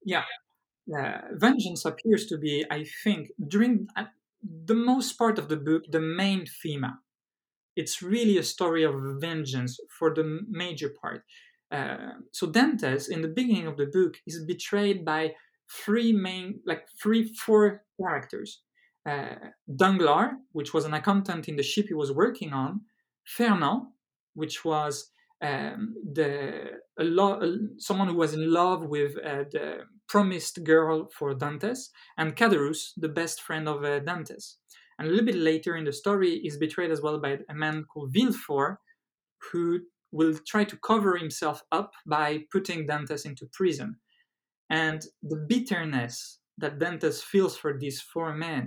Yeah. 0.04 0.24
Uh, 0.96 1.20
vengeance 1.32 1.84
appears 1.84 2.26
to 2.26 2.38
be, 2.38 2.64
I 2.70 2.86
think, 3.04 3.32
during 3.46 3.88
the 4.42 4.74
most 4.74 5.18
part 5.18 5.38
of 5.38 5.48
the 5.48 5.56
book, 5.56 5.84
the 5.90 6.00
main 6.00 6.46
theme. 6.46 6.86
It's 7.76 8.02
really 8.02 8.38
a 8.38 8.42
story 8.42 8.84
of 8.84 8.94
vengeance 9.20 9.78
for 9.98 10.12
the 10.12 10.40
major 10.48 10.90
part. 11.00 11.22
Uh, 11.70 12.14
so 12.32 12.46
Dantes, 12.46 13.08
in 13.08 13.22
the 13.22 13.28
beginning 13.28 13.66
of 13.66 13.76
the 13.76 13.86
book, 13.86 14.16
is 14.26 14.44
betrayed 14.44 15.04
by 15.04 15.34
three 15.84 16.12
main, 16.12 16.60
like 16.66 16.88
three, 17.00 17.32
four 17.34 17.84
characters. 18.00 18.62
Uh, 19.08 19.36
Danglars, 19.74 20.32
which 20.52 20.74
was 20.74 20.84
an 20.84 20.94
accountant 20.94 21.48
in 21.48 21.56
the 21.56 21.62
ship 21.62 21.86
he 21.88 21.94
was 21.94 22.12
working 22.12 22.52
on, 22.52 22.82
Fernand, 23.24 23.82
which 24.34 24.64
was 24.64 25.10
um, 25.40 25.94
the 26.12 26.72
a 26.98 27.04
lo- 27.04 27.40
someone 27.78 28.08
who 28.08 28.14
was 28.14 28.34
in 28.34 28.50
love 28.52 28.84
with 28.84 29.16
uh, 29.18 29.44
the 29.50 29.80
promised 30.08 30.64
girl 30.64 31.08
for 31.16 31.34
Dantes, 31.34 31.90
and 32.16 32.34
Caderousse, 32.34 32.92
the 32.96 33.08
best 33.08 33.42
friend 33.42 33.68
of 33.68 33.84
uh, 33.84 34.00
Dantes. 34.00 34.56
And 34.98 35.06
a 35.06 35.10
little 35.10 35.26
bit 35.26 35.36
later 35.36 35.76
in 35.76 35.84
the 35.84 35.92
story, 35.92 36.40
is 36.44 36.56
betrayed 36.56 36.90
as 36.90 37.00
well 37.00 37.20
by 37.20 37.38
a 37.48 37.54
man 37.54 37.84
called 37.84 38.12
Villefort, 38.12 38.78
who 39.52 39.80
will 40.10 40.34
try 40.46 40.64
to 40.64 40.78
cover 40.78 41.16
himself 41.16 41.62
up 41.70 41.92
by 42.06 42.44
putting 42.50 42.86
Dantes 42.86 43.24
into 43.24 43.46
prison. 43.52 43.96
And 44.70 45.04
the 45.22 45.36
bitterness 45.48 46.40
that 46.56 46.78
Dantes 46.78 47.22
feels 47.22 47.56
for 47.56 47.78
these 47.78 48.00
four 48.00 48.34
men 48.34 48.64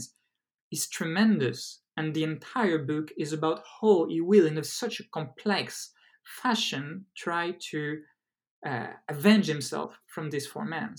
is 0.71 0.87
tremendous. 0.87 1.81
And 1.97 2.13
the 2.13 2.23
entire 2.23 2.79
book 2.79 3.11
is 3.17 3.33
about 3.33 3.63
how 3.81 4.05
he 4.07 4.21
will, 4.21 4.45
in 4.45 4.57
a, 4.57 4.63
such 4.63 4.99
a 4.99 5.09
complex 5.11 5.91
fashion, 6.23 7.05
try 7.17 7.55
to 7.71 7.97
uh, 8.65 8.87
avenge 9.09 9.47
himself 9.47 9.99
from 10.07 10.29
these 10.29 10.47
four 10.47 10.65
men. 10.65 10.95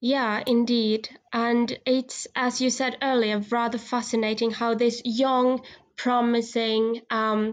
Yeah, 0.00 0.42
indeed. 0.46 1.08
And 1.32 1.78
it's, 1.84 2.26
as 2.34 2.60
you 2.60 2.70
said 2.70 2.96
earlier, 3.02 3.40
rather 3.50 3.78
fascinating 3.78 4.50
how 4.50 4.74
this 4.74 5.02
young, 5.04 5.62
promising 5.96 7.02
um, 7.10 7.52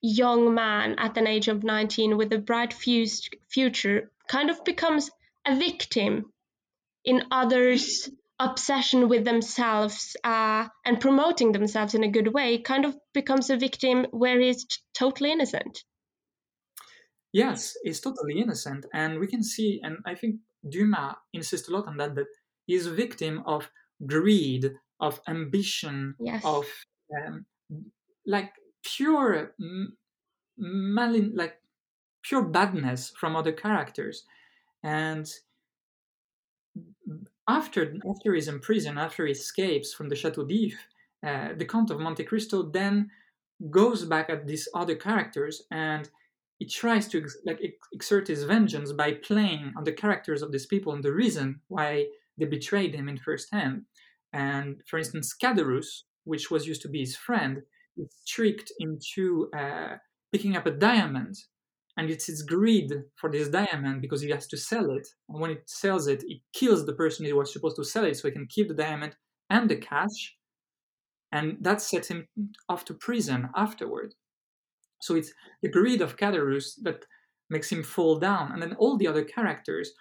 young 0.00 0.54
man 0.54 0.96
at 0.98 1.16
an 1.16 1.26
age 1.26 1.48
of 1.48 1.62
19 1.62 2.16
with 2.16 2.32
a 2.32 2.38
bright 2.38 2.72
future 2.72 4.10
kind 4.28 4.50
of 4.50 4.64
becomes 4.64 5.10
a 5.46 5.56
victim 5.56 6.32
in 7.04 7.22
others' 7.30 8.10
obsession 8.40 9.08
with 9.08 9.24
themselves 9.24 10.16
uh, 10.24 10.66
and 10.84 11.00
promoting 11.00 11.52
themselves 11.52 11.94
in 11.94 12.02
a 12.02 12.10
good 12.10 12.32
way, 12.32 12.58
kind 12.58 12.84
of 12.84 12.96
becomes 13.12 13.50
a 13.50 13.56
victim 13.56 14.06
where 14.10 14.40
he's 14.40 14.64
t- 14.64 14.76
totally 14.94 15.30
innocent. 15.30 15.84
Yes, 17.32 17.76
he's 17.84 18.00
totally 18.00 18.40
innocent. 18.40 18.86
And 18.92 19.20
we 19.20 19.26
can 19.26 19.42
see, 19.42 19.80
and 19.82 19.98
I 20.04 20.14
think 20.14 20.36
Dumas 20.68 21.14
insists 21.32 21.68
a 21.68 21.72
lot 21.72 21.86
on 21.86 21.96
that 21.98 22.14
that 22.14 22.26
he 22.66 22.74
is 22.74 22.86
a 22.86 22.92
victim 22.92 23.42
of 23.46 23.70
greed, 24.06 24.72
of 25.00 25.20
ambition, 25.28 26.14
yes. 26.18 26.42
of 26.44 26.66
um, 27.18 27.44
like 28.26 28.52
pure 28.82 29.54
malin, 30.56 31.32
like 31.34 31.60
pure 32.22 32.42
badness 32.42 33.12
from 33.18 33.36
other 33.36 33.52
characters, 33.52 34.24
and 34.82 35.30
after 37.48 37.94
after 38.08 38.34
he's 38.34 38.48
in 38.48 38.60
prison, 38.60 38.98
after 38.98 39.26
he 39.26 39.32
escapes 39.32 39.92
from 39.92 40.08
the 40.08 40.16
Chateau 40.16 40.44
d'If, 40.44 40.74
uh, 41.26 41.48
the 41.56 41.66
Count 41.66 41.90
of 41.90 42.00
Monte 42.00 42.24
Cristo 42.24 42.62
then 42.62 43.10
goes 43.70 44.04
back 44.04 44.30
at 44.30 44.46
these 44.46 44.68
other 44.74 44.94
characters 44.94 45.62
and 45.70 46.10
he 46.58 46.66
tries 46.66 47.08
to 47.08 47.26
like 47.44 47.60
exert 47.92 48.28
his 48.28 48.44
vengeance 48.44 48.92
by 48.92 49.12
playing 49.12 49.72
on 49.76 49.84
the 49.84 49.92
characters 49.92 50.42
of 50.42 50.52
these 50.52 50.66
people 50.66 50.92
and 50.92 51.02
the 51.02 51.12
reason 51.12 51.60
why 51.68 52.06
they 52.38 52.46
betrayed 52.46 52.94
him 52.94 53.08
in 53.08 53.18
first 53.18 53.48
hand. 53.52 53.82
And 54.32 54.80
for 54.86 54.98
instance, 54.98 55.34
Caderousse, 55.40 56.02
which 56.24 56.50
was 56.50 56.66
used 56.66 56.82
to 56.82 56.88
be 56.88 57.00
his 57.00 57.16
friend, 57.16 57.62
is 57.96 58.22
tricked 58.26 58.72
into 58.78 59.48
uh, 59.56 59.96
picking 60.32 60.56
up 60.56 60.66
a 60.66 60.70
diamond. 60.70 61.36
And 61.96 62.10
it's 62.10 62.26
his 62.26 62.42
greed 62.42 62.92
for 63.14 63.30
this 63.30 63.48
diamond 63.48 64.02
because 64.02 64.20
he 64.20 64.30
has 64.30 64.48
to 64.48 64.56
sell 64.56 64.90
it. 64.90 65.06
And 65.28 65.40
when 65.40 65.52
it 65.52 65.62
sells 65.66 66.08
it, 66.08 66.24
it 66.26 66.40
kills 66.52 66.84
the 66.84 66.92
person 66.92 67.24
he 67.24 67.32
was 67.32 67.52
supposed 67.52 67.76
to 67.76 67.84
sell 67.84 68.04
it 68.04 68.16
so 68.16 68.26
he 68.26 68.32
can 68.32 68.48
keep 68.48 68.66
the 68.66 68.74
diamond 68.74 69.14
and 69.48 69.70
the 69.70 69.76
cash. 69.76 70.36
And 71.30 71.58
that 71.60 71.80
sets 71.80 72.08
him 72.08 72.26
off 72.68 72.84
to 72.86 72.94
prison 72.94 73.48
afterward. 73.54 74.14
So 75.00 75.14
it's 75.14 75.32
the 75.62 75.68
greed 75.68 76.00
of 76.00 76.16
Caderousse 76.16 76.74
that 76.82 77.04
makes 77.50 77.70
him 77.70 77.82
fall 77.82 78.18
down. 78.18 78.52
And 78.52 78.62
then 78.62 78.74
all 78.74 78.96
the 78.96 79.06
other 79.06 79.24
characters 79.24 79.92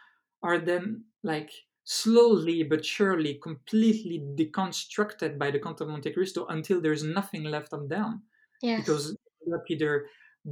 are 0.41 0.59
then 0.59 1.03
like 1.23 1.51
slowly 1.83 2.63
but 2.63 2.85
surely 2.85 3.39
completely 3.41 4.23
deconstructed 4.35 5.37
by 5.37 5.51
the 5.51 5.59
Count 5.59 5.81
of 5.81 5.89
Monte 5.89 6.11
Cristo 6.13 6.45
until 6.47 6.81
there's 6.81 7.03
nothing 7.03 7.43
left 7.43 7.73
of 7.73 7.89
them. 7.89 8.23
Yes. 8.61 8.79
Because 8.79 9.17
they're 9.45 9.63
either 9.69 10.05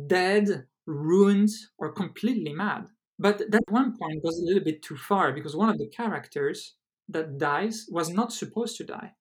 dead, 0.07 0.65
ruined, 0.85 1.49
or 1.77 1.93
completely 1.93 2.53
mad. 2.53 2.87
But 3.17 3.51
that 3.51 3.63
one 3.69 3.97
point 3.97 4.23
goes 4.23 4.39
a 4.39 4.45
little 4.45 4.63
bit 4.63 4.81
too 4.81 4.97
far 4.97 5.31
because 5.31 5.55
one 5.55 5.69
of 5.69 5.77
the 5.77 5.87
characters 5.87 6.75
that 7.09 7.37
dies 7.37 7.85
was 7.89 8.09
not 8.09 8.33
supposed 8.33 8.77
to 8.77 8.83
die. 8.83 9.13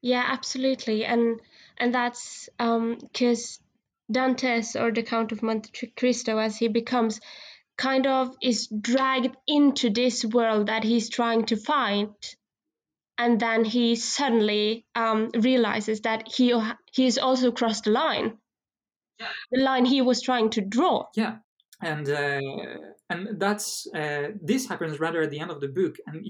Yeah, 0.00 0.24
absolutely, 0.26 1.04
and 1.04 1.40
and 1.78 1.94
that's 1.94 2.48
because 2.56 3.58
um, 3.60 3.66
Dantes 4.10 4.76
or 4.76 4.90
the 4.90 5.02
Count 5.02 5.32
of 5.32 5.42
Monte 5.42 5.92
Cristo 5.96 6.38
as 6.38 6.56
he 6.56 6.68
becomes 6.68 7.20
kind 7.76 8.06
of 8.06 8.34
is 8.42 8.66
dragged 8.68 9.36
into 9.46 9.90
this 9.90 10.24
world 10.24 10.66
that 10.66 10.82
he's 10.84 11.08
trying 11.08 11.44
to 11.46 11.56
find 11.56 12.14
and 13.18 13.40
then 13.40 13.64
he 13.64 13.96
suddenly 13.96 14.86
um, 14.94 15.30
realizes 15.34 16.00
that 16.02 16.28
he 16.28 16.58
he's 16.92 17.18
also 17.18 17.50
crossed 17.50 17.84
the 17.84 17.90
line. 17.90 18.38
Yeah. 19.18 19.26
the 19.50 19.62
line 19.62 19.84
he 19.84 20.00
was 20.00 20.22
trying 20.22 20.50
to 20.50 20.60
draw. 20.60 21.06
Yeah. 21.16 21.38
And 21.82 22.08
uh, 22.08 22.40
and 23.10 23.40
that's 23.40 23.88
uh, 23.92 24.28
this 24.40 24.68
happens 24.68 25.00
rather 25.00 25.22
at 25.22 25.30
the 25.30 25.40
end 25.40 25.50
of 25.50 25.60
the 25.60 25.68
book. 25.68 25.96
And 26.06 26.24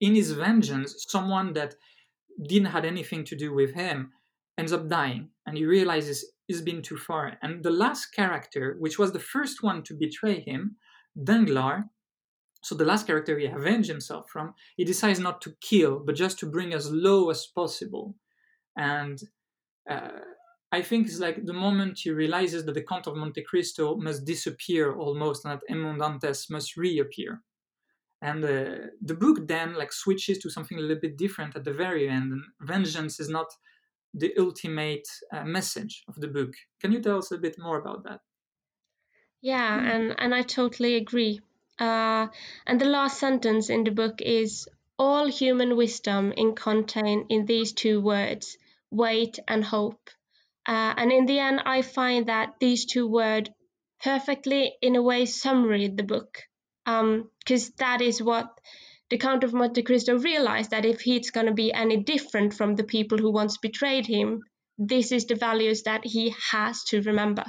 in 0.00 0.14
his 0.14 0.32
vengeance 0.32 1.06
someone 1.08 1.54
that 1.54 1.74
didn't 2.46 2.72
had 2.72 2.84
anything 2.84 3.24
to 3.24 3.36
do 3.36 3.54
with 3.54 3.72
him 3.72 4.12
ends 4.58 4.72
up 4.72 4.88
dying. 4.88 5.30
And 5.46 5.56
he 5.56 5.64
realizes 5.64 6.30
he's 6.46 6.62
been 6.62 6.82
too 6.82 6.96
far. 6.96 7.38
And 7.42 7.62
the 7.62 7.70
last 7.70 8.06
character, 8.06 8.76
which 8.78 8.98
was 8.98 9.12
the 9.12 9.18
first 9.20 9.62
one 9.62 9.82
to 9.84 9.94
betray 9.94 10.40
him, 10.40 10.76
Danglars, 11.22 11.84
so 12.62 12.74
the 12.74 12.84
last 12.86 13.06
character 13.06 13.38
he 13.38 13.44
avenged 13.44 13.90
himself 13.90 14.30
from, 14.30 14.54
he 14.76 14.84
decides 14.84 15.18
not 15.18 15.42
to 15.42 15.54
kill, 15.60 16.00
but 16.00 16.14
just 16.14 16.38
to 16.38 16.46
bring 16.46 16.72
as 16.72 16.90
low 16.90 17.28
as 17.28 17.46
possible. 17.46 18.14
And 18.76 19.20
uh, 19.88 20.20
I 20.72 20.80
think 20.80 21.06
it's 21.06 21.20
like 21.20 21.44
the 21.44 21.52
moment 21.52 22.00
he 22.02 22.10
realizes 22.10 22.64
that 22.64 22.72
the 22.72 22.82
Count 22.82 23.06
of 23.06 23.16
Monte 23.16 23.42
Cristo 23.42 23.96
must 23.96 24.24
disappear 24.24 24.94
almost, 24.96 25.44
and 25.44 25.52
that 25.52 25.62
Edmond 25.68 26.00
Dantes 26.00 26.48
must 26.48 26.76
reappear. 26.76 27.42
And 28.22 28.42
uh, 28.42 28.86
the 29.02 29.14
book 29.14 29.46
then 29.46 29.74
like 29.74 29.92
switches 29.92 30.38
to 30.38 30.48
something 30.48 30.78
a 30.78 30.80
little 30.80 31.00
bit 31.00 31.18
different 31.18 31.54
at 31.56 31.64
the 31.64 31.72
very 31.74 32.08
end. 32.08 32.32
And 32.32 32.42
vengeance 32.62 33.20
is 33.20 33.28
not 33.28 33.48
the 34.14 34.32
ultimate 34.38 35.06
uh, 35.32 35.44
message 35.44 36.04
of 36.08 36.14
the 36.16 36.28
book. 36.28 36.54
Can 36.80 36.92
you 36.92 37.00
tell 37.00 37.18
us 37.18 37.32
a 37.32 37.38
bit 37.38 37.58
more 37.58 37.78
about 37.78 38.04
that? 38.04 38.20
Yeah, 39.42 39.78
and, 39.78 40.14
and 40.18 40.34
I 40.34 40.42
totally 40.42 40.94
agree. 40.94 41.40
Uh, 41.78 42.28
and 42.66 42.80
the 42.80 42.86
last 42.86 43.18
sentence 43.18 43.68
in 43.68 43.84
the 43.84 43.90
book 43.90 44.22
is 44.22 44.68
all 44.98 45.26
human 45.26 45.76
wisdom 45.76 46.32
in 46.36 46.54
contained 46.54 47.26
in 47.28 47.46
these 47.46 47.72
two 47.72 48.00
words 48.00 48.56
wait 48.90 49.38
and 49.48 49.64
hope 49.64 50.08
uh, 50.66 50.94
and 50.96 51.10
in 51.10 51.26
the 51.26 51.38
end 51.38 51.60
i 51.66 51.82
find 51.82 52.26
that 52.26 52.54
these 52.60 52.84
two 52.84 53.06
words 53.06 53.50
perfectly 54.02 54.72
in 54.80 54.94
a 54.94 55.02
way 55.02 55.26
summary 55.26 55.88
the 55.88 56.04
book 56.04 56.42
because 56.84 57.68
um, 57.68 57.74
that 57.78 58.00
is 58.00 58.22
what 58.22 58.60
the 59.10 59.18
count 59.18 59.44
of 59.44 59.52
monte 59.52 59.82
cristo 59.82 60.18
realized 60.18 60.70
that 60.70 60.84
if 60.84 61.00
he's 61.00 61.30
going 61.30 61.46
to 61.46 61.52
be 61.52 61.72
any 61.72 61.96
different 61.96 62.54
from 62.54 62.74
the 62.74 62.84
people 62.84 63.18
who 63.18 63.30
once 63.30 63.58
betrayed 63.58 64.06
him 64.06 64.42
this 64.78 65.12
is 65.12 65.26
the 65.26 65.36
values 65.36 65.82
that 65.84 66.04
he 66.04 66.34
has 66.50 66.82
to 66.84 67.00
remember. 67.02 67.44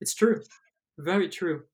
It's 0.00 0.14
true. 0.14 0.42
Very 0.98 1.28
true. 1.28 1.64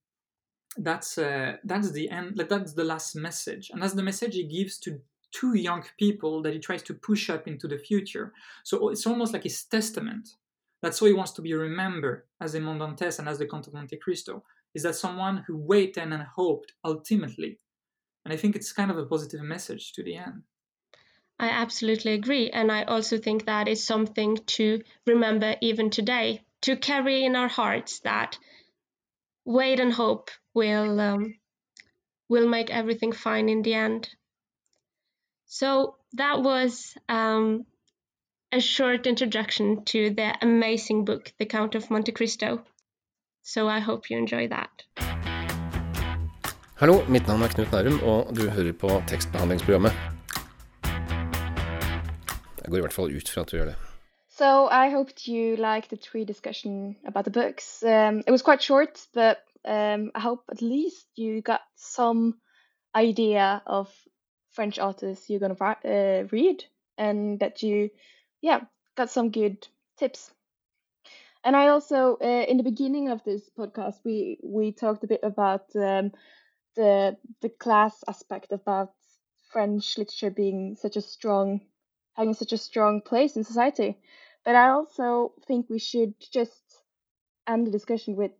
That's 0.76 1.18
uh, 1.18 1.56
that's 1.64 1.90
the 1.90 2.08
end 2.08 2.40
that's 2.48 2.72
the 2.72 2.84
last 2.84 3.14
message 3.14 3.70
and 3.70 3.82
that's 3.82 3.92
the 3.92 4.02
message 4.02 4.34
he 4.34 4.44
gives 4.44 4.78
to 4.80 5.00
two 5.30 5.54
young 5.54 5.84
people 5.98 6.42
that 6.42 6.52
he 6.52 6.58
tries 6.58 6.82
to 6.84 6.94
push 6.94 7.28
up 7.28 7.46
into 7.46 7.68
the 7.68 7.78
future. 7.78 8.32
So 8.64 8.88
it's 8.88 9.06
almost 9.06 9.32
like 9.32 9.42
his 9.42 9.64
testament. 9.64 10.28
That's 10.82 11.00
why 11.00 11.08
he 11.08 11.14
wants 11.14 11.32
to 11.32 11.42
be 11.42 11.54
remembered 11.54 12.24
as 12.40 12.54
a 12.54 12.60
Dantes 12.60 13.18
and 13.18 13.28
as 13.28 13.38
the 13.38 13.46
Count 13.46 13.66
of 13.66 13.74
Monte 13.74 13.96
Cristo 13.98 14.44
is 14.74 14.82
that 14.82 14.96
someone 14.96 15.44
who 15.46 15.56
waited 15.56 16.12
and 16.12 16.22
hoped 16.34 16.72
ultimately 16.84 17.58
and 18.24 18.32
I 18.32 18.36
think 18.36 18.56
it's 18.56 18.72
kind 18.72 18.90
of 18.90 18.98
a 18.98 19.06
positive 19.06 19.42
message 19.42 19.92
to 19.94 20.02
the 20.02 20.16
end 20.16 20.42
I 21.38 21.48
absolutely 21.48 22.12
agree 22.12 22.50
and 22.50 22.70
I 22.70 22.84
also 22.84 23.18
think 23.18 23.46
that 23.46 23.68
is 23.68 23.84
something 23.84 24.36
to 24.58 24.82
remember 25.06 25.56
even 25.60 25.90
today 25.90 26.42
to 26.62 26.76
carry 26.76 27.24
in 27.24 27.36
our 27.36 27.48
hearts 27.48 28.00
that 28.00 28.38
wait 29.44 29.80
and 29.80 29.92
hope 29.92 30.30
will 30.54 31.00
um, 31.00 31.34
will 32.28 32.48
make 32.48 32.70
everything 32.70 33.12
fine 33.12 33.48
in 33.48 33.62
the 33.62 33.74
end. 33.74 34.08
So 35.46 35.96
that 36.14 36.42
was 36.42 36.94
um, 37.08 37.66
a 38.50 38.60
short 38.60 39.06
introduction 39.06 39.84
to 39.86 40.10
the 40.10 40.34
amazing 40.40 41.04
book, 41.04 41.32
The 41.38 41.46
Count 41.46 41.74
of 41.74 41.90
Monte 41.90 42.12
Cristo. 42.12 42.64
So 43.42 43.68
I 43.68 43.80
hope 43.80 44.08
you 44.08 44.16
enjoy 44.16 44.48
that. 44.48 45.11
Hallo, 46.82 46.94
mitt 47.08 47.26
navn 47.28 47.42
er 47.42 47.48
Knut 47.48 47.72
Nærum, 47.72 47.98
og 48.02 48.36
du 48.36 48.50
hører 48.50 48.72
på 48.72 48.88
tekstbehandlingsprogrammet. 49.08 49.92
Jeg 52.62 52.70
går 52.70 52.76
i 52.76 52.80
hvert 52.80 52.92
fall 52.92 53.16
ut 53.16 53.28
fra 53.28 53.40
at 53.40 53.52
du 53.52 53.56
gjør 53.56 53.64
det. 53.64 53.74
So 54.28 54.48
I 54.66 54.90
hoped 54.90 55.28
you 55.28 55.54
liked 55.54 55.88
the 55.92 55.96
tree 55.96 56.24
discussion 56.24 56.96
about 57.06 57.24
the 57.24 57.32
books. 57.40 57.84
Um, 57.84 58.18
it 58.26 58.30
was 58.30 58.42
quite 58.42 58.62
short, 58.62 59.06
but 59.14 59.36
um, 59.64 60.10
I 60.16 60.20
hope 60.28 60.42
at 60.48 60.60
least 60.60 61.06
you 61.16 61.40
got 61.40 61.62
some 61.76 62.34
idea 62.96 63.62
of 63.66 63.86
French 64.56 64.78
authors 64.80 65.30
you're 65.30 65.38
gonna 65.38 65.76
uh, 65.84 66.26
read, 66.32 66.64
and 66.98 67.38
that 67.38 67.62
you, 67.62 67.90
yeah, 68.40 68.60
got 68.96 69.10
some 69.10 69.30
good 69.30 69.68
tips. 70.00 70.32
And 71.44 71.54
I 71.54 71.68
also, 71.68 72.16
uh, 72.20 72.44
in 72.50 72.56
the 72.56 72.70
beginning 72.70 73.08
of 73.08 73.22
this 73.22 73.50
podcast, 73.58 73.98
we 74.04 74.38
we 74.42 74.72
talked 74.72 75.04
a 75.04 75.12
bit 75.14 75.20
about 75.22 75.76
um, 75.76 76.10
the 76.76 77.16
the 77.40 77.48
class 77.50 78.04
aspect 78.08 78.52
about 78.52 78.92
French 79.52 79.98
literature 79.98 80.30
being 80.30 80.76
such 80.76 80.96
a 80.96 81.02
strong, 81.02 81.60
having 82.14 82.34
such 82.34 82.52
a 82.52 82.58
strong 82.58 83.00
place 83.02 83.36
in 83.36 83.44
society. 83.44 83.98
But 84.44 84.56
I 84.56 84.70
also 84.70 85.34
think 85.46 85.68
we 85.70 85.78
should 85.78 86.14
just 86.32 86.62
end 87.46 87.66
the 87.66 87.70
discussion 87.70 88.16
with 88.16 88.32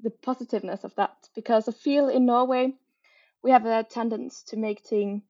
the 0.00 0.10
positiveness 0.10 0.84
of 0.84 0.94
that 0.96 1.16
because 1.34 1.68
I 1.68 1.72
feel 1.72 2.08
in 2.08 2.26
Norway 2.26 2.74
we 3.42 3.50
have 3.52 3.66
a 3.66 3.84
tendency 3.84 4.44
to 4.48 4.56
make 4.56 4.80
things 4.82 5.22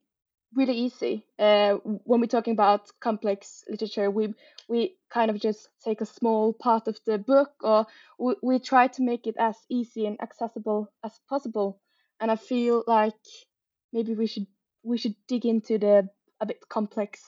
really 0.55 0.74
easy. 0.74 1.26
Uh, 1.38 1.74
when 2.05 2.20
we're 2.20 2.26
talking 2.26 2.53
about 2.55 2.90
complex 3.01 3.64
literature, 3.68 4.11
we 4.11 4.34
we 4.68 4.97
kind 5.11 5.30
of 5.30 5.40
just 5.40 5.68
take 5.84 6.01
a 6.01 6.07
small 6.07 6.53
part 6.55 6.88
of 6.88 6.99
the 7.07 7.18
book, 7.18 7.53
or 7.62 7.86
we, 8.18 8.36
we 8.42 8.59
try 8.61 8.88
to 8.88 9.03
make 9.03 9.26
it 9.26 9.36
as 9.38 9.57
easy 9.70 10.07
and 10.07 10.20
accessible 10.22 10.92
as 11.05 11.20
possible. 11.28 11.80
And 12.24 12.30
I 12.30 12.36
feel 12.36 12.84
like 12.86 13.12
maybe 13.92 14.14
we 14.14 14.26
should 14.26 14.46
we 14.82 14.96
should 14.96 15.14
dig 15.28 15.44
into 15.44 15.76
the 15.76 16.08
a 16.40 16.46
bit 16.46 16.58
complex 16.70 17.20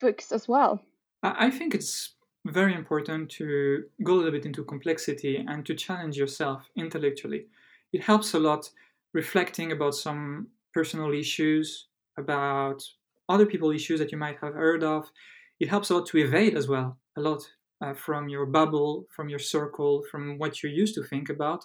books 0.00 0.30
as 0.30 0.46
well. 0.46 0.80
I 1.24 1.50
think 1.50 1.74
it's 1.74 2.14
very 2.46 2.72
important 2.72 3.30
to 3.30 3.82
go 4.04 4.12
a 4.12 4.18
little 4.18 4.30
bit 4.30 4.46
into 4.46 4.62
complexity 4.62 5.44
and 5.48 5.66
to 5.66 5.74
challenge 5.74 6.16
yourself 6.16 6.70
intellectually. 6.76 7.46
It 7.92 8.04
helps 8.04 8.32
a 8.32 8.38
lot 8.38 8.70
reflecting 9.12 9.72
about 9.72 9.96
some 9.96 10.46
personal 10.72 11.12
issues, 11.12 11.88
about 12.16 12.80
other 13.28 13.44
people 13.44 13.72
issues 13.72 13.98
that 13.98 14.12
you 14.12 14.18
might 14.18 14.38
have 14.40 14.54
heard 14.54 14.84
of. 14.84 15.10
It 15.58 15.68
helps 15.68 15.90
a 15.90 15.96
lot 15.96 16.06
to 16.10 16.18
evade 16.18 16.56
as 16.56 16.68
well, 16.68 16.96
a 17.16 17.20
lot 17.20 17.42
uh, 17.80 17.92
from 17.92 18.28
your 18.28 18.46
bubble, 18.46 19.08
from 19.10 19.28
your 19.28 19.40
circle, 19.40 20.04
from 20.08 20.38
what 20.38 20.62
you 20.62 20.70
used 20.70 20.94
to 20.94 21.02
think 21.02 21.28
about. 21.28 21.64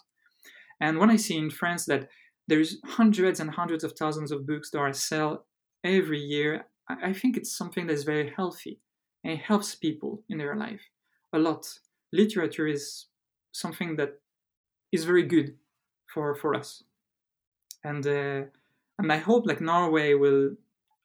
And 0.82 0.97
when 0.97 1.11
I 1.11 1.17
see 1.17 1.38
in 1.38 1.51
France 1.51 1.86
that 1.86 2.09
there's 2.48 2.78
hundreds 2.86 3.39
and 3.39 3.50
hundreds 3.50 3.84
of 3.84 3.94
thousands 3.94 4.32
of 4.32 4.46
books 4.46 4.70
that 4.72 4.80
are 4.80 4.94
sell 4.94 5.46
every 5.84 6.20
year, 6.20 6.66
I 6.89 7.14
think 7.14 7.38
it's 7.38 7.56
something 7.56 7.88
that's 7.88 8.04
very 8.04 8.32
healthy 8.36 8.80
and 9.24 9.34
it 9.34 9.39
helps 9.39 9.76
people 9.76 10.24
in 10.30 10.38
their 10.38 10.56
life 10.56 10.82
a 11.32 11.39
lot. 11.39 11.68
Literature 12.12 12.68
is 12.68 13.06
something 13.52 13.96
that 13.96 14.20
is 14.91 15.06
very 15.06 15.24
good 15.24 15.56
for 16.14 16.36
for 16.36 16.54
us, 16.54 16.84
and 17.84 18.06
uh, 18.06 18.41
and 19.00 19.12
I 19.12 19.18
hope 19.18 19.48
like 19.48 19.62
Norway 19.62 20.14
will 20.14 20.52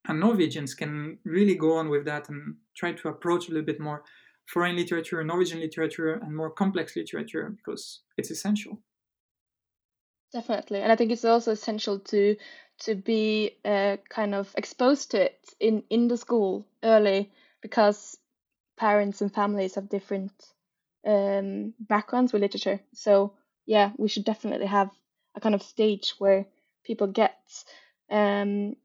and 0.07 0.21
Norwegians 0.21 0.75
can 0.75 1.19
really 1.25 1.55
go 1.55 1.77
on 1.77 1.89
with 1.89 2.05
that 2.07 2.29
and 2.29 2.57
try 2.77 2.93
to 2.93 3.09
approach 3.09 3.49
a 3.49 3.53
little 3.53 3.67
bit 3.67 3.81
more 3.81 4.03
foreign 4.47 4.77
literature, 4.77 5.23
Norwegian 5.23 5.61
literature, 5.61 6.15
and 6.15 6.35
more 6.35 6.51
complex 6.51 6.97
literature 6.97 7.55
because 7.57 8.01
it's 8.17 8.31
essential. 8.31 8.81
Definitely, 10.33 10.81
and 10.81 10.93
I 10.93 10.97
think 10.97 11.11
it's 11.11 11.25
also 11.25 11.53
essential 11.53 12.01
to 12.01 12.37
to 12.81 12.95
be 12.95 13.57
uh, 13.65 13.97
kind 14.09 14.35
of 14.35 14.53
exposed 14.57 15.13
to 15.13 15.23
it 15.23 15.55
in 15.59 15.83
in 15.89 16.09
the 16.09 16.17
school 16.17 16.67
early 16.83 17.31
because 17.63 18.19
parents 18.77 19.21
and 19.21 19.35
families 19.35 19.75
have 19.75 19.89
different 19.89 20.33
um, 21.07 21.75
backgrounds 21.81 22.33
with 22.33 22.43
literature. 22.43 22.81
So 22.93 23.35
yeah, 23.67 23.93
we 23.97 24.09
should 24.09 24.25
definitely 24.25 24.67
have 24.67 24.91
a 25.35 25.41
kind 25.41 25.55
of 25.55 25.63
stage 25.63 26.15
where 26.19 26.47
people 26.85 27.07
get 27.07 27.39
um, 28.11 28.77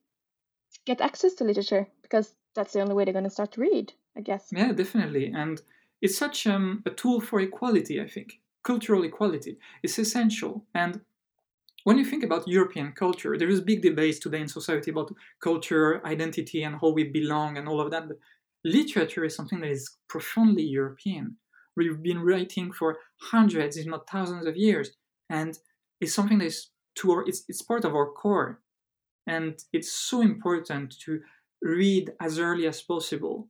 get 0.85 1.01
access 1.01 1.33
to 1.35 1.43
literature 1.43 1.87
because 2.01 2.33
that's 2.55 2.73
the 2.73 2.81
only 2.81 2.93
way 2.93 3.03
they're 3.03 3.13
going 3.13 3.23
to 3.25 3.29
start 3.29 3.53
to 3.53 3.61
read, 3.61 3.93
I 4.15 4.21
guess. 4.21 4.49
Yeah, 4.51 4.71
definitely, 4.71 5.27
and 5.27 5.61
it's 6.01 6.17
such 6.17 6.47
um, 6.47 6.83
a 6.85 6.89
tool 6.89 7.19
for 7.19 7.39
equality. 7.39 8.01
I 8.01 8.07
think 8.07 8.39
cultural 8.63 9.03
equality 9.03 9.57
is 9.83 9.99
essential, 9.99 10.65
and 10.73 11.01
when 11.83 11.97
you 11.97 12.05
think 12.05 12.23
about 12.23 12.47
European 12.47 12.93
culture, 12.93 13.37
there 13.37 13.49
is 13.49 13.61
big 13.61 13.81
debates 13.81 14.19
today 14.19 14.41
in 14.41 14.47
society 14.47 14.91
about 14.91 15.13
culture, 15.41 16.05
identity, 16.05 16.63
and 16.63 16.77
how 16.79 16.89
we 16.89 17.03
belong, 17.03 17.57
and 17.57 17.67
all 17.67 17.81
of 17.81 17.91
that. 17.91 18.07
But 18.07 18.17
literature 18.63 19.25
is 19.25 19.35
something 19.35 19.59
that 19.61 19.69
is 19.69 19.97
profoundly 20.07 20.63
European. 20.63 21.37
We've 21.75 22.01
been 22.01 22.21
writing 22.21 22.71
for 22.71 22.97
hundreds, 23.19 23.77
if 23.77 23.85
not 23.85 24.09
thousands 24.09 24.45
of 24.45 24.55
years, 24.55 24.91
and 25.29 25.57
it's 25.99 26.13
something 26.13 26.37
that 26.37 26.45
is 26.45 26.69
to 26.95 27.11
our, 27.11 27.27
it's, 27.27 27.43
it's 27.49 27.61
part 27.61 27.85
of 27.85 27.95
our 27.95 28.11
core. 28.11 28.61
And 29.25 29.57
it's 29.71 29.91
so 29.91 30.21
important 30.21 30.95
to 31.05 31.21
read 31.61 32.11
as 32.21 32.39
early 32.39 32.67
as 32.67 32.81
possible 32.81 33.47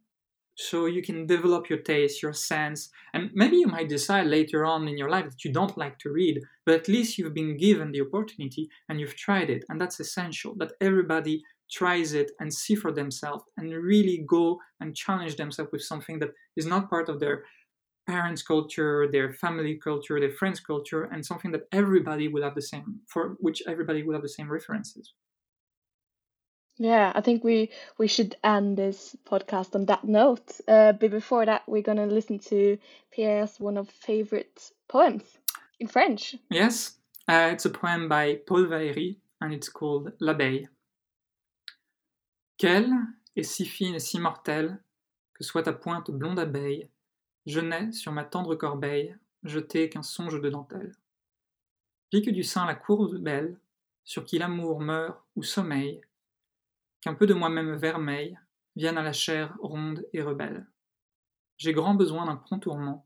so 0.55 0.85
you 0.85 1.01
can 1.01 1.25
develop 1.25 1.69
your 1.69 1.79
taste, 1.79 2.21
your 2.21 2.33
sense, 2.33 2.89
and 3.13 3.31
maybe 3.33 3.57
you 3.57 3.67
might 3.67 3.89
decide 3.89 4.27
later 4.27 4.65
on 4.65 4.87
in 4.87 4.97
your 4.97 5.09
life 5.09 5.25
that 5.25 5.43
you 5.43 5.51
don't 5.51 5.77
like 5.77 5.97
to 5.99 6.11
read, 6.11 6.41
but 6.65 6.75
at 6.75 6.87
least 6.87 7.17
you've 7.17 7.33
been 7.33 7.57
given 7.57 7.91
the 7.91 8.01
opportunity 8.01 8.69
and 8.87 8.99
you've 8.99 9.15
tried 9.15 9.49
it, 9.49 9.65
and 9.69 9.81
that's 9.81 9.99
essential. 9.99 10.53
That 10.55 10.73
everybody 10.79 11.43
tries 11.71 12.13
it 12.13 12.31
and 12.39 12.53
see 12.53 12.75
for 12.75 12.91
themselves 12.91 13.45
and 13.57 13.71
really 13.71 14.23
go 14.27 14.59
and 14.79 14.95
challenge 14.95 15.37
themselves 15.37 15.71
with 15.71 15.81
something 15.81 16.19
that 16.19 16.29
is 16.55 16.67
not 16.67 16.89
part 16.89 17.09
of 17.09 17.19
their 17.19 17.45
parents' 18.05 18.43
culture, 18.43 19.07
their 19.11 19.33
family 19.33 19.79
culture, 19.81 20.19
their 20.19 20.31
friends' 20.31 20.59
culture, 20.59 21.05
and 21.05 21.25
something 21.25 21.51
that 21.51 21.67
everybody 21.71 22.27
will 22.27 22.43
have 22.43 22.53
the 22.53 22.61
same, 22.61 22.99
for 23.07 23.37
which 23.39 23.63
everybody 23.67 24.03
will 24.03 24.13
have 24.13 24.21
the 24.21 24.29
same 24.29 24.51
references. 24.51 25.13
Yeah, 26.77 27.11
I 27.13 27.21
think 27.21 27.43
we 27.43 27.69
we 27.97 28.07
should 28.07 28.35
end 28.43 28.77
this 28.77 29.15
podcast 29.25 29.75
on 29.75 29.85
that 29.85 30.03
note. 30.03 30.59
Uh, 30.67 30.93
but 30.93 31.11
before 31.11 31.45
that, 31.45 31.61
we're 31.67 31.83
gonna 31.83 32.07
listen 32.07 32.39
to 32.49 32.77
Pierre's 33.11 33.59
one 33.59 33.77
of 33.77 33.89
favorite 33.89 34.71
poems 34.87 35.23
in 35.79 35.87
French. 35.87 36.35
Yes, 36.49 36.97
uh, 37.27 37.49
it's 37.51 37.65
a 37.65 37.69
poem 37.69 38.09
by 38.09 38.39
Paul 38.47 38.65
Valéry, 38.65 39.17
and 39.39 39.53
it's 39.53 39.69
called 39.69 40.13
L'abeille. 40.19 40.67
Quelle 42.57 42.91
est 43.35 43.43
si 43.43 43.65
fine 43.65 43.95
et 43.95 43.99
si 43.99 44.19
mortelle 44.19 44.79
que 45.33 45.43
soit 45.43 45.63
ta 45.63 45.73
pointe 45.73 46.11
blonde 46.11 46.39
abeille, 46.39 46.89
je 47.45 47.59
n'ai 47.59 47.91
sur 47.91 48.11
ma 48.11 48.23
tendre 48.23 48.55
corbeille 48.55 49.15
jeté 49.43 49.89
qu'un 49.89 50.03
songe 50.03 50.39
de 50.39 50.49
dentelle. 50.49 50.95
Pique 52.09 52.31
du 52.31 52.43
sein 52.43 52.65
la 52.65 52.75
courbe 52.75 53.17
belle, 53.17 53.57
sur 54.03 54.23
qui 54.23 54.37
l'amour 54.37 54.79
meurt 54.79 55.19
ou 55.35 55.43
sommeille, 55.43 56.01
qu'un 57.03 57.15
peu 57.15 57.27
de 57.27 57.33
moi-même 57.33 57.75
vermeil 57.75 58.39
vienne 58.77 58.97
à 58.97 59.03
la 59.03 59.11
chair 59.11 59.53
ronde 59.59 60.05
et 60.13 60.21
rebelle. 60.21 60.65
J'ai 61.57 61.73
grand 61.73 61.95
besoin 61.95 62.25
d'un 62.25 62.37
prompt 62.37 62.59
tourment, 62.59 63.05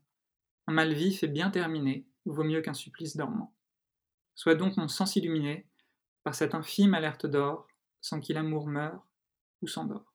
un 0.68 0.72
mal 0.72 0.92
vif 0.92 1.24
et 1.24 1.28
bien 1.28 1.50
terminé 1.50 2.06
vaut 2.24 2.44
mieux 2.44 2.60
qu'un 2.60 2.74
supplice 2.74 3.16
dormant. 3.16 3.56
Soit 4.36 4.54
donc 4.54 4.76
mon 4.76 4.86
sens 4.86 5.16
illuminé 5.16 5.66
par 6.22 6.36
cette 6.36 6.54
infime 6.54 6.94
alerte 6.94 7.26
d'or, 7.26 7.66
sans 8.00 8.20
qu'il 8.20 8.36
amour 8.36 8.68
meure 8.68 9.04
ou 9.62 9.66
s'endort. 9.66 10.14